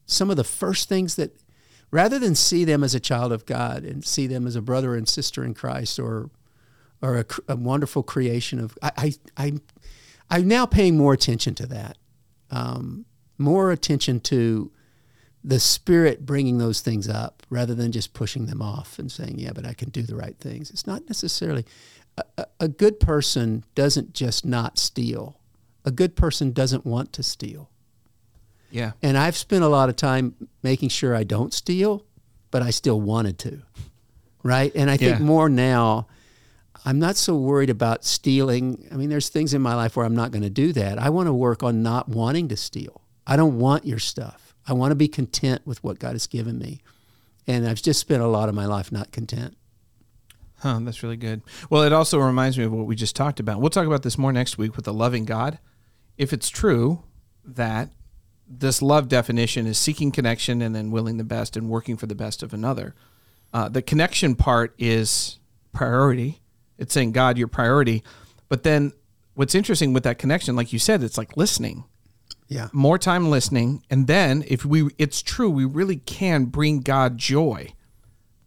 some 0.06 0.30
of 0.30 0.36
the 0.36 0.44
first 0.44 0.88
things 0.88 1.16
that 1.16 1.36
rather 1.90 2.18
than 2.18 2.34
see 2.36 2.64
them 2.64 2.84
as 2.84 2.94
a 2.94 3.00
child 3.00 3.32
of 3.32 3.44
God 3.44 3.82
and 3.84 4.04
see 4.04 4.26
them 4.26 4.46
as 4.46 4.54
a 4.54 4.62
brother 4.62 4.94
and 4.94 5.08
sister 5.08 5.44
in 5.44 5.54
Christ 5.54 5.98
or 5.98 6.30
or 7.02 7.18
a, 7.18 7.24
a 7.48 7.56
wonderful 7.56 8.04
creation 8.04 8.60
of 8.60 8.78
I, 8.80 8.92
I 8.96 9.12
I'm 9.36 9.62
I'm 10.30 10.46
now 10.46 10.64
paying 10.64 10.96
more 10.96 11.12
attention 11.12 11.54
to 11.56 11.66
that, 11.66 11.98
um, 12.50 13.06
more 13.38 13.72
attention 13.72 14.20
to 14.20 14.70
the 15.44 15.58
spirit 15.58 16.24
bringing 16.24 16.58
those 16.58 16.80
things 16.80 17.08
up 17.08 17.42
rather 17.50 17.74
than 17.74 17.90
just 17.90 18.14
pushing 18.14 18.46
them 18.46 18.62
off 18.62 19.00
and 19.00 19.10
saying, 19.10 19.40
"Yeah, 19.40 19.50
but 19.52 19.66
I 19.66 19.74
can 19.74 19.90
do 19.90 20.02
the 20.02 20.14
right 20.14 20.38
things." 20.38 20.70
It's 20.70 20.86
not 20.86 21.08
necessarily 21.08 21.66
a, 22.18 22.46
a, 22.60 22.68
good 22.68 23.00
person 23.00 23.64
doesn't 23.74 24.12
just 24.12 24.44
not 24.44 24.78
steal. 24.78 25.38
A 25.84 25.90
good 25.90 26.14
person 26.14 26.52
doesn't 26.52 26.84
want 26.84 27.12
to 27.14 27.22
steal. 27.22 27.70
Yeah. 28.70 28.92
And 29.02 29.16
I've 29.18 29.36
spent 29.36 29.64
a 29.64 29.68
lot 29.68 29.88
of 29.88 29.96
time 29.96 30.34
making 30.62 30.90
sure 30.90 31.14
I 31.14 31.24
don't 31.24 31.52
steal, 31.52 32.04
but 32.50 32.62
I 32.62 32.70
still 32.70 33.00
wanted 33.00 33.38
to. 33.40 33.62
Right? 34.42 34.72
And 34.74 34.90
I 34.90 34.96
think 34.96 35.18
Yeah. 35.18 35.24
more 35.24 35.48
now, 35.48 36.06
I'm 36.84 36.98
not 36.98 37.16
so 37.16 37.36
worried 37.36 37.70
about 37.70 38.04
stealing. 38.04 38.88
I 38.90 38.96
mean, 38.96 39.08
there's 39.08 39.28
things 39.28 39.54
in 39.54 39.62
my 39.62 39.74
life 39.74 39.96
where 39.96 40.04
I'm 40.04 40.16
not 40.16 40.32
going 40.32 40.42
to 40.42 40.50
do 40.50 40.72
that. 40.72 40.98
I 40.98 41.10
want 41.10 41.28
to 41.28 41.32
work 41.32 41.62
on 41.62 41.82
not 41.82 42.08
wanting 42.08 42.48
to 42.48 42.56
steal. 42.56 43.02
I 43.26 43.36
don't 43.36 43.58
want 43.58 43.86
your 43.86 44.00
stuff. 44.00 44.54
I 44.66 44.72
want 44.72 44.90
to 44.90 44.96
be 44.96 45.08
content 45.08 45.62
with 45.64 45.82
what 45.84 45.98
God 45.98 46.12
has 46.12 46.26
given 46.26 46.58
me. 46.58 46.82
And 47.46 47.66
I've 47.66 47.82
just 47.82 48.00
spent 48.00 48.22
a 48.22 48.26
lot 48.26 48.48
of 48.48 48.54
my 48.54 48.66
life 48.66 48.90
not 48.90 49.12
content. 49.12 49.56
Huh, 50.62 50.78
that's 50.82 51.02
really 51.02 51.16
good. 51.16 51.42
Well, 51.70 51.82
it 51.82 51.92
also 51.92 52.18
reminds 52.20 52.56
me 52.56 52.64
of 52.64 52.72
what 52.72 52.86
we 52.86 52.94
just 52.94 53.16
talked 53.16 53.40
about. 53.40 53.60
We'll 53.60 53.70
talk 53.70 53.86
about 53.86 54.02
this 54.04 54.16
more 54.16 54.32
next 54.32 54.58
week 54.58 54.76
with 54.76 54.84
the 54.84 54.92
loving 54.94 55.24
God. 55.24 55.58
If 56.16 56.32
it's 56.32 56.48
true 56.48 57.02
that 57.44 57.90
this 58.46 58.80
love 58.80 59.08
definition 59.08 59.66
is 59.66 59.76
seeking 59.78 60.12
connection 60.12 60.62
and 60.62 60.74
then 60.74 60.90
willing 60.92 61.16
the 61.16 61.24
best 61.24 61.56
and 61.56 61.68
working 61.68 61.96
for 61.96 62.06
the 62.06 62.14
best 62.14 62.42
of 62.44 62.54
another, 62.54 62.94
uh, 63.52 63.68
the 63.68 63.82
connection 63.82 64.36
part 64.36 64.74
is 64.78 65.38
priority. 65.72 66.40
It's 66.78 66.94
saying, 66.94 67.12
God, 67.12 67.38
your 67.38 67.48
priority. 67.48 68.04
But 68.48 68.62
then 68.62 68.92
what's 69.34 69.54
interesting 69.56 69.92
with 69.92 70.04
that 70.04 70.18
connection, 70.18 70.54
like 70.54 70.72
you 70.72 70.78
said, 70.78 71.02
it's 71.02 71.18
like 71.18 71.36
listening 71.36 71.84
Yeah. 72.48 72.68
more 72.72 72.98
time 72.98 73.30
listening 73.30 73.82
and 73.90 74.06
then 74.06 74.44
if 74.46 74.64
we 74.64 74.90
it's 74.98 75.22
true 75.22 75.48
we 75.50 75.64
really 75.64 75.96
can 75.96 76.44
bring 76.46 76.80
god 76.80 77.16
joy 77.16 77.72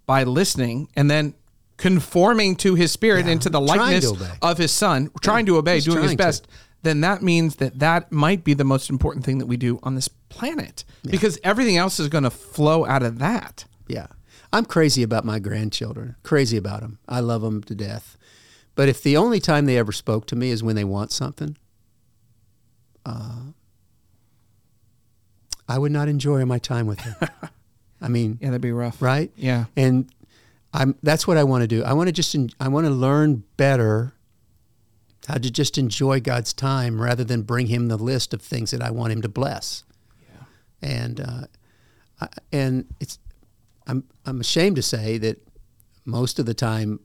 by 0.06 0.24
listening 0.24 0.90
and 0.96 1.10
then 1.10 1.34
conforming 1.78 2.56
to 2.58 2.76
his 2.76 2.92
spirit 2.92 3.26
Yeah. 3.26 3.34
into 3.34 3.50
the 3.50 3.60
Trying 3.66 4.02
to 4.02 4.10
likeness 4.12 4.38
of 4.42 4.58
his 4.58 4.72
son 4.72 5.12
trying 5.22 5.46
to 5.48 5.58
obey 5.58 5.80
doing 5.82 5.98
his 5.98 6.06
trying 6.08 6.18
to. 6.18 6.24
best 6.24 6.48
then 6.84 7.02
that 7.02 7.22
means 7.24 7.56
that 7.58 7.80
that 7.80 8.12
might 8.12 8.44
be 8.44 8.54
the 8.54 8.64
most 8.64 8.90
important 8.90 9.26
thing 9.26 9.40
that 9.40 9.48
we 9.48 9.58
do 9.58 9.80
on 9.84 9.96
this 9.96 10.08
planet 10.30 10.84
because 11.04 11.38
everything 11.44 11.78
else 11.78 12.00
is 12.00 12.08
going 12.08 12.24
to 12.24 12.30
flow 12.30 12.86
out 12.86 13.04
of 13.04 13.18
that 13.20 13.66
Yeah. 13.88 14.08
I'm 14.54 14.64
crazy 14.66 15.04
about 15.04 15.26
my 15.26 15.40
grandchildren. 15.40 16.16
Crazy 16.24 16.56
about 16.56 16.80
them. 16.80 17.00
I 17.10 17.20
love 17.20 17.42
them 17.42 17.62
to 17.64 17.76
death. 17.76 18.18
But 18.76 18.88
if 18.88 19.04
the 19.04 19.18
only 19.18 19.42
time 19.42 19.66
they 19.66 19.78
ever 19.78 19.92
spoke 19.92 20.28
to 20.28 20.36
me 20.38 20.50
is 20.50 20.64
when 20.64 20.78
they 20.78 20.86
want 20.86 21.12
something, 21.12 21.58
uh, 23.06 23.52
I 25.68 25.78
would 25.78 25.92
not 25.92 26.08
enjoy 26.08 26.46
my 26.46 26.60
time 26.60 26.86
with 26.88 27.00
them. 27.00 27.16
I 28.02 28.08
mean, 28.08 28.38
yeah 28.42 28.50
that'd 28.50 28.62
be 28.62 28.72
rough 28.72 29.02
right? 29.02 29.32
yeah 29.36 29.66
And 29.76 30.08
I'm 30.76 30.96
that's 31.02 31.26
what 31.26 31.38
I 31.38 31.44
want 31.44 31.62
to 31.62 31.68
do. 31.68 31.84
I 31.84 31.94
want 31.94 32.08
to 32.08 32.12
just 32.12 32.36
I 32.60 32.68
want 32.68 32.86
to 32.86 32.92
learn 32.92 33.44
better 33.56 34.14
how 35.28 35.36
to 35.36 35.50
just 35.50 35.78
enjoy 35.78 36.20
God's 36.20 36.54
time 36.54 37.02
rather 37.02 37.24
than 37.24 37.42
bring 37.42 37.68
him 37.68 37.88
the 37.88 37.98
list 37.98 38.34
of 38.34 38.42
things 38.42 38.72
that 38.72 38.82
I 38.82 38.92
want 38.92 39.14
him 39.14 39.22
to 39.24 39.30
bless. 39.30 39.84
Yeah. 40.22 40.46
And 40.88 41.20
uh, 41.22 41.42
I, 42.20 42.28
and 42.52 42.94
it's 43.00 43.20
I'm 43.88 44.04
I'm 44.26 44.42
ashamed 44.42 44.76
to 44.76 44.82
say 44.82 45.18
that 45.20 45.42
most 46.04 46.40
of 46.40 46.46
the 46.46 46.54
time 46.54 47.00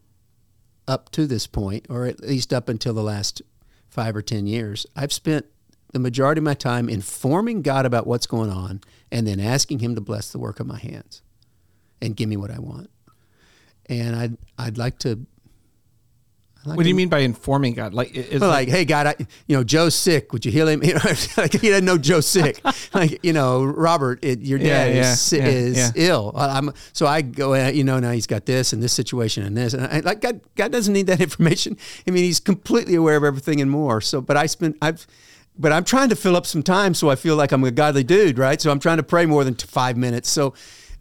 up 0.88 1.10
to 1.12 1.26
this 1.26 1.46
point 1.46 1.86
or 1.88 2.06
at 2.06 2.20
least 2.20 2.52
up 2.52 2.68
until 2.68 2.92
the 2.92 3.02
last 3.02 3.40
5 3.88 4.16
or 4.16 4.22
10 4.22 4.46
years, 4.46 4.86
I've 4.96 5.12
spent 5.12 5.46
the 5.92 5.98
majority 5.98 6.40
of 6.40 6.44
my 6.44 6.54
time 6.54 6.88
informing 6.88 7.62
God 7.62 7.86
about 7.86 8.06
what's 8.06 8.26
going 8.26 8.50
on 8.50 8.80
and 9.10 9.26
then 9.26 9.40
asking 9.40 9.78
him 9.78 9.94
to 9.94 10.00
bless 10.00 10.30
the 10.30 10.38
work 10.38 10.60
of 10.60 10.66
my 10.66 10.78
hands 10.78 11.22
and 12.02 12.16
give 12.16 12.28
me 12.28 12.36
what 12.36 12.50
I 12.50 12.58
want. 12.58 12.90
And 13.90 14.16
I'd 14.16 14.36
I'd 14.56 14.78
like 14.78 14.98
to 15.00 15.18
like 16.64 16.76
What 16.76 16.82
do 16.82 16.88
you 16.90 16.94
to- 16.94 16.96
mean 16.96 17.08
by 17.08 17.20
informing 17.20 17.72
God? 17.72 17.94
Like, 17.94 18.14
is 18.14 18.40
Well, 18.40 18.50
like, 18.50 18.68
hey, 18.68 18.84
God, 18.84 19.06
I, 19.06 19.14
you 19.46 19.56
know, 19.56 19.64
Joe's 19.64 19.94
sick. 19.94 20.32
Would 20.32 20.44
you 20.44 20.52
heal 20.52 20.68
him? 20.68 20.82
You 20.90 20.94
know, 20.94 21.00
like 21.38 21.52
he 21.52 21.70
doesn't 21.70 21.86
know 21.86 21.96
Joe's 21.96 22.26
sick. 22.26 22.60
like, 22.94 23.18
you 23.24 23.32
know, 23.32 23.64
Robert, 23.64 24.22
it, 24.22 24.40
your 24.40 24.58
dad 24.58 24.94
yeah, 24.94 25.12
is, 25.12 25.32
yeah, 25.32 25.46
is 25.46 25.76
yeah. 25.78 25.90
ill. 25.94 26.32
I- 26.36 26.58
I'm, 26.58 26.72
so 26.92 27.06
I 27.06 27.22
go, 27.22 27.54
uh, 27.54 27.68
you 27.68 27.82
know, 27.82 27.98
now 27.98 28.10
he's 28.12 28.26
got 28.26 28.44
this 28.44 28.72
and 28.74 28.82
this 28.82 28.92
situation 28.92 29.42
and 29.44 29.56
this, 29.56 29.72
and 29.72 29.86
I, 29.86 30.00
like 30.00 30.20
God, 30.20 30.40
God 30.54 30.70
doesn't 30.70 30.92
need 30.92 31.06
that 31.06 31.20
information. 31.28 31.78
I 32.06 32.10
mean, 32.10 32.24
he's 32.24 32.40
completely 32.40 32.94
aware 32.94 33.16
of 33.16 33.24
everything 33.24 33.60
and 33.62 33.70
more. 33.70 34.00
So, 34.02 34.20
but 34.20 34.36
I 34.36 34.44
spend, 34.44 34.76
I've, 34.82 35.06
but 35.58 35.72
I'm 35.72 35.84
trying 35.84 36.10
to 36.10 36.16
fill 36.16 36.36
up 36.36 36.44
some 36.46 36.62
time 36.62 36.92
so 36.92 37.08
I 37.08 37.16
feel 37.16 37.36
like 37.36 37.52
I'm 37.52 37.64
a 37.64 37.70
godly 37.70 38.04
dude, 38.04 38.38
right? 38.38 38.60
So 38.60 38.70
I'm 38.70 38.80
trying 38.80 38.98
to 38.98 39.02
pray 39.02 39.24
more 39.26 39.44
than 39.44 39.54
five 39.54 39.96
minutes. 39.96 40.28
So. 40.30 40.52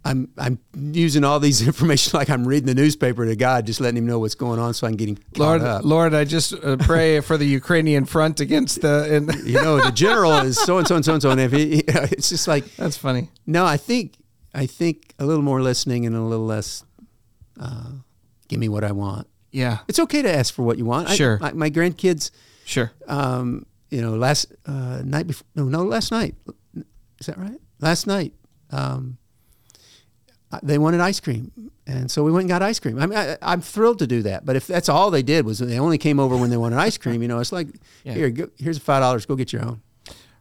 I'm 0.06 0.30
I'm 0.38 0.60
using 0.74 1.24
all 1.24 1.40
these 1.40 1.66
information 1.68 2.18
like 2.18 2.30
I'm 2.30 2.48
reading 2.48 2.68
the 2.68 2.76
newspaper 2.76 3.26
to 3.26 3.36
God, 3.36 3.66
just 3.66 3.82
letting 3.82 3.98
him 3.98 4.06
know 4.08 4.20
what's 4.20 4.36
going 4.36 4.60
on, 4.60 4.74
so 4.74 4.88
I 4.88 4.92
can 4.92 4.98
get 4.98 5.10
him 5.10 5.18
Lord, 5.38 5.62
up. 5.62 5.84
Lord, 5.84 6.14
I 6.14 6.24
just 6.24 6.54
uh, 6.54 6.78
pray 6.78 7.20
for 7.20 7.38
the 7.38 7.46
Ukrainian 7.46 8.06
front 8.06 8.40
against 8.40 8.82
the. 8.82 9.16
And 9.16 9.34
you 9.46 9.56
know, 9.62 9.84
the 9.84 9.92
general 9.92 10.34
is 10.40 10.58
so 10.58 10.78
and 10.78 10.88
so 10.88 10.96
and 10.96 11.04
so 11.06 11.14
and 11.14 11.22
so, 11.22 11.30
and 11.32 11.42
if 11.42 11.52
he, 11.52 11.80
it's 11.88 12.30
just 12.30 12.48
like 12.48 12.64
that's 12.78 12.98
funny. 12.98 13.30
no, 13.46 13.66
I 13.66 13.78
think 13.78 14.16
I 14.54 14.66
think 14.66 15.14
a 15.20 15.26
little 15.26 15.44
more 15.44 15.62
listening 15.62 16.06
and 16.06 16.16
a 16.16 16.22
little 16.22 16.46
less. 16.46 16.84
Uh, 17.60 17.92
give 18.48 18.60
me 18.60 18.70
what 18.70 18.84
I 18.86 18.94
want. 18.94 19.28
Yeah, 19.52 19.80
It's 19.88 20.00
okay 20.00 20.22
to 20.22 20.32
ask 20.34 20.54
for 20.54 20.62
what 20.64 20.78
you 20.78 20.86
want. 20.86 21.10
I- 21.10 21.16
Sure. 21.16 21.40
my, 21.40 21.52
my 21.54 21.70
grandkids, 21.72 22.30
sure. 22.66 22.92
um, 23.08 23.66
you 23.90 24.00
know, 24.02 24.16
last 24.16 24.54
uh, 24.66 25.02
night 25.04 25.26
before, 25.28 25.46
no, 25.56 25.64
no, 25.66 25.84
last 25.84 26.12
night. 26.12 26.36
Is 27.20 27.26
that 27.28 27.38
right? 27.38 27.60
Last 27.82 28.06
night, 28.08 28.34
um, 28.72 29.18
they 30.64 30.78
wanted 30.78 31.00
ice 31.00 31.20
cream, 31.20 31.52
and 31.86 32.10
so 32.10 32.24
we 32.24 32.32
went 32.32 32.44
and 32.44 32.50
got 32.50 32.62
ice 32.62 32.80
cream. 32.80 32.98
I 33.00 33.06
mean, 33.06 33.18
I, 33.18 33.38
I'm 33.42 33.62
thrilled 33.62 34.00
to 34.00 34.08
do 34.08 34.24
that. 34.24 34.46
But 34.46 34.56
if 34.56 34.66
that's 34.68 34.90
all 34.90 35.12
they 35.12 35.22
did 35.22 35.46
was 35.46 35.60
they 35.60 35.78
only 35.80 35.98
came 35.98 36.20
over 36.20 36.36
when 36.36 36.50
they 36.50 36.58
wanted 36.58 36.78
ice 36.80 36.98
cream, 36.98 37.22
you 37.22 37.28
know, 37.28 37.40
it's 37.40 37.52
like 37.52 37.68
Yeah. 38.04 38.14
here, 38.14 38.30
go, 38.30 38.50
here's 38.58 38.78
five 38.80 39.02
dollars, 39.02 39.26
go 39.26 39.36
get 39.36 39.54
your 39.54 39.64
own. 39.64 39.82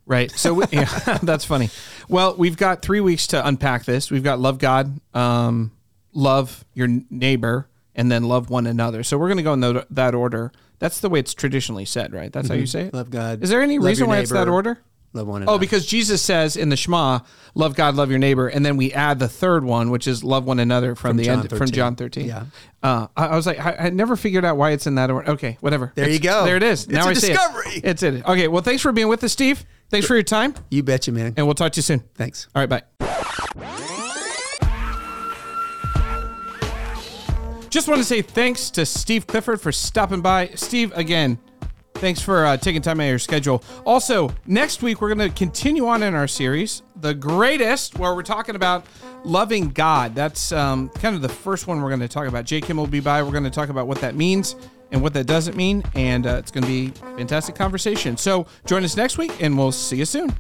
Right. 0.07 0.31
So 0.31 0.55
we, 0.55 0.65
yeah, 0.73 1.19
that's 1.23 1.45
funny. 1.45 1.69
Well, 2.09 2.35
we've 2.37 2.57
got 2.57 2.81
three 2.81 3.01
weeks 3.01 3.27
to 3.29 3.47
unpack 3.47 3.85
this. 3.85 4.11
We've 4.11 4.23
got 4.23 4.39
love 4.41 4.59
God, 4.59 4.99
um, 5.15 5.71
love 6.15 6.65
your 6.73 6.89
neighbor, 7.11 7.69
and 7.95 8.11
then 8.11 8.25
love 8.25 8.49
one 8.49 8.67
another. 8.67 9.03
So 9.03 9.19
we're 9.19 9.29
going 9.29 9.37
to 9.37 9.43
go 9.43 9.53
in 9.53 9.61
tho- 9.61 9.85
that 9.91 10.15
order. 10.15 10.51
That's 10.79 11.01
the 11.01 11.11
way 11.11 11.19
it's 11.19 11.35
traditionally 11.35 11.85
said, 11.85 12.15
right? 12.15 12.33
That's 12.33 12.49
how 12.49 12.55
you 12.55 12.65
say 12.67 12.83
it. 12.83 12.87
Mm-hmm. 12.89 12.97
Love 12.97 13.11
God. 13.11 13.43
Is 13.43 13.51
there 13.51 13.61
any 13.61 13.79
reason 13.79 14.07
why 14.07 14.19
it's 14.19 14.31
that 14.31 14.49
order? 14.49 14.79
Love 15.15 15.27
one 15.27 15.43
another. 15.43 15.57
Oh, 15.57 15.59
because 15.59 15.87
Jesus 15.87 16.21
says 16.21 16.57
in 16.57 16.69
the 16.69 16.77
Shema, 16.77 17.21
"Love 17.55 17.75
God, 17.75 17.95
love 17.95 18.11
your 18.11 18.19
neighbor," 18.19 18.47
and 18.49 18.65
then 18.65 18.77
we 18.77 18.93
add 18.93 19.19
the 19.19 19.29
third 19.29 19.65
one, 19.65 19.91
which 19.91 20.07
is 20.07 20.23
"Love 20.23 20.45
one 20.45 20.59
another" 20.61 20.95
from, 20.95 21.11
From 21.11 21.17
the 21.17 21.25
John 21.25 21.41
end 21.41 21.49
from 21.49 21.59
13. 21.59 21.75
John 21.75 21.97
thirteen. 21.97 22.27
Yeah. 22.27 22.45
Uh, 22.83 23.07
I, 23.17 23.27
I 23.29 23.37
was 23.37 23.47
like, 23.47 23.59
I, 23.59 23.77
I 23.87 23.91
never 23.91 24.17
figured 24.17 24.45
out 24.45 24.57
why 24.59 24.73
it's 24.73 24.87
in 24.87 24.97
that 24.97 25.11
order. 25.11 25.31
Okay, 25.31 25.57
whatever. 25.61 25.93
There 25.95 26.09
you 26.09 26.21
go. 26.21 26.45
There 26.45 26.57
it 26.57 26.63
is. 26.63 26.85
It's 26.85 26.93
now 26.93 27.07
a 27.07 27.11
I 27.11 27.15
see 27.15 27.29
it. 27.29 27.31
discovery. 27.31 27.81
It's 27.83 28.03
it. 28.03 28.25
Okay. 28.27 28.49
Well, 28.49 28.63
thanks 28.63 28.83
for 28.83 28.93
being 28.93 29.09
with 29.09 29.25
us, 29.25 29.33
Steve. 29.33 29.65
Thanks 29.91 30.07
for 30.07 30.15
your 30.15 30.23
time, 30.23 30.55
you 30.71 30.83
betcha, 30.83 31.11
man. 31.13 31.33
and 31.39 31.47
we'll 31.47 31.55
talk 31.55 31.73
to 31.73 31.79
you 31.79 31.83
soon. 31.83 32.01
Thanks. 32.15 32.47
All 32.55 32.61
right, 32.63 32.69
bye. 32.69 32.83
Just 37.71 37.87
want 37.87 37.99
to 37.99 38.05
say 38.05 38.23
thanks 38.23 38.71
to 38.71 38.87
Steve 38.87 39.27
Clifford 39.27 39.61
for 39.61 39.73
stopping 39.73 40.21
by. 40.23 40.49
Steve, 40.55 40.91
again, 40.95 41.39
thanks 41.99 42.21
for 42.21 42.47
uh, 42.47 42.57
taking 42.57 42.83
time 42.83 43.01
out 43.01 43.05
of 43.05 43.11
your 43.11 43.19
schedule. 43.19 43.63
Also, 43.85 44.31
next 44.47 44.83
week 44.83 45.01
we're 45.01 45.15
going 45.15 45.31
to 45.31 45.37
continue 45.37 45.87
on 45.87 46.03
in 46.03 46.15
our 46.15 46.29
series, 46.29 46.83
The 46.97 47.15
Greatest, 47.15 47.99
where 47.99 48.15
we're 48.15 48.23
talking 48.23 48.55
about 48.55 48.87
loving 49.25 49.69
God. 49.69 50.15
That's 50.15 50.53
um, 50.53 50.89
kind 50.91 51.15
of 51.15 51.23
the 51.23 51.29
first 51.29 51.67
one 51.67 51.83
we're 51.83 51.91
going 51.91 52.01
to 52.01 52.09
talk 52.09 52.29
about. 52.29 52.45
Jay 52.45 52.61
Kim 52.61 52.77
will 52.77 52.87
be 52.87 53.01
by. 53.01 53.23
We're 53.23 53.33
going 53.33 53.45
to 53.45 53.51
talk 53.51 53.69
about 53.69 53.87
what 53.87 54.01
that 54.01 54.15
means 54.15 54.57
and 54.91 55.03
what 55.03 55.13
that 55.15 55.27
doesn't 55.27 55.57
mean, 55.57 55.83
and 55.95 56.27
uh, 56.27 56.37
it's 56.37 56.51
going 56.51 56.65
to 56.65 56.69
be 56.69 56.93
a 57.03 57.17
fantastic 57.17 57.55
conversation. 57.55 58.17
So 58.17 58.47
join 58.65 58.85
us 58.85 58.97
next 58.97 59.19
week, 59.19 59.43
and 59.43 59.59
we'll 59.59 59.73
see 59.73 59.97
you 59.97 60.07
soon. 60.07 60.35